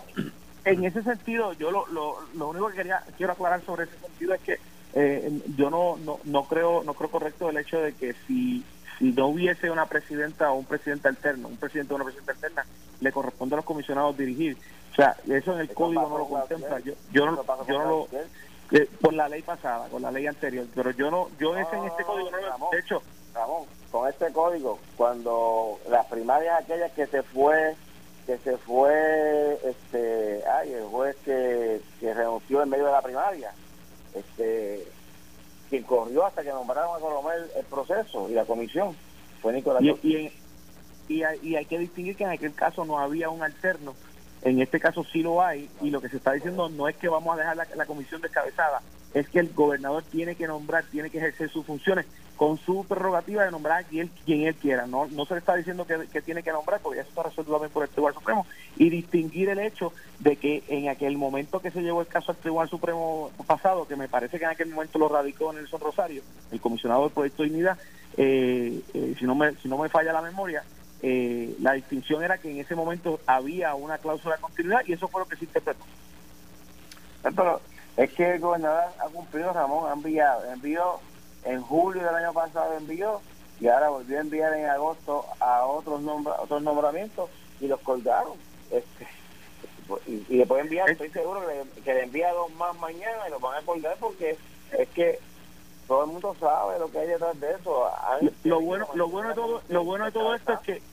en 0.65 0.83
ese 0.83 1.03
sentido, 1.03 1.53
yo 1.53 1.71
lo, 1.71 1.87
lo, 1.87 2.17
lo 2.35 2.49
único 2.49 2.69
que 2.69 2.77
quería 2.77 3.03
quiero 3.17 3.33
aclarar 3.33 3.61
sobre 3.65 3.85
ese 3.85 3.97
sentido 3.99 4.33
es 4.33 4.41
que 4.41 4.59
eh, 4.95 5.41
yo 5.57 5.69
no, 5.69 5.97
no, 5.97 6.19
no 6.23 6.43
creo 6.45 6.83
no 6.83 6.93
creo 6.93 7.09
correcto 7.09 7.49
el 7.49 7.57
hecho 7.57 7.79
de 7.79 7.93
que 7.93 8.15
si 8.27 8.63
si 8.99 9.11
no 9.11 9.27
hubiese 9.27 9.71
una 9.71 9.87
presidenta 9.87 10.51
o 10.51 10.55
un 10.55 10.65
presidente 10.65 11.07
alterno, 11.07 11.47
un 11.47 11.57
presidente 11.57 11.93
o 11.93 11.95
una 11.95 12.05
presidenta 12.05 12.33
alterna, 12.33 12.65
le 13.01 13.11
corresponde 13.11 13.55
a 13.55 13.57
los 13.57 13.65
comisionados 13.65 14.17
dirigir. 14.17 14.55
O 14.93 14.95
sea, 14.95 15.17
eso 15.27 15.53
en 15.53 15.59
el 15.61 15.73
código 15.73 16.07
no 16.07 16.19
lo 16.19 16.27
contempla. 16.27 16.79
Yo, 16.79 16.93
yo 17.11 17.25
no, 17.25 17.43
yo 17.67 17.79
no 17.79 17.85
lo 17.89 18.07
eh, 18.71 18.89
por 19.01 19.13
la 19.13 19.27
ley 19.27 19.41
pasada, 19.41 19.87
con 19.89 20.01
la 20.01 20.11
ley 20.11 20.25
anterior, 20.25 20.65
pero 20.73 20.91
yo 20.91 21.11
no, 21.11 21.29
yo 21.39 21.55
ese 21.57 21.75
en 21.75 21.85
este 21.85 22.03
código 22.03 22.31
no 22.31 22.37
lo 22.37 22.73
he 22.73 22.79
hecho. 22.79 23.01
Ramón, 23.33 23.65
con 23.91 24.07
este 24.07 24.31
código, 24.31 24.79
cuando 24.95 25.79
las 25.89 26.05
primarias 26.05 26.61
aquellas 26.61 26.91
que 26.93 27.07
se 27.07 27.23
fue 27.23 27.75
que 28.25 28.37
se 28.37 28.57
fue 28.57 29.59
este 29.63 30.43
ay 30.47 30.71
el 30.73 30.85
juez 30.85 31.15
que, 31.25 31.81
que 31.99 32.13
renunció 32.13 32.63
en 32.63 32.69
medio 32.69 32.85
de 32.85 32.91
la 32.93 33.01
primaria 33.01 33.51
este 34.13 34.87
quien 35.69 35.83
corrió 35.83 36.25
hasta 36.25 36.41
que 36.41 36.49
nombraron 36.49 36.95
a 36.95 36.99
Colomel 36.99 37.51
el 37.55 37.65
proceso 37.65 38.29
y 38.29 38.33
la 38.33 38.45
comisión 38.45 38.95
fue 39.41 39.51
Nicolás 39.51 39.83
y, 39.83 40.31
y, 41.09 41.23
hay, 41.23 41.39
y 41.41 41.55
hay 41.57 41.65
que 41.65 41.79
distinguir 41.79 42.15
que 42.15 42.23
en 42.23 42.29
aquel 42.29 42.53
caso 42.53 42.85
no 42.85 42.97
había 42.97 43.29
un 43.29 43.43
alterno 43.43 43.93
en 44.43 44.61
este 44.61 44.79
caso 44.79 45.05
sí 45.05 45.21
lo 45.21 45.41
hay 45.41 45.69
y 45.81 45.89
lo 45.89 46.01
que 46.01 46.09
se 46.09 46.17
está 46.17 46.33
diciendo 46.33 46.67
no 46.69 46.87
es 46.89 46.95
que 46.97 47.07
vamos 47.07 47.33
a 47.33 47.39
dejar 47.39 47.55
la, 47.55 47.85
comisión 47.85 48.21
descabezada, 48.21 48.81
es 49.13 49.27
que 49.29 49.39
el 49.39 49.53
gobernador 49.53 50.03
tiene 50.03 50.35
que 50.35 50.47
nombrar, 50.47 50.83
tiene 50.91 51.09
que 51.09 51.17
ejercer 51.17 51.49
sus 51.49 51.65
funciones 51.65 52.05
con 52.35 52.57
su 52.57 52.83
prerrogativa 52.83 53.45
de 53.45 53.51
nombrar 53.51 53.83
a 53.83 53.87
quien, 53.87 54.09
quien 54.25 54.41
él 54.41 54.55
quiera. 54.55 54.85
No, 54.85 55.05
no 55.07 55.25
se 55.25 55.35
le 55.35 55.39
está 55.39 55.55
diciendo 55.55 55.85
que, 55.85 56.21
tiene 56.21 56.43
que 56.43 56.51
nombrar, 56.51 56.81
porque 56.81 56.99
eso 56.99 57.09
está 57.09 57.23
resuelto 57.23 57.53
también 57.53 57.71
por 57.71 57.83
el 57.83 57.89
Tribunal 57.89 58.15
Supremo. 58.15 58.47
Y 58.75 58.89
distinguir 58.89 59.49
el 59.49 59.59
hecho 59.59 59.93
de 60.19 60.35
que 60.35 60.63
en 60.67 60.89
aquel 60.89 61.15
momento 61.15 61.61
que 61.61 61.71
se 61.71 61.81
llevó 61.81 62.01
el 62.01 62.07
caso 62.07 62.31
al 62.31 62.37
Tribunal 62.37 62.69
Supremo 62.69 63.31
pasado, 63.45 63.87
que 63.87 63.95
me 63.95 64.09
parece 64.09 64.39
que 64.39 64.45
en 64.45 64.51
aquel 64.51 64.69
momento 64.69 64.97
lo 64.97 65.09
radicó 65.09 65.53
Nelson 65.53 65.79
Rosario, 65.79 66.23
el 66.51 66.59
comisionado 66.59 67.03
del 67.03 67.11
Proyecto 67.11 67.43
de 67.43 67.49
Dignidad, 67.49 67.77
eh, 68.17 68.81
eh, 68.93 69.15
si, 69.17 69.25
no 69.25 69.35
me, 69.35 69.53
si 69.55 69.67
no 69.67 69.77
me 69.77 69.89
falla 69.89 70.11
la 70.11 70.21
memoria, 70.21 70.63
eh, 71.05 71.53
la 71.59 71.73
distinción 71.73 72.23
era 72.23 72.37
que 72.37 72.49
en 72.49 72.59
ese 72.59 72.75
momento 72.75 73.19
había 73.27 73.75
una 73.75 73.97
cláusula 73.97 74.37
de 74.37 74.41
continuidad 74.41 74.83
y 74.87 74.93
eso 74.93 75.09
fue 75.09 75.19
lo 75.19 75.27
que 75.27 75.35
se 75.35 75.43
interpretó. 75.43 75.83
Pero 77.21 77.59
es 77.97 78.13
que 78.13 78.35
el 78.35 78.39
gobernador 78.39 78.85
ha 78.99 79.09
cumplido, 79.09 79.51
Ramón, 79.51 79.89
ha 79.89 79.93
enviado, 79.93 80.49
envió 80.51 81.01
en 81.43 81.61
julio 81.61 82.05
del 82.05 82.15
año 82.15 82.31
pasado 82.31 82.77
envió 82.77 83.19
y 83.59 83.67
ahora 83.67 83.89
volvió 83.89 84.17
a 84.17 84.21
enviar 84.21 84.53
en 84.53 84.65
agosto 84.69 85.25
a 85.41 85.65
otros 85.65 86.01
nombra, 86.01 86.35
otros 86.39 86.61
nombramientos 86.61 87.29
y 87.59 87.67
los 87.67 87.81
colgaron. 87.81 88.37
Este, 88.71 89.05
y, 90.07 90.25
y 90.29 90.37
después 90.37 90.63
enviar, 90.63 90.89
estoy 90.89 91.09
seguro 91.09 91.41
que 91.83 91.93
le, 91.93 92.03
envía 92.03 92.31
dos 92.31 92.49
más 92.53 92.77
mañana 92.79 93.27
y 93.27 93.31
los 93.31 93.41
van 93.41 93.61
a 93.61 93.65
colgar 93.65 93.97
porque 93.99 94.37
es 94.71 94.89
que 94.89 95.19
todo 95.85 96.05
el 96.05 96.11
mundo 96.11 96.33
sabe 96.39 96.79
lo 96.79 96.89
que 96.89 96.99
hay 96.99 97.07
detrás 97.07 97.37
de 97.41 97.51
eso. 97.51 97.89
lo 98.45 98.61
bueno, 98.61 98.87
lo 98.93 99.09
bueno 99.09 99.29
de 99.29 99.35
todo, 99.35 99.61
lo 99.67 99.83
bueno 99.83 100.05
de 100.05 100.11
todo 100.13 100.33
esto 100.33 100.53
es 100.53 100.59
que 100.61 100.92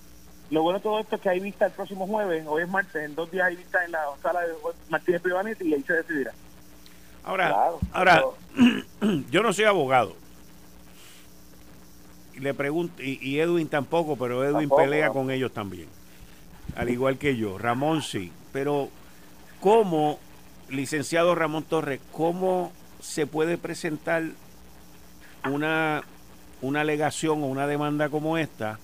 lo 0.51 0.63
bueno 0.63 0.79
de 0.79 0.83
todo 0.83 0.99
esto 0.99 1.17
es 1.17 1.23
que 1.23 1.29
hay 1.29 1.41
vista 1.41 1.67
el 1.67 1.73
próximo 1.73 2.07
jueves, 2.07 2.45
hoy 2.47 2.63
es 2.65 2.69
martes, 2.69 3.05
en 3.05 3.15
dos 3.15 3.31
días 3.31 3.47
hay 3.47 3.57
vista 3.57 3.85
en 3.85 3.93
la 3.93 4.05
sala 4.21 4.41
de 4.41 4.53
Martínez 4.89 5.23
Privanetti 5.23 5.69
y 5.69 5.75
ahí 5.75 5.83
se 5.83 5.93
decidirá. 5.95 6.33
Ahora, 7.23 7.71
ahora 7.93 8.25
yo 9.31 9.43
no 9.43 9.53
soy 9.53 9.67
abogado. 9.67 10.17
Le 12.37 12.55
pregunto, 12.55 13.03
y, 13.03 13.39
Edwin 13.39 13.69
tampoco, 13.69 14.17
pero 14.17 14.43
Edwin 14.43 14.71
pelea 14.71 15.11
con 15.11 15.31
ellos 15.31 15.53
también. 15.53 15.89
Al 16.75 16.89
igual 16.89 17.19
que 17.19 17.37
yo. 17.37 17.59
Ramón 17.59 18.01
sí. 18.01 18.33
Pero, 18.51 18.89
¿cómo, 19.61 20.19
licenciado 20.71 21.35
Ramón 21.35 21.65
Torres, 21.65 22.01
cómo 22.13 22.73
se 23.01 23.27
puede 23.27 23.59
presentar 23.59 24.23
una, 25.45 26.03
una 26.63 26.81
alegación 26.81 27.43
o 27.43 27.47
una 27.47 27.67
demanda 27.67 28.09
como 28.09 28.39
esta? 28.39 28.79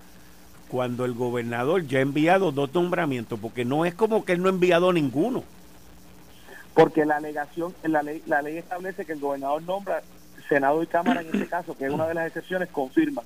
Cuando 0.68 1.04
el 1.04 1.14
gobernador 1.14 1.86
ya 1.86 1.98
ha 1.98 2.02
enviado 2.02 2.52
dos 2.52 2.72
nombramientos, 2.74 3.38
porque 3.38 3.64
no 3.64 3.84
es 3.84 3.94
como 3.94 4.24
que 4.24 4.32
él 4.32 4.42
no 4.42 4.48
ha 4.48 4.52
enviado 4.52 4.92
ninguno. 4.92 5.44
Porque 6.74 7.04
la 7.04 7.16
alegación, 7.16 7.74
la 7.84 8.02
ley, 8.02 8.22
la 8.26 8.42
ley 8.42 8.58
establece 8.58 9.04
que 9.04 9.12
el 9.12 9.20
gobernador 9.20 9.62
nombra 9.62 10.02
Senado 10.48 10.82
y 10.82 10.86
Cámara 10.86 11.22
en 11.22 11.28
este 11.28 11.46
caso, 11.46 11.76
que 11.76 11.86
es 11.86 11.92
una 11.92 12.06
de 12.06 12.14
las 12.14 12.26
excepciones, 12.26 12.68
confirma. 12.70 13.22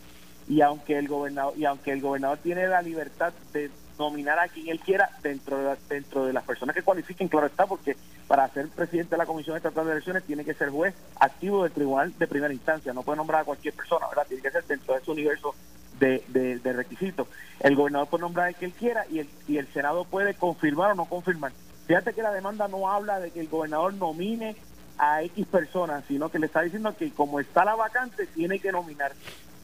Y 0.49 0.61
aunque 0.63 0.99
el 0.99 1.09
gobernador, 1.09 1.55
y 1.57 1.65
aunque 1.65 1.93
el 1.93 2.01
gobernador 2.01 2.39
tiene 2.39 2.67
la 2.67 2.83
libertad 2.83 3.33
de 3.53 3.71
nominar 3.99 4.39
a 4.39 4.49
quien 4.49 4.69
él 4.69 4.81
quiera 4.81 5.11
dentro 5.23 5.59
de, 5.59 5.77
dentro 5.89 6.25
de 6.25 6.33
las 6.33 6.45
personas 6.45 6.75
que 6.75 6.83
cualifiquen, 6.83 7.29
claro 7.29 7.47
está, 7.47 7.67
porque 7.67 7.97
para 8.27 8.49
ser 8.49 8.69
presidente 8.69 9.11
de 9.11 9.19
la 9.19 9.27
Comisión 9.27 9.57
Estatal 9.57 9.85
de 9.85 9.93
Elecciones 9.93 10.25
tiene 10.25 10.45
que 10.45 10.55
ser 10.55 10.71
juez 10.71 10.95
activo 11.21 11.65
del 11.65 11.73
Tribunal 11.73 12.13
de 12.19 12.27
Primera 12.27 12.53
Instancia, 12.53 12.93
no 12.93 13.03
puede 13.03 13.19
nombrar 13.19 13.43
a 13.43 13.45
cualquier 13.45 13.75
persona, 13.75 14.09
¿verdad? 14.09 14.27
Tiene 14.27 14.43
que 14.43 14.51
ser 14.51 14.65
dentro 14.65 14.95
de 14.95 15.01
ese 15.01 15.11
universo 15.11 15.55
de, 16.01 16.59
de, 16.59 16.73
requisitos. 16.73 17.29
El 17.61 17.77
gobernador 17.77 18.09
puede 18.09 18.23
nombrar 18.23 18.49
el 18.49 18.55
que 18.57 18.65
él 18.65 18.73
quiera 18.73 19.05
y 19.11 19.21
el, 19.21 19.29
y 19.47 19.59
el 19.59 19.69
Senado 19.69 20.05
puede 20.05 20.35
confirmar 20.35 20.93
o 20.93 20.95
no 20.95 21.05
confirmar. 21.05 21.53
Fíjate 21.87 22.15
que 22.15 22.23
la 22.23 22.33
demanda 22.33 22.67
no 22.69 22.91
habla 22.91 23.21
de 23.21 23.31
que 23.31 23.41
el 23.41 23.49
gobernador 23.49 23.95
nomine 23.95 24.57
a 24.99 25.23
X 25.23 25.47
personas, 25.47 26.05
sino 26.09 26.31
que 26.31 26.39
le 26.39 26.47
está 26.47 26.63
diciendo 26.63 26.95
que 26.97 27.11
como 27.11 27.41
está 27.41 27.65
la 27.65 27.75
vacante, 27.75 28.27
tiene 28.27 28.59
que 28.59 28.73
nominar. 28.73 29.13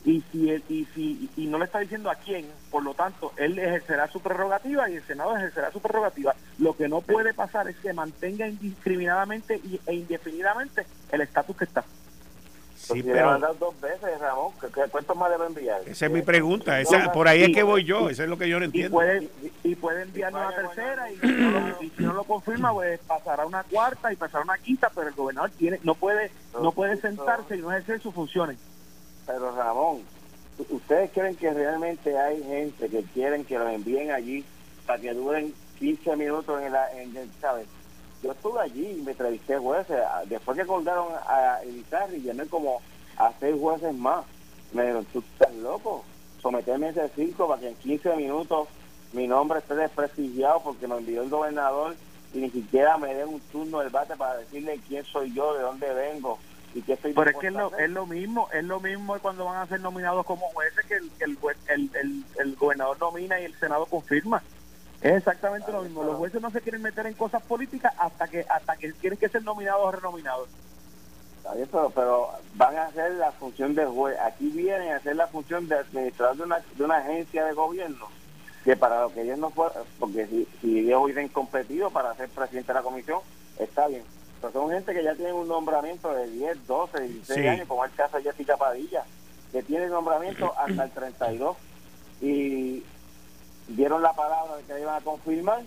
Y 0.05 0.23
si, 0.31 0.51
él, 0.51 0.63
y, 0.69 0.85
si 0.95 1.29
y 1.37 1.47
no 1.47 1.59
le 1.59 1.65
está 1.65 1.81
diciendo 1.81 2.11
a 2.11 2.15
quién, 2.15 2.47
por 2.71 2.85
lo 2.85 2.95
tanto, 2.95 3.33
él 3.37 3.59
ejercerá 3.59 4.07
su 4.07 4.21
prerrogativa 4.21 4.89
y 4.89 4.97
el 4.97 5.03
Senado 5.03 5.37
ejercerá 5.37 5.73
su 5.73 5.81
prerrogativa. 5.81 6.35
Lo 6.59 6.77
que 6.77 6.89
no 6.89 7.01
puede 7.01 7.35
pasar 7.35 7.69
es 7.69 7.77
que 7.79 7.93
mantenga 7.93 8.47
indiscriminadamente 8.47 9.61
e 9.87 9.95
indefinidamente 9.95 10.87
el 11.11 11.23
estatus 11.23 11.57
que 11.57 11.65
está. 11.65 11.85
Sí, 12.93 13.03
pero... 13.03 13.39
dos 13.59 13.81
veces, 13.81 14.21
Ramón, 14.21 14.53
¿cuántos 14.91 15.17
más 15.17 15.31
debe 15.31 15.47
enviar? 15.47 15.81
Esa 15.87 16.07
es 16.07 16.13
mi 16.13 16.23
pregunta, 16.23 16.81
esa, 16.81 17.11
por 17.11 17.27
ahí 17.27 17.43
es 17.43 17.53
que 17.53 17.65
voy 17.65 17.83
yo, 17.83 18.09
eso 18.09 18.23
es 18.23 18.29
lo 18.29 18.39
que 18.39 18.49
yo 18.49 18.61
no 18.61 18.67
entiendo. 18.67 18.91
Y 18.91 18.93
puede, 18.93 19.29
y 19.65 19.75
puede 19.75 20.03
enviar 20.03 20.33
una 20.33 20.55
tercera 20.55 21.11
y 21.11 21.17
si, 21.17 21.27
no 21.27 21.51
lo, 21.51 21.79
si 21.79 21.93
no 21.99 22.13
lo 22.13 22.25
confirma, 22.25 22.73
pues 22.73 23.01
pasará 23.01 23.45
una 23.45 23.65
cuarta 23.65 24.13
y 24.13 24.17
pasará 24.17 24.45
una 24.45 24.59
quinta, 24.59 24.89
pero 24.95 25.09
el 25.09 25.15
gobernador 25.15 25.51
tiene 25.59 25.81
no 25.83 25.97
puede 25.97 26.31
no 26.61 26.71
puede 26.71 26.97
sentarse 27.01 27.57
y 27.57 27.61
no 27.61 27.73
ejercer 27.73 28.01
sus 28.01 28.15
funciones. 28.15 28.57
Pero 29.27 29.55
Ramón, 29.57 30.03
¿ustedes 30.71 31.11
creen 31.13 31.35
que 31.35 31.53
realmente 31.53 32.17
hay 32.17 32.41
gente 32.45 32.89
que 32.89 33.03
quieren 33.03 33.45
que 33.45 33.59
lo 33.59 33.69
envíen 33.69 34.13
allí 34.13 34.45
para 34.87 35.01
que 35.01 35.13
duren 35.13 35.53
15 35.81 36.17
minutos 36.17 36.63
en, 36.63 36.73
la, 36.73 36.93
en 36.93 37.17
el, 37.17 37.29
¿sabes? 37.41 37.67
Yo 38.23 38.33
estuve 38.33 38.61
allí 38.61 38.97
y 38.99 39.03
me 39.03 39.13
entrevisté 39.13 39.59
jueces. 39.59 39.99
Después 40.27 40.57
que 40.57 40.67
colgaron 40.67 41.09
a 41.27 41.61
y 41.65 42.23
llamé 42.23 42.47
como 42.47 42.81
a 43.17 43.33
seis 43.39 43.57
jueces 43.59 43.95
más. 43.95 44.25
Me 44.73 44.83
dijeron, 44.83 45.05
tú 45.13 45.21
estás 45.21 45.55
loco. 45.57 46.05
Someterme 46.41 46.87
a 46.87 46.91
ese 46.91 47.09
circo 47.11 47.49
para 47.49 47.61
que 47.61 47.69
en 47.69 47.75
15 47.77 48.17
minutos 48.17 48.69
mi 49.13 49.27
nombre 49.27 49.59
esté 49.59 49.75
desprestigiado 49.75 50.61
porque 50.61 50.87
me 50.87 50.97
envió 50.97 51.23
el 51.23 51.31
gobernador 51.31 51.97
y 52.35 52.39
ni 52.39 52.51
siquiera 52.51 52.99
me 52.99 53.15
den 53.15 53.29
un 53.29 53.41
turno 53.41 53.81
del 53.81 53.91
bate 53.91 54.17
para 54.17 54.39
decirle 54.39 54.81
quién 54.87 55.05
soy 55.05 55.33
yo, 55.33 55.55
de 55.55 55.63
dónde 55.63 55.93
vengo 55.93 56.39
y 56.75 56.83
qué 56.83 56.93
estoy 56.93 57.15
Pero 57.15 57.31
es 57.31 57.37
que 57.37 57.47
es 57.47 57.53
lo, 57.53 57.77
es 57.77 57.91
lo 57.91 58.07
mismo, 58.07 58.49
es 58.53 58.65
lo 58.65 58.81
mismo 58.81 59.19
cuando 59.21 59.47
van 59.47 59.57
a 59.57 59.67
ser 59.67 59.81
nominados 59.81 60.27
como 60.27 60.47
jueces 60.49 60.85
que 60.85 60.95
el, 60.95 61.11
el, 61.21 61.39
el, 61.69 61.91
el, 61.95 62.25
el 62.39 62.57
gobernador 62.57 62.99
nomina 63.01 63.41
y 63.41 63.45
el 63.45 63.59
Senado 63.59 63.87
confirma. 63.87 64.43
Es 65.03 65.17
exactamente 65.17 65.71
lo 65.71 65.83
mismo. 65.83 66.03
Los 66.03 66.17
jueces 66.17 66.41
no 66.41 66.51
se 66.51 66.61
quieren 66.61 66.83
meter 66.83 67.07
en 67.07 67.15
cosas 67.15 67.43
políticas 67.43 67.93
hasta 67.99 68.29
que 68.29 68.47
hasta 68.49 68.77
que 68.77 68.93
tienen 68.95 69.19
que 69.19 69.29
ser 69.29 69.43
nominados 69.43 69.83
o 69.85 69.91
renominados. 69.93 70.49
Pero, 71.71 71.91
pero 71.91 72.31
van 72.55 72.77
a 72.77 72.87
hacer 72.87 73.13
la 73.13 73.31
función 73.33 73.75
de 73.75 73.87
juez. 73.87 74.19
Aquí 74.21 74.49
vienen 74.49 74.93
a 74.93 74.97
hacer 74.97 75.15
la 75.15 75.29
función 75.29 75.69
de 75.69 75.77
administrador 75.77 76.37
de 76.37 76.43
una, 76.43 76.59
de 76.77 76.85
una 76.85 76.97
agencia 76.97 77.45
de 77.45 77.53
gobierno 77.53 78.09
que 78.65 78.77
para 78.77 79.03
lo 79.03 79.15
que 79.15 79.23
ellos 79.23 79.39
no 79.39 79.51
fueron, 79.51 79.85
porque 80.01 80.27
si, 80.27 80.49
si 80.61 80.81
ellos 80.81 81.05
hubiesen 81.05 81.29
competido 81.29 81.89
para 81.91 82.13
ser 82.17 82.29
presidente 82.29 82.73
de 82.73 82.75
la 82.75 82.83
comisión, 82.83 83.21
está 83.61 83.87
bien. 83.87 84.03
Pero 84.41 84.53
son 84.53 84.71
gente 84.71 84.93
que 84.93 85.05
ya 85.05 85.15
tienen 85.15 85.35
un 85.35 85.47
nombramiento 85.47 86.13
de 86.13 86.29
10, 86.29 86.67
12, 86.67 87.01
16 87.01 87.49
años, 87.49 87.69
como 87.69 87.85
el 87.85 87.93
caso 87.93 88.17
de 88.17 88.25
Jessica 88.25 88.57
Padilla, 88.57 89.05
que 89.53 89.63
tiene 89.63 89.87
nombramiento 89.87 90.53
hasta 90.59 90.83
el 90.83 90.91
32. 90.91 91.57
Y 92.21 92.83
dieron 93.69 94.03
la 94.03 94.13
palabra 94.13 94.57
de 94.57 94.63
que 94.65 94.81
iban 94.81 94.95
a 94.95 95.01
confirmar 95.05 95.63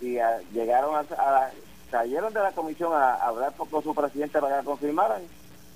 y 0.00 0.18
llegaron 0.52 0.96
a, 0.96 1.00
a, 1.16 1.50
cayeron 1.90 2.32
de 2.32 2.40
la 2.40 2.52
comisión 2.52 2.92
a, 2.92 3.14
hablar 3.14 3.52
con 3.54 3.82
su 3.82 3.94
presidente 3.94 4.40
para 4.40 4.48
que 4.48 4.62
la 4.62 4.64
confirmaran 4.64 5.22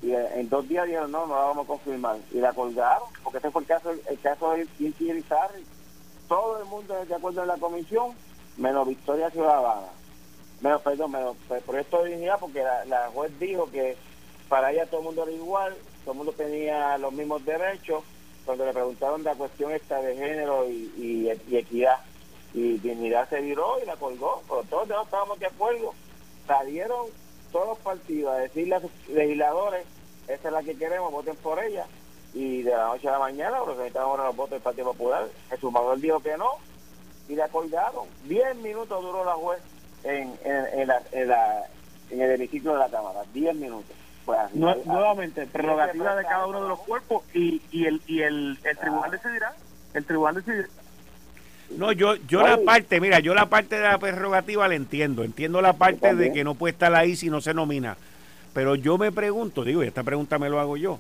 y 0.03 0.11
eh, 0.11 0.41
en 0.41 0.49
dos 0.49 0.69
días 0.69 0.87
dijeron 0.87 1.13
no, 1.13 1.27
no 1.27 1.37
la 1.37 1.43
vamos 1.43 1.65
a 1.65 1.69
confirmar 1.69 2.17
y 2.33 2.39
la 2.39 2.53
colgaron 2.53 3.09
porque 3.23 3.39
ese 3.39 3.51
fue 3.51 3.63
el 3.63 3.69
caso 3.69 3.91
el 3.91 4.21
caso 4.21 4.53
de 4.53 4.67
Quincy 4.79 5.13
Rizarri 5.13 5.65
todo 6.29 6.61
el 6.61 6.67
mundo 6.67 6.95
de 7.05 7.15
acuerdo 7.15 7.43
en 7.43 7.49
la 7.49 7.57
comisión 7.57 8.15
menos 8.57 8.89
Victoria 8.89 9.31
Ciudadana. 9.31 9.89
Menos 10.61 10.81
perdón 10.83 11.13
menos 11.13 11.37
pues, 11.47 11.63
proyecto 11.63 12.03
de 12.03 12.11
dignidad 12.11 12.39
porque 12.41 12.63
la, 12.63 12.85
la 12.87 13.11
juez 13.15 13.31
dijo 13.39 13.71
que 13.71 13.97
para 14.49 14.73
ella 14.73 14.87
todo 14.87 15.01
el 15.01 15.07
mundo 15.07 15.23
era 15.23 15.33
igual 15.33 15.75
todo 16.03 16.13
el 16.13 16.19
mundo 16.19 16.33
tenía 16.33 16.99
los 16.99 17.13
mismos 17.13 17.45
derechos 17.45 18.03
cuando 18.47 18.65
le 18.65 18.73
preguntaron 18.73 19.23
de 19.23 19.31
la 19.31 19.37
cuestión 19.37 19.73
esta 19.73 20.01
de 20.01 20.17
género 20.17 20.67
y, 20.69 20.93
y, 20.97 21.57
equidad. 21.57 21.99
y 22.55 22.79
Dignidad 22.79 23.29
se 23.29 23.41
viró 23.41 23.83
y 23.83 23.87
la 23.87 23.97
colgó, 23.97 24.43
pero 24.49 24.63
todos 24.71 25.05
estábamos 25.05 25.39
de 25.41 25.47
acuerdo. 25.47 25.93
Salieron 26.47 27.07
todos 27.51 27.69
los 27.69 27.79
partidos 27.79 28.33
a 28.33 28.39
decirle 28.39 28.77
a 28.77 28.81
sus 28.81 28.91
legisladores, 29.09 29.85
esta 30.29 30.49
es 30.49 30.55
la 30.55 30.63
que 30.63 30.77
queremos, 30.77 31.11
voten 31.11 31.37
por 31.37 31.63
ella. 31.63 31.87
Y 32.33 32.63
de 32.63 32.71
la 32.71 32.87
noche 32.87 33.09
a 33.09 33.13
la 33.13 33.19
mañana, 33.19 33.59
porque 33.59 33.79
necesitábamos 33.79 34.19
los 34.19 34.37
votos 34.37 34.51
del 34.53 34.61
Partido 34.61 34.93
Popular, 34.93 35.29
Jesús 35.51 35.73
Manuel 35.73 36.01
dijo 36.01 36.21
que 36.21 36.37
no, 36.37 36.51
y 37.29 37.35
la 37.35 37.49
colgaron. 37.49 38.07
Diez 38.25 38.55
minutos 38.57 39.03
duró 39.03 39.25
la 39.25 39.33
juez 39.33 39.61
en, 40.05 40.39
en, 40.45 40.87
la, 40.87 41.03
en, 41.13 42.21
el 42.21 42.31
hemiciclo 42.31 42.75
de 42.75 42.79
la 42.79 42.89
Cámara, 42.89 43.25
diez 43.33 43.55
minutos. 43.57 43.97
Pues 44.27 44.39
nuevamente, 44.55 45.47
prerrogativa 45.47 46.15
de 46.15 46.25
cada 46.25 46.47
uno 46.47 46.63
de 46.63 46.69
los 46.69 46.81
cuerpos 46.81 47.23
y, 47.33 47.63
y 47.71 47.87
el, 47.87 48.03
y 48.07 48.21
el, 48.21 48.59
el 48.63 48.77
tribunal 48.77 49.11
decidirá. 49.11 49.55
El 49.95 50.05
tribunal 50.05 50.35
decidirá. 50.35 50.69
No, 51.79 51.93
yo, 51.93 52.17
yo 52.29 52.43
la 52.43 52.59
parte, 52.59 53.01
mira, 53.01 53.21
yo 53.21 53.35
la 53.35 53.47
parte 53.47 53.77
de 53.77 53.83
la 53.83 53.99
prerrogativa 53.99 54.69
la 54.69 54.75
entiendo. 54.75 55.25
Entiendo 55.25 55.63
la 55.63 55.73
parte 55.73 56.15
de 56.15 56.33
que 56.33 56.45
no 56.45 56.55
puede 56.55 56.73
estar 56.73 56.95
ahí 56.95 57.17
si 57.17 57.31
no 57.31 57.41
se 57.41 57.55
nomina. 57.55 57.97
Pero 58.53 58.75
yo 58.75 58.99
me 58.99 59.13
pregunto, 59.13 59.65
digo, 59.65 59.85
y 59.85 59.87
esta 59.87 60.03
pregunta 60.03 60.39
me 60.39 60.49
lo 60.49 60.59
hago 60.59 60.77
yo, 60.77 60.99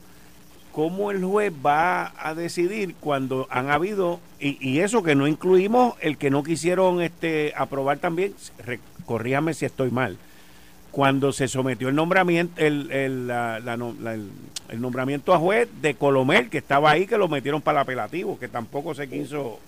¿cómo 0.72 1.10
el 1.10 1.24
juez 1.24 1.52
va 1.64 2.12
a 2.18 2.34
decidir 2.34 2.94
cuando 3.00 3.46
han 3.50 3.70
habido, 3.70 4.20
y, 4.38 4.58
y 4.60 4.80
eso 4.80 5.02
que 5.02 5.14
no 5.14 5.26
incluimos 5.26 5.94
el 6.00 6.18
que 6.18 6.30
no 6.30 6.42
quisieron 6.42 7.00
este 7.00 7.54
aprobar 7.56 7.98
también, 7.98 8.34
corríjame 9.06 9.54
si 9.54 9.64
estoy 9.64 9.90
mal, 9.90 10.18
cuando 10.96 11.30
se 11.30 11.46
sometió 11.46 11.90
el 11.90 11.94
nombramiento, 11.94 12.58
el, 12.58 12.90
el, 12.90 13.30
el 13.30 14.80
nombramiento 14.80 15.34
a 15.34 15.38
juez 15.38 15.68
de 15.82 15.94
Colomel, 15.94 16.48
que 16.48 16.56
estaba 16.56 16.90
ahí, 16.90 17.06
que 17.06 17.18
lo 17.18 17.28
metieron 17.28 17.60
para 17.60 17.80
el 17.80 17.82
apelativo, 17.82 18.38
que 18.38 18.48
tampoco 18.48 18.94
se 18.94 19.06
quiso 19.06 19.58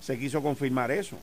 se 0.00 0.18
quiso 0.18 0.42
confirmar 0.42 0.90
eso. 0.90 1.16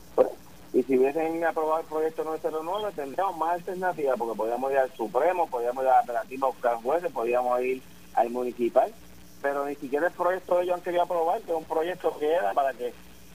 Y 0.72 0.82
si 0.84 0.96
hubiesen 0.96 1.44
aprobado 1.44 1.80
el 1.82 1.86
proyecto 1.86 2.24
909, 2.24 2.92
tendríamos 2.96 3.36
más 3.36 3.52
alternativas, 3.52 4.14
porque 4.16 4.34
podíamos 4.34 4.72
ir 4.72 4.78
al 4.78 4.90
Supremo, 4.92 5.46
podíamos 5.46 5.84
ir 5.84 5.90
a 5.90 5.92
la 5.92 6.00
apelativa 6.00 6.46
a 6.46 6.50
buscar 6.50 6.76
jueces, 6.76 7.12
podíamos 7.12 7.60
ir 7.60 7.82
al 8.14 8.30
municipal, 8.30 8.90
pero 9.42 9.66
ni 9.66 9.74
siquiera 9.74 10.06
el 10.06 10.12
proyecto 10.14 10.62
ellos 10.62 10.76
han 10.76 10.80
querido 10.80 11.02
aprobar, 11.02 11.42
que 11.42 11.52
es 11.52 11.58
un 11.58 11.64
proyecto 11.64 12.16
que 12.18 12.32
era 12.32 12.54
para 12.54 12.72
que 12.72 12.94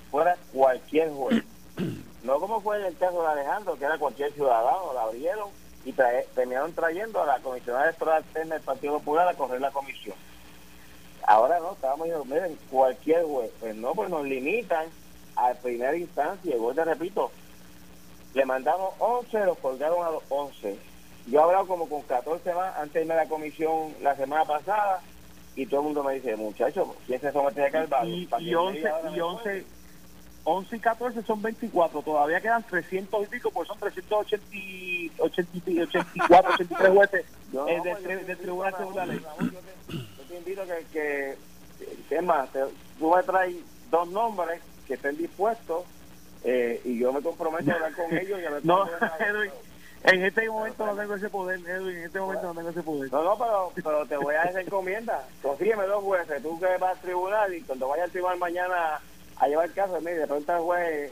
fuera 0.09 0.35
cualquier 0.51 1.11
juez. 1.11 1.43
No 2.21 2.37
como 2.37 2.59
fue 2.59 2.77
en 2.77 2.85
el 2.85 2.97
caso 2.97 3.21
de 3.21 3.29
Alejandro, 3.29 3.77
que 3.77 3.85
era 3.85 3.97
cualquier 3.97 4.33
ciudadano, 4.33 4.91
la 4.93 5.03
abrieron 5.03 5.47
y 5.85 5.93
terminaron 6.35 6.73
trayendo 6.73 7.21
a 7.21 7.25
la 7.25 7.39
comisionada 7.39 7.85
electoral 7.85 8.23
del 8.33 8.61
Partido 8.61 8.99
Popular 8.99 9.27
a 9.27 9.33
correr 9.33 9.61
la 9.61 9.71
comisión. 9.71 10.15
Ahora 11.25 11.59
no, 11.59 11.73
estábamos 11.73 12.05
diciendo, 12.05 12.25
miren, 12.25 12.57
cualquier 12.69 13.23
juez, 13.23 13.51
pues 13.59 13.75
no, 13.75 13.93
pues 13.93 14.09
nos 14.09 14.23
limitan 14.23 14.87
a 15.35 15.53
primera 15.53 15.95
instancia, 15.95 16.55
y 16.55 16.75
te 16.75 16.85
repito, 16.85 17.31
le 18.33 18.45
mandamos 18.45 18.93
11, 18.99 19.45
los 19.45 19.57
colgaron 19.59 20.05
a 20.05 20.11
los 20.11 20.23
11. 20.29 20.77
Yo 21.27 21.39
he 21.39 21.43
hablado 21.43 21.67
como 21.67 21.87
con 21.87 22.01
14 22.03 22.53
más 22.53 22.75
antes 22.77 22.93
de 22.93 23.01
irme 23.01 23.13
a 23.13 23.23
la 23.23 23.29
comisión 23.29 23.93
la 24.01 24.15
semana 24.15 24.45
pasada 24.45 25.01
y 25.55 25.65
todo 25.65 25.81
el 25.81 25.85
mundo 25.87 26.03
me 26.03 26.15
dice, 26.15 26.35
muchachos, 26.35 26.87
¿quién 27.05 27.19
se 27.19 27.31
somete 27.31 27.65
a 27.65 27.71
Calvario? 27.71 28.15
Y, 28.15 28.29
y, 28.39 28.55
11, 28.55 28.91
y 29.15 29.19
11, 29.19 29.65
11 30.51 30.75
y 30.75 30.79
14 30.79 31.21
son 31.23 31.41
24, 31.43 32.01
todavía 32.01 32.41
quedan 32.41 32.63
300 32.63 33.23
y 33.23 33.27
pico, 33.27 33.51
pues 33.51 33.67
son 33.67 33.77
384, 33.77 35.23
83 35.23 36.91
jueces 36.91 37.25
yo, 37.53 37.67
eh, 37.67 37.79
de, 37.83 38.17
de, 38.23 38.35
Tribunal 38.35 38.73
Yo 38.79 40.25
te, 40.27 40.37
invito 40.37 40.63
que, 40.65 40.85
que, 40.91 41.37
que, 42.09 42.21
más, 42.23 42.49
tú 42.97 43.15
me 43.15 43.21
traes 43.23 43.57
dos 43.91 44.09
nombres 44.09 44.59
que 44.87 44.95
estén 44.95 45.17
dispuestos 45.17 45.83
eh, 46.43 46.81
y 46.83 46.97
yo 46.97 47.13
me 47.13 47.21
comprometo 47.21 47.69
a 47.69 47.75
hablar 47.75 47.93
con 47.93 48.17
ellos 48.17 48.39
y 48.41 48.45
a 48.45 48.49
ver 48.49 48.65
no, 48.65 48.87
Edwin, 49.19 49.51
en 50.05 50.25
este 50.25 50.49
momento 50.49 50.83
no 50.83 50.95
tengo 50.95 51.13
ese 51.13 51.29
poder, 51.29 51.59
Edwin, 51.59 51.97
en 51.97 52.05
este 52.05 52.19
momento 52.19 52.47
no 52.47 52.55
tengo 52.55 52.69
ese 52.69 52.81
poder. 52.81 53.11
No, 53.11 53.23
no, 53.23 53.37
pero, 53.37 53.71
pero 53.75 54.05
te 54.07 54.17
voy 54.17 54.33
a 54.33 54.43
hacer 54.43 54.61
encomienda. 54.61 55.27
Consígueme 55.43 55.83
dos 55.83 56.03
jueces, 56.03 56.41
tú 56.41 56.59
que 56.59 56.77
vas 56.77 56.95
al 56.95 57.01
tribunal 57.01 57.53
y 57.53 57.61
cuando 57.61 57.89
vayas 57.89 58.05
al 58.05 58.11
tribunal 58.11 58.39
mañana 58.39 58.99
a 59.39 59.47
llevar 59.47 59.65
el 59.67 59.73
caso, 59.73 59.99
mire, 59.99 60.17
de 60.17 60.27
pronto 60.27 60.51
el 60.53 60.61
juez, 60.61 61.11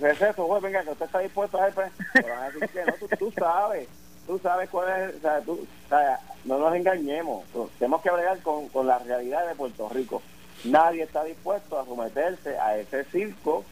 receso, 0.00 0.46
juez, 0.46 0.62
venga, 0.62 0.82
que 0.82 0.90
usted 0.90 1.06
está 1.06 1.18
dispuesto 1.20 1.58
a 1.58 1.64
hacer, 1.64 1.74
pues, 1.74 2.26
a 2.30 2.50
decir 2.50 2.68
que 2.68 2.84
no, 2.84 3.16
tú, 3.18 3.32
sabes, 3.32 3.88
tú 4.26 4.38
sabes 4.38 4.68
cuál 4.68 5.02
es, 5.02 5.16
o 5.16 5.20
sea, 5.20 5.40
tú, 5.40 5.52
o 5.52 5.88
sea, 5.88 6.20
no 6.44 6.58
nos 6.58 6.74
engañemos, 6.74 7.44
tenemos 7.78 8.02
que 8.02 8.10
bregar 8.10 8.38
con, 8.40 8.68
con 8.68 8.86
la 8.86 8.98
realidad 8.98 9.48
de 9.48 9.54
Puerto 9.54 9.88
Rico. 9.88 10.22
Nadie 10.64 11.02
está 11.02 11.24
dispuesto 11.24 11.78
a 11.78 11.84
someterse 11.84 12.58
a 12.58 12.76
ese 12.76 13.04
circo 13.04 13.64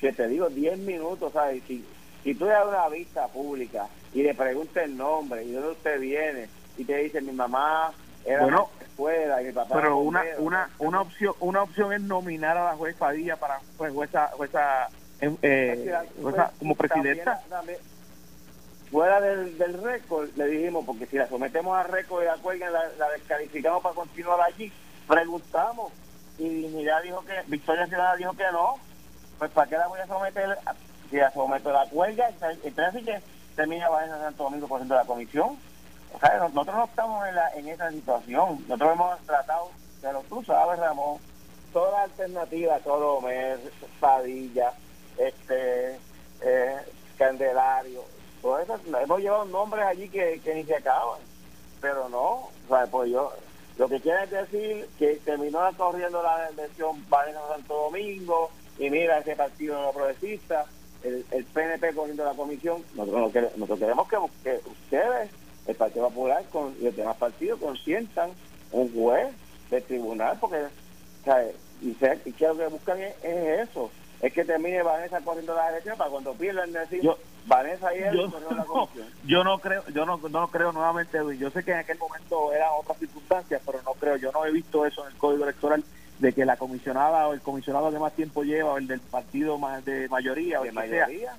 que 0.00 0.12
te 0.12 0.28
digo 0.28 0.48
10 0.48 0.78
minutos, 0.78 1.32
¿sabes? 1.32 1.62
Si, 1.66 1.84
si 2.22 2.34
tú 2.34 2.44
le 2.44 2.52
das 2.52 2.66
una 2.66 2.88
vista 2.88 3.28
pública 3.28 3.86
y 4.12 4.22
le 4.22 4.34
preguntas 4.34 4.84
el 4.84 4.96
nombre 4.96 5.44
y 5.44 5.48
de 5.48 5.54
dónde 5.54 5.72
usted 5.72 6.00
viene 6.00 6.48
y 6.76 6.84
te 6.84 6.96
dice 6.96 7.20
mi 7.20 7.32
mamá 7.32 7.92
era 8.24 8.42
bueno, 8.42 8.68
escuela 8.96 9.42
y 9.42 9.46
mi 9.46 9.52
papá 9.52 9.74
pero 9.74 9.98
una 9.98 10.22
una 10.38 10.70
una 10.78 11.00
opción 11.02 11.34
una 11.40 11.62
opción 11.62 11.92
es 11.92 12.00
nominar 12.00 12.56
a 12.56 12.64
la 12.64 12.76
juez 12.76 12.96
Padilla 12.96 13.36
para 13.36 13.60
pues, 13.76 13.92
jueza 13.92 14.28
jueza, 14.36 14.88
eh, 15.20 15.94
como 16.58 16.74
presidenta 16.74 17.40
fuera 18.90 19.20
del, 19.20 19.58
del 19.58 19.82
récord 19.82 20.28
le 20.36 20.46
dijimos 20.46 20.84
porque 20.86 21.06
si 21.06 21.16
la 21.16 21.28
sometemos 21.28 21.76
a 21.76 21.82
récord 21.82 22.22
y 22.22 22.26
la 22.26 22.36
cuelgan 22.36 22.72
la, 22.72 22.82
la 22.98 23.10
descalificamos 23.10 23.82
para 23.82 23.94
continuar 23.94 24.40
allí 24.40 24.72
preguntamos 25.06 25.92
y 26.38 26.48
Dignidad 26.48 27.02
dijo 27.02 27.24
que, 27.24 27.34
Victoria 27.46 27.86
Ciudadana 27.86 28.16
dijo 28.16 28.32
que 28.32 28.44
no, 28.52 28.74
pues 29.38 29.50
¿para 29.52 29.68
qué 29.68 29.76
la 29.76 29.88
voy 29.88 30.00
a 30.00 30.06
someter? 30.06 30.58
Si 31.10 31.16
la 31.16 31.30
someto 31.32 31.72
la 31.72 31.86
cuelga, 31.86 32.28
entonces 32.28 32.78
así 32.78 33.04
que 33.04 33.20
termina 33.54 33.88
Vanessa 33.88 34.20
Santo 34.20 34.44
Domingo 34.44 34.68
por 34.68 34.80
ciento 34.80 34.94
de 34.94 35.00
la 35.00 35.06
comisión. 35.06 35.56
Nosotros 36.12 36.76
no 36.76 36.84
estamos 36.84 37.28
en, 37.28 37.34
la, 37.34 37.50
en 37.54 37.68
esa 37.68 37.90
situación, 37.90 38.64
nosotros 38.68 38.92
hemos 38.94 39.20
tratado, 39.20 39.70
pero 40.00 40.22
tú 40.28 40.42
sabes, 40.44 40.78
Ramón, 40.78 41.18
todas 41.72 41.92
las 41.92 42.02
alternativas, 42.10 42.82
Colomer, 42.82 43.58
Padilla, 44.00 44.72
este, 45.18 45.98
eh, 46.40 46.76
Candelario, 47.18 48.02
todo 48.40 48.58
eso, 48.60 48.78
hemos 49.00 49.20
llevado 49.20 49.44
nombres 49.46 49.84
allí 49.84 50.08
que, 50.08 50.40
ni 50.54 50.64
se 50.64 50.76
acaban, 50.76 51.20
pero 51.80 52.08
no, 52.08 52.22
o 52.22 52.50
sea, 52.68 52.86
pues 52.86 53.10
yo, 53.10 53.32
lo 53.76 53.88
que 53.88 54.00
quiere 54.00 54.26
decir 54.26 54.88
que 54.98 55.16
terminó 55.24 55.60
corriendo 55.76 56.22
la 56.22 56.48
elección 56.48 57.04
Vanessa 57.08 57.40
Santo 57.48 57.74
Domingo 57.74 58.50
y 58.78 58.88
mira 58.88 59.18
ese 59.18 59.36
partido 59.36 59.80
no 59.80 59.92
progresista, 59.92 60.64
el, 61.02 61.24
el 61.30 61.44
PNP 61.44 61.94
corriendo 61.94 62.24
la 62.24 62.32
comisión. 62.32 62.82
Nosotros, 62.94 63.32
nosotros 63.56 63.78
queremos 63.78 64.08
que, 64.08 64.16
ustedes, 64.16 65.30
el 65.66 65.74
Partido 65.74 66.08
Popular 66.08 66.44
con, 66.52 66.74
y 66.80 66.84
los 66.84 66.96
demás 66.96 67.16
partidos, 67.16 67.60
consientan 67.60 68.30
un 68.72 68.92
juez 68.92 69.28
del 69.70 69.82
tribunal, 69.82 70.36
porque 70.40 70.58
y, 71.82 71.92
se, 71.94 72.18
y 72.24 72.32
que 72.32 72.46
lo 72.46 72.56
que 72.56 72.66
buscan 72.68 73.00
es, 73.00 73.14
eso, 73.22 73.90
es 74.20 74.32
que 74.32 74.44
termine 74.44 74.82
Vanessa 74.82 75.20
corriendo 75.20 75.54
la 75.54 75.70
elección 75.70 75.98
para 75.98 76.10
cuando 76.10 76.32
pierdan 76.34 76.72
decir 76.72 77.02
yo, 77.02 77.18
Vanessa 77.46 77.94
y 77.94 77.98
él 78.02 78.14
yo, 78.16 78.40
la 78.50 78.64
comisión. 78.64 79.06
yo 79.26 79.44
no 79.44 79.58
creo, 79.58 79.84
yo 79.88 80.06
no, 80.06 80.16
no 80.16 80.48
creo 80.48 80.72
nuevamente, 80.72 81.18
yo 81.38 81.50
sé 81.50 81.64
que 81.64 81.72
en 81.72 81.78
aquel 81.78 81.98
momento 81.98 82.52
eran 82.52 82.68
otras 82.78 82.98
circunstancias, 82.98 83.60
pero 83.66 83.80
no 83.82 83.92
creo, 83.94 84.16
yo 84.16 84.32
no 84.32 84.46
he 84.46 84.52
visto 84.52 84.86
eso 84.86 85.02
en 85.02 85.12
el 85.12 85.18
código 85.18 85.44
electoral 85.44 85.84
de 86.18 86.32
que 86.32 86.46
la 86.46 86.56
comisionada 86.56 87.28
o 87.28 87.34
el 87.34 87.42
comisionado 87.42 87.90
que 87.90 87.98
más 87.98 88.12
tiempo 88.14 88.42
lleva 88.42 88.72
o 88.72 88.78
el 88.78 88.86
del 88.86 89.00
partido 89.00 89.58
más 89.58 89.84
de 89.84 90.08
mayoría 90.08 90.60
o 90.60 90.64
el 90.64 90.72
mayoría 90.72 91.34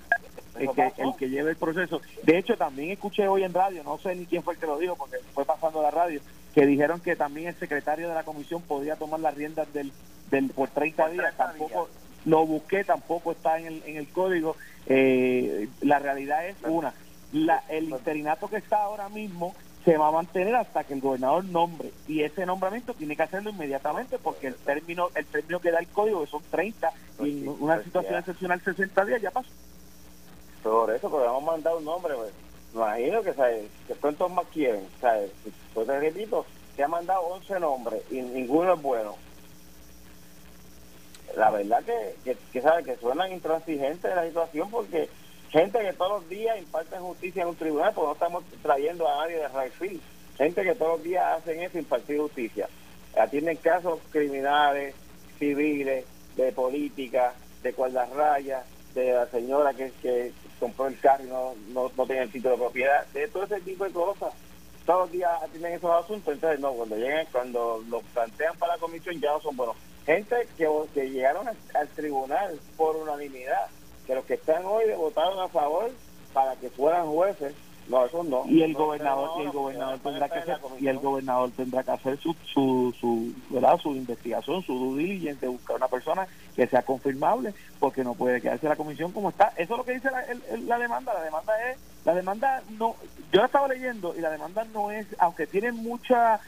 el 0.60 0.72
que, 0.72 0.91
el 0.97 1.16
que 1.18 1.30
lleve 1.30 1.51
el 1.51 1.58
proceso. 1.58 2.01
De 2.24 2.38
hecho, 2.38 2.58
también 2.58 2.91
escuché 2.91 3.28
hoy 3.28 3.43
en 3.43 3.53
radio, 3.53 3.84
no 3.84 3.97
sé 3.97 4.16
ni 4.16 4.26
quién 4.26 4.43
fue 4.43 4.53
el 4.53 4.60
que 4.60 4.66
lo 4.66 4.78
dijo, 4.78 4.95
porque 4.95 5.18
fue 5.34 5.45
pasando 5.45 5.82
la 5.82 5.91
radio, 5.91 6.22
que 6.53 6.66
dijeron 6.66 6.99
que 6.99 7.16
también 7.16 7.47
el 7.47 7.55
secretario 7.55 8.08
de 8.08 8.16
la 8.16 8.24
comisión 8.24 8.62
podía 8.62 8.95
tomar 8.95 9.20
las 9.20 9.36
riendas 9.36 9.72
del, 9.74 9.91
del 10.32 10.49
por 10.49 10.70
30, 10.70 11.10
días. 11.10 11.36
Tampoco, 11.38 11.89
lo 12.26 12.45
busqué, 12.45 12.84
tampoco 12.84 13.32
está 13.32 13.60
en 13.60 13.68
el, 13.68 13.84
en 13.86 13.97
el 13.97 14.08
código. 14.10 14.55
Eh, 14.88 15.68
la 15.82 15.99
realidad 15.99 16.47
es 16.47 16.55
una, 16.64 16.93
la, 17.32 17.64
el 17.70 17.89
interinato 17.89 18.47
que 18.49 18.58
está 18.58 18.84
ahora 18.84 19.10
mismo 19.10 19.53
se 19.88 19.97
va 19.97 20.10
a 20.10 20.12
mantener 20.12 20.53
hasta 20.55 20.84
que 20.84 20.93
el 20.93 20.99
gobernador 20.99 21.45
nombre 21.45 21.91
y 22.10 22.22
ese 22.22 22.45
nombramiento 22.45 22.93
tiene 22.93 23.16
que 23.16 23.24
hacerlo 23.24 23.51
inmediatamente 23.51 24.18
porque 24.18 24.47
el 24.47 24.55
término 24.55 25.08
el 25.16 25.26
término 25.26 25.62
que 25.62 25.72
da 25.72 25.80
el 25.80 25.88
código 25.88 26.22
que 26.26 26.30
son 26.30 26.41
30 26.51 26.91
y 27.20 27.45
pues 27.45 27.58
una 27.62 27.76
pues 27.76 27.86
situación 27.86 28.20
excepcional 28.20 28.62
60 28.62 29.05
días 29.05 29.22
ya 29.22 29.32
pasó 29.32 29.49
por 30.72 30.91
eso 30.91 31.09
porque 31.09 31.28
hemos 31.28 31.43
mandado 31.43 31.78
un 31.78 31.86
nombre 31.86 32.15
pues. 32.15 32.34
imagino 32.74 33.22
que 33.22 33.34
¿sabes? 33.34 33.65
que 33.88 33.93
cuántos 33.95 34.32
más 34.32 34.45
quieren 34.53 34.88
¿sabes? 35.01 35.32
pues 35.74 35.88
te 35.88 35.99
repito 35.99 36.45
se 36.76 36.84
ha 36.84 36.88
mandado 36.88 37.22
11 37.22 37.59
nombres 37.59 38.01
y 38.11 38.22
ninguno 38.22 38.74
es 38.74 38.82
bueno 38.82 39.15
la 41.36 41.51
verdad 41.51 41.84
que, 41.84 42.15
que, 42.24 42.38
que, 42.51 42.84
que 42.84 42.95
suenan 42.97 43.32
intransigentes 43.32 44.15
la 44.15 44.26
situación 44.26 44.70
porque 44.72 45.09
gente 45.49 45.80
que 45.80 45.93
todos 45.93 46.22
los 46.22 46.30
días 46.30 46.57
imparten 46.57 47.01
justicia 47.01 47.43
en 47.43 47.49
un 47.49 47.55
tribunal, 47.55 47.93
pues 47.93 48.07
no 48.07 48.13
estamos 48.13 48.43
trayendo 48.61 49.07
a 49.07 49.24
nadie 49.24 49.38
de 49.38 49.47
Rayfield. 49.47 50.01
Gente 50.38 50.63
que 50.63 50.76
todos 50.76 50.97
los 50.97 51.03
días 51.03 51.38
hacen 51.38 51.61
eso, 51.61 51.78
impartir 51.78 52.20
justicia. 52.20 52.68
Atienden 53.18 53.57
casos 53.57 53.99
criminales, 54.11 54.93
civiles, 55.39 56.05
de 56.36 56.51
política, 56.51 57.34
de 57.63 57.74
rayas, 58.15 58.63
de 59.01 59.13
la 59.13 59.27
señora 59.27 59.73
que, 59.73 59.91
que 60.01 60.31
compró 60.59 60.87
el 60.87 60.99
carro 60.99 61.23
y 61.23 61.27
no, 61.27 61.53
no, 61.69 61.91
no 61.95 62.05
tiene 62.05 62.23
el 62.23 62.31
título 62.31 62.55
de 62.55 62.61
propiedad, 62.61 63.05
de 63.07 63.27
todo 63.27 63.43
ese 63.43 63.61
tipo 63.61 63.83
de 63.83 63.91
cosas. 63.91 64.33
Todos 64.85 65.01
los 65.01 65.11
días 65.11 65.31
tienen 65.51 65.73
esos 65.73 65.91
asuntos, 65.91 66.33
entonces 66.33 66.59
no, 66.59 66.71
cuando 66.71 66.95
lleguen, 66.95 67.27
cuando 67.31 67.83
lo 67.89 67.99
plantean 68.13 68.57
para 68.57 68.75
la 68.75 68.79
comisión 68.79 69.19
ya 69.19 69.31
no 69.31 69.41
son 69.41 69.55
buenos. 69.55 69.75
Gente 70.05 70.47
que, 70.57 70.69
que 70.93 71.09
llegaron 71.09 71.47
al, 71.47 71.87
tribunal 71.89 72.57
por 72.77 72.95
unanimidad, 72.95 73.67
que 74.05 74.15
los 74.15 74.25
que 74.25 74.35
están 74.35 74.65
hoy 74.65 74.85
votaron 74.95 75.39
a 75.39 75.49
favor 75.49 75.91
para 76.33 76.55
que 76.55 76.69
fueran 76.69 77.07
jueces, 77.07 77.53
no, 77.89 78.05
eso 78.05 78.23
no. 78.23 78.43
Y 78.47 78.63
el 78.63 78.73
gobernador, 78.73 79.41
y 79.41 79.45
el 79.45 79.51
gobernador 79.51 79.99
tendrá 79.99 80.27
que 80.27 80.39
hacer, 80.39 80.57
y 80.79 80.88
el 80.88 80.99
gobernador 80.99 81.51
tendrá 81.55 81.83
que 81.83 81.91
hacer 81.91 82.17
su, 82.17 82.35
su, 82.45 82.93
su, 82.99 83.33
¿verdad? 83.49 83.77
su 83.77 83.95
investigación, 83.95 84.61
su 84.63 84.73
due 84.73 85.03
diligence, 85.03 85.47
buscar 85.47 85.77
una 85.77 85.88
persona 85.88 86.27
que 86.55 86.67
sea 86.67 86.81
confirmable, 86.81 87.53
porque 87.79 88.03
no 88.03 88.13
puede 88.13 88.41
quedarse 88.41 88.67
la 88.67 88.75
comisión 88.75 89.11
como 89.13 89.29
está. 89.29 89.53
Eso 89.55 89.73
es 89.73 89.77
lo 89.77 89.85
que 89.85 89.93
dice 89.93 90.09
la, 90.11 90.25
la 90.65 90.77
demanda. 90.79 91.13
La 91.13 91.23
demanda 91.23 91.53
es, 91.69 91.77
la 92.03 92.13
demanda 92.13 92.61
no, 92.77 92.95
yo 93.31 93.39
la 93.39 93.45
estaba 93.45 93.67
leyendo 93.69 94.13
y 94.17 94.21
la 94.21 94.31
demanda 94.31 94.65
no 94.73 94.91
es, 94.91 95.07
aunque 95.19 95.47
tiene 95.47 95.71
mucha, 95.71 96.41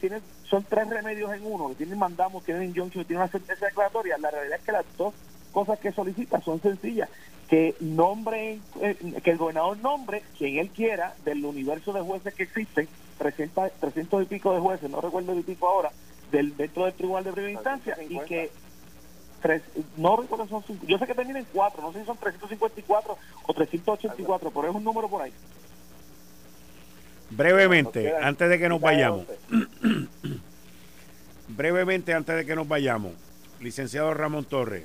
tiene, 0.00 0.20
son 0.48 0.64
tres 0.68 0.88
remedios 0.88 1.32
en 1.32 1.44
uno, 1.44 1.68
que 1.70 1.74
tienen 1.74 1.98
mandamos, 1.98 2.44
tienen 2.44 2.64
injunction, 2.64 3.04
tienen 3.04 3.22
una 3.22 3.32
sentencia 3.32 3.66
declaratoria. 3.66 4.16
La 4.18 4.30
realidad 4.30 4.58
es 4.58 4.64
que 4.64 4.72
las 4.72 4.84
dos 4.96 5.12
cosas 5.50 5.78
que 5.80 5.90
solicita 5.90 6.40
son 6.40 6.60
sencillas 6.60 7.08
que 7.48 7.74
nombre, 7.80 8.58
eh, 8.80 8.96
que 9.22 9.30
el 9.30 9.38
gobernador 9.38 9.78
nombre 9.78 10.22
quien 10.36 10.58
él 10.58 10.70
quiera 10.70 11.14
del 11.24 11.44
universo 11.44 11.92
de 11.92 12.00
jueces 12.00 12.34
que 12.34 12.44
existen, 12.44 12.88
300, 13.18 13.72
300 13.80 14.22
y 14.22 14.26
pico 14.26 14.52
de 14.52 14.60
jueces, 14.60 14.90
no 14.90 15.00
recuerdo 15.00 15.32
el 15.32 15.44
pico 15.44 15.68
ahora, 15.68 15.90
del 16.32 16.56
dentro 16.56 16.84
del 16.84 16.94
tribunal 16.94 17.24
de 17.24 17.32
primera 17.32 17.52
instancia 17.52 17.96
y 18.08 18.18
que 18.20 18.50
tres, 19.40 19.62
no 19.96 20.16
recuerdo 20.16 20.48
son 20.48 20.64
yo 20.86 20.98
sé 20.98 21.06
que 21.06 21.14
termina 21.14 21.38
en 21.38 21.46
cuatro, 21.52 21.82
no 21.82 21.92
sé 21.92 22.00
si 22.00 22.06
son 22.06 22.16
354 22.16 23.16
o 23.46 23.54
384, 23.54 24.50
pero 24.50 24.68
es 24.68 24.74
un 24.74 24.84
número 24.84 25.08
por 25.08 25.22
ahí. 25.22 25.32
Brevemente, 27.30 28.14
antes 28.16 28.48
de 28.48 28.58
que 28.58 28.68
nos 28.68 28.80
vayamos, 28.80 29.26
brevemente 31.48 32.14
antes 32.14 32.36
de 32.36 32.46
que 32.46 32.56
nos 32.56 32.68
vayamos, 32.68 33.12
licenciado 33.60 34.14
Ramón 34.14 34.44
Torres, 34.44 34.84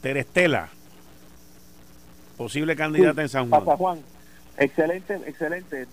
Terestela, 0.00 0.68
posible 2.36 2.76
candidata 2.76 3.22
en 3.22 3.28
San 3.28 3.50
Juan. 3.50 3.64
Juan. 3.64 3.98
Excelente, 4.56 5.14
excelente. 5.26 5.86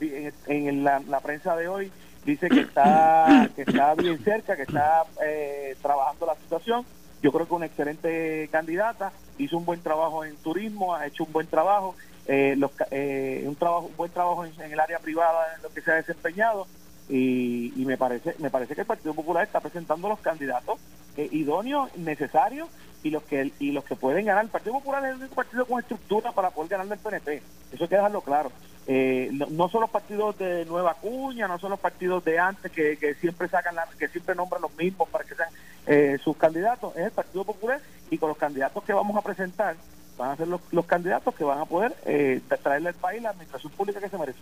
En, 0.47 0.84
la, 0.84 1.20
prensa 1.22 1.56
de 1.56 1.68
hoy 1.68 1.91
dice 2.26 2.49
que 2.49 2.62
está 2.62 3.49
que 3.56 3.64
está 3.64 3.93
bien 3.95 4.20
cerca, 4.24 4.56
que 4.56 4.64
está 4.64 5.03
eh, 5.24 5.76
trabajando 5.82 6.26
la 6.26 6.36
situación. 6.36 6.86
Yo 7.22 7.32
creo 7.32 7.47
que 7.47 7.53
una 7.53 7.66
excelente 7.66 8.47
candidata, 8.51 9.12
hizo 9.38 9.58
un 9.58 9.66
buen 9.66 9.82
trabajo 9.82 10.24
en 10.24 10.36
turismo, 10.38 10.93
ha 10.93 11.08
hecho 11.08 11.24
un 11.24 11.32
buen 11.32 11.47
trabajo, 11.47 11.95
eh, 12.28 12.60
eh, 12.91 13.43
un 13.47 13.56
trabajo, 13.56 13.88
un 13.88 13.97
buen 13.97 14.12
trabajo 14.12 14.45
en, 14.45 14.72
el 14.72 14.80
área 14.80 14.99
privada 14.99 15.56
en 15.56 15.64
lo 15.64 15.70
que 15.70 15.82
se 15.82 15.91
ha 15.91 15.95
desempeñado 15.95 16.68
y, 17.10 17.74
y, 17.76 17.86
me 17.86 17.97
parece 17.97 18.36
me 18.39 18.49
parece 18.49 18.76
que 18.76 18.82
el 18.82 18.88
Partido 18.88 19.14
Popular 19.14 19.43
está 19.43 19.60
presentando 19.60 20.10
los 20.10 20.20
candidatos 20.20 20.80
idóneos, 21.18 21.95
necesarios 21.97 22.68
y 23.06 23.12
los 23.12 23.22
que 23.24 23.51
y 23.60 23.72
los 23.72 23.84
que 23.84 23.95
pueden 23.95 24.26
ganar. 24.26 24.43
El 24.43 24.49
Partido 24.49 24.74
Popular 24.74 25.06
es 25.06 25.12
el 25.12 25.18
único 25.18 25.36
partido 25.36 25.66
con 25.66 25.80
estructura 25.80 26.32
para 26.32 26.49
poder 26.49 26.72
ganar 26.72 26.91
el 26.91 26.97
PNP. 26.97 27.41
Eso 27.72 27.84
hay 27.84 27.88
que 27.88 27.95
dejarlo 27.95 28.22
claro. 28.22 28.51
Eh, 28.88 29.30
no, 29.32 29.70
son 29.70 29.82
los 29.82 29.91
partidos 29.91 30.36
de 30.39 30.66
Nueva 30.66 30.95
Cuña, 30.95 31.47
no 31.47 31.60
son 31.60 31.70
los 31.70 31.80
partidos 31.80 32.26
de 32.26 32.39
antes 32.39 32.72
que, 32.72 33.16
siempre 33.22 33.47
sacan 33.47 33.76
la, 33.76 33.88
que 33.99 34.08
siempre 34.08 34.34
nombran 34.34 34.64
los 34.64 34.76
mismos 34.76 35.08
para 35.10 35.24
que 35.24 35.36
sean 35.36 35.49
eh, 35.86 36.18
sus 36.24 36.36
candidatos. 36.36 36.95
Es 36.95 37.06
el 37.06 37.12
Partido 37.12 37.43
Popular 37.43 37.80
y 38.10 38.18
con 38.18 38.30
los 38.30 38.39
candidatos 38.39 38.84
que 38.84 38.93
vamos 38.93 39.16
a 39.16 39.22
presentar 39.22 39.76
van 40.18 40.32
a 40.32 40.38
ser 40.38 40.47
los, 40.47 40.62
los 40.72 40.86
candidatos 40.88 41.36
que 41.36 41.43
van 41.43 41.60
a 41.60 41.66
poder 41.66 41.93
eh, 42.06 42.41
traerle 42.64 42.89
al 42.89 42.95
país 42.95 43.22
la 43.22 43.30
administración 43.30 43.72
pública 43.74 43.99
que 43.99 44.10
se 44.10 44.18
merece. 44.18 44.39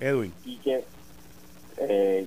Edwin. 0.00 0.34
Y 0.44 0.58
que 0.58 0.84
eh, 1.78 2.26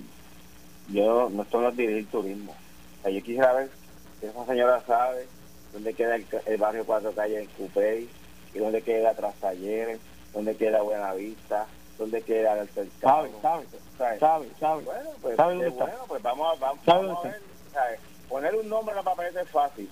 yo 0.88 1.30
no 1.30 1.42
estoy 1.42 1.64
en 1.64 1.76
dirigir 1.76 2.06
turismo. 2.08 2.56
Yo 3.04 3.22
quisiera 3.22 3.52
ver 3.52 3.70
si 4.18 4.26
esa 4.26 4.44
señora 4.46 4.82
sabe 4.84 5.26
dónde 5.72 5.94
queda 5.94 6.16
el, 6.16 6.56
barrio 6.58 6.84
Cuatro 6.84 7.12
Calles 7.12 7.40
en 7.40 7.46
Cupey, 7.46 8.08
y 8.54 8.58
dónde 8.58 8.82
queda 8.82 9.14
Tras 9.14 9.34
Talleres, 9.36 10.00
dónde 10.32 10.56
queda 10.56 10.82
Buenavista, 10.82 11.66
dónde 11.98 12.22
queda 12.22 12.58
el 12.60 12.68
cercano. 12.68 13.28
Sabe, 13.42 13.66
sabe, 13.98 14.18
sabe, 14.18 14.48
sabe. 14.58 14.82
Bueno, 14.84 15.10
pues, 15.20 15.36
bueno, 15.36 16.04
pues 16.08 16.22
vamos, 16.22 16.56
a, 16.56 16.60
vamos, 16.60 17.24
a 17.24 17.88
ver, 17.88 17.98
poner 18.28 18.54
un 18.54 18.68
nombre 18.68 18.92
en 18.92 18.96
la 18.96 19.02
papeleta 19.02 19.42
es 19.42 19.50
fácil. 19.50 19.88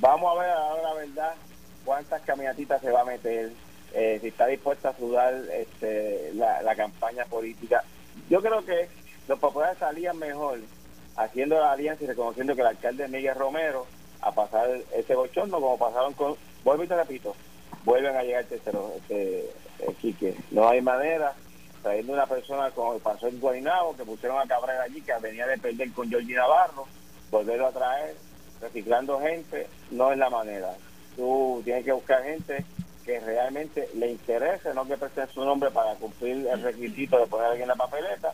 Vamos 0.00 0.36
a 0.36 0.40
ver 0.40 0.50
ahora 0.50 0.82
la 0.82 0.94
verdad 0.94 1.34
cuántas 1.84 2.22
caminatitas 2.22 2.80
se 2.80 2.90
va 2.90 3.02
a 3.02 3.04
meter, 3.04 3.52
eh, 3.92 4.18
si 4.20 4.28
está 4.28 4.46
dispuesta 4.46 4.90
a 4.90 4.96
sudar 4.96 5.34
este, 5.52 6.32
la, 6.34 6.62
la 6.62 6.74
campaña 6.74 7.24
política. 7.26 7.84
Yo 8.28 8.40
creo 8.40 8.64
que 8.64 8.88
los 9.28 9.38
populares 9.38 9.78
salían 9.78 10.18
mejor 10.18 10.58
haciendo 11.16 11.58
la 11.58 11.72
alianza 11.72 12.04
y 12.04 12.08
reconociendo 12.08 12.54
que 12.54 12.62
el 12.62 12.66
alcalde 12.66 13.08
Miguel 13.08 13.34
Romero 13.34 13.86
a 14.24 14.32
pasar 14.32 14.68
ese 14.94 15.14
bochorno 15.14 15.60
como 15.60 15.78
pasaron 15.78 16.14
con, 16.14 16.34
vuelvo 16.64 16.84
y 16.84 16.88
te 16.88 16.96
repito, 16.96 17.34
vuelven 17.84 18.16
a 18.16 18.22
llegar 18.22 18.44
tercero, 18.44 18.92
este, 18.96 19.50
Quique. 20.00 20.34
No 20.50 20.68
hay 20.68 20.80
manera, 20.80 21.34
trayendo 21.82 22.14
una 22.14 22.26
persona 22.26 22.70
como 22.70 22.98
pasó 22.98 23.28
en 23.28 23.38
Guaynabo, 23.38 23.96
que 23.96 24.04
pusieron 24.04 24.40
a 24.40 24.46
Cabrera 24.46 24.82
allí, 24.82 25.02
que 25.02 25.12
venía 25.20 25.46
de 25.46 25.58
perder 25.58 25.92
con 25.92 26.08
Georgie 26.08 26.34
Navarro, 26.34 26.86
volverlo 27.30 27.66
a 27.66 27.72
traer, 27.72 28.16
reciclando 28.60 29.20
gente, 29.20 29.68
no 29.90 30.10
es 30.10 30.18
la 30.18 30.30
manera. 30.30 30.74
Tú 31.16 31.60
tienes 31.64 31.84
que 31.84 31.92
buscar 31.92 32.24
gente 32.24 32.64
que 33.04 33.20
realmente 33.20 33.90
le 33.94 34.12
interese, 34.12 34.72
no 34.72 34.86
que 34.86 34.96
preste 34.96 35.26
su 35.26 35.44
nombre 35.44 35.70
para 35.70 35.94
cumplir 35.96 36.46
el 36.46 36.62
requisito 36.62 37.18
de 37.18 37.26
poner 37.26 37.48
alguien 37.48 37.64
en 37.64 37.68
la 37.68 37.74
papeleta, 37.74 38.32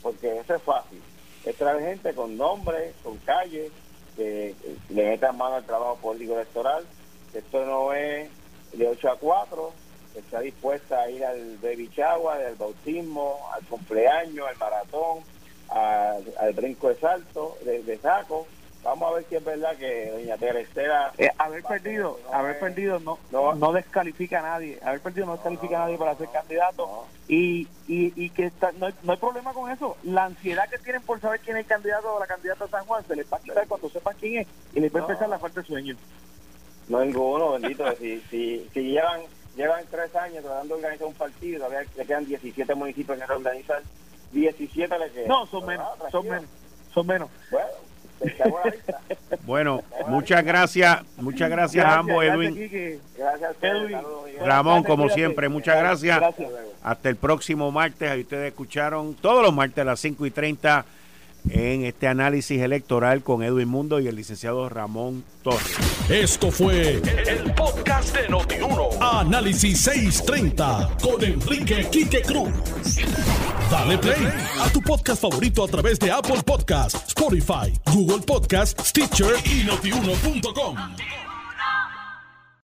porque 0.00 0.38
eso 0.38 0.54
es 0.54 0.62
fácil. 0.62 1.02
Es 1.44 1.56
traer 1.56 1.82
gente 1.82 2.14
con 2.14 2.36
nombre, 2.36 2.94
con 3.02 3.16
calle, 3.18 3.72
que, 4.16 4.54
le 4.90 5.04
metan 5.04 5.36
mano 5.36 5.56
al 5.56 5.64
trabajo 5.64 5.96
político 5.96 6.34
electoral. 6.34 6.84
Esto 7.32 7.64
no 7.64 7.92
es 7.92 8.28
de 8.72 8.88
8 8.88 9.10
a 9.10 9.18
4, 9.18 9.72
está 10.16 10.40
dispuesta 10.40 11.00
a 11.00 11.10
ir 11.10 11.24
al 11.24 11.58
baby 11.58 11.90
al 11.98 12.54
bautismo, 12.56 13.40
al 13.54 13.64
cumpleaños, 13.66 14.46
al 14.46 14.56
maratón, 14.58 15.20
al, 15.68 16.52
brinco 16.54 16.88
de 16.88 16.96
salto, 16.96 17.56
de, 17.64 17.98
saco. 17.98 18.46
Vamos 18.82 19.10
a 19.10 19.14
ver 19.14 19.24
si 19.28 19.36
es 19.36 19.44
verdad 19.44 19.76
que 19.76 20.10
doña 20.10 20.36
Terestera... 20.36 21.12
Eh, 21.16 21.30
haber 21.38 21.62
perdido, 21.62 22.18
haber 22.32 22.58
perdido 22.58 22.98
no, 22.98 23.18
no, 23.54 23.72
descalifica 23.72 24.40
a 24.40 24.42
nadie, 24.42 24.78
haber 24.82 25.00
perdido 25.00 25.26
no 25.26 25.32
descalifica 25.34 25.76
a 25.76 25.84
nadie 25.84 25.98
para 25.98 26.16
ser 26.16 26.28
candidato 26.30 27.06
y, 27.28 27.68
y, 27.86 28.12
y 28.16 28.30
que 28.30 28.46
está, 28.46 28.72
no, 28.72 28.86
hay, 28.86 28.94
no 29.04 29.12
hay 29.12 29.18
problema 29.18 29.52
con 29.52 29.70
eso. 29.70 29.96
La 30.02 30.24
ansiedad 30.24 30.68
que 30.68 30.78
tienen 30.78 31.02
por 31.02 31.20
saber 31.20 31.40
quién 31.40 31.56
es 31.56 31.62
el 31.62 31.68
candidato 31.68 32.12
o 32.12 32.18
la 32.18 32.26
candidata 32.26 32.64
a 32.64 32.68
San 32.68 32.84
Juan 32.84 33.04
se 33.06 33.14
les 33.14 33.32
va 33.32 33.36
a 33.36 33.40
quitar 33.40 33.68
cuando 33.68 33.88
sepan 33.88 34.16
quién 34.18 34.40
es 34.40 34.48
y 34.74 34.80
les 34.80 34.92
va 34.92 34.98
a 34.98 35.02
empezar 35.02 35.28
la 35.28 35.38
falta 35.38 35.60
de 35.60 35.66
sueño. 35.66 35.96
No 36.88 37.04
ninguno, 37.04 37.52
bendito. 37.52 37.84
si, 37.96 38.20
si, 38.30 38.68
si 38.74 38.80
llevan 38.80 39.20
llevan 39.56 39.84
tres 39.90 40.14
años 40.16 40.42
tratando 40.42 40.74
de 40.74 40.80
organizar 40.80 41.06
un 41.06 41.14
partido, 41.14 41.58
todavía 41.58 41.88
le 41.96 42.06
quedan 42.06 42.24
17 42.24 42.74
municipios 42.74 43.18
que 43.18 43.32
organizar, 43.32 43.82
17 44.32 44.98
le 44.98 45.10
quedan. 45.10 45.28
No, 45.28 45.46
son 45.46 45.66
menos, 45.66 45.86
son 46.10 46.26
menos, 46.26 46.44
son 46.92 47.06
menos. 47.06 47.30
Bueno, 47.50 47.68
bueno, 49.44 49.82
muchas 50.08 50.44
gracias, 50.44 51.00
muchas 51.16 51.50
gracias, 51.50 51.84
a 51.84 51.98
ambos, 51.98 52.24
Edwin. 52.24 53.00
Gracias, 53.16 53.56
Edwin. 53.62 53.98
Ramón, 54.44 54.82
como 54.82 55.08
siempre, 55.08 55.48
muchas 55.48 55.76
gracias. 55.76 56.20
Hasta 56.82 57.08
el 57.08 57.16
próximo 57.16 57.70
martes. 57.70 58.10
Ahí 58.10 58.20
ustedes 58.22 58.48
escucharon 58.48 59.14
todos 59.14 59.42
los 59.42 59.54
martes 59.54 59.78
a 59.78 59.84
las 59.84 60.00
5 60.00 60.26
y 60.26 60.30
30 60.30 60.84
en 61.50 61.84
este 61.84 62.08
análisis 62.08 62.60
electoral 62.60 63.22
con 63.22 63.42
Edwin 63.42 63.68
Mundo 63.68 64.00
y 64.00 64.08
el 64.08 64.16
licenciado 64.16 64.68
Ramón 64.68 65.24
Torres. 65.42 65.76
Esto 66.08 66.50
fue 66.50 67.00
el, 67.26 67.54
podcast 67.54 68.16
de 68.16 68.28
Notiuno. 68.28 68.90
Análisis 69.00 69.80
630 69.80 70.96
con 71.02 71.22
Enrique 71.22 71.86
Quique 71.90 72.22
Cruz. 72.22 72.52
Dale 73.70 73.98
play 73.98 74.28
a 74.60 74.68
tu 74.70 74.80
podcast 74.80 75.22
favorito 75.22 75.64
a 75.64 75.68
través 75.68 75.98
de 75.98 76.10
Apple 76.10 76.42
Podcasts, 76.44 77.08
Spotify, 77.08 77.72
Google 77.92 78.20
Podcasts, 78.20 78.88
Stitcher 78.88 79.34
y 79.44 79.64
notiuno.com. 79.64 80.76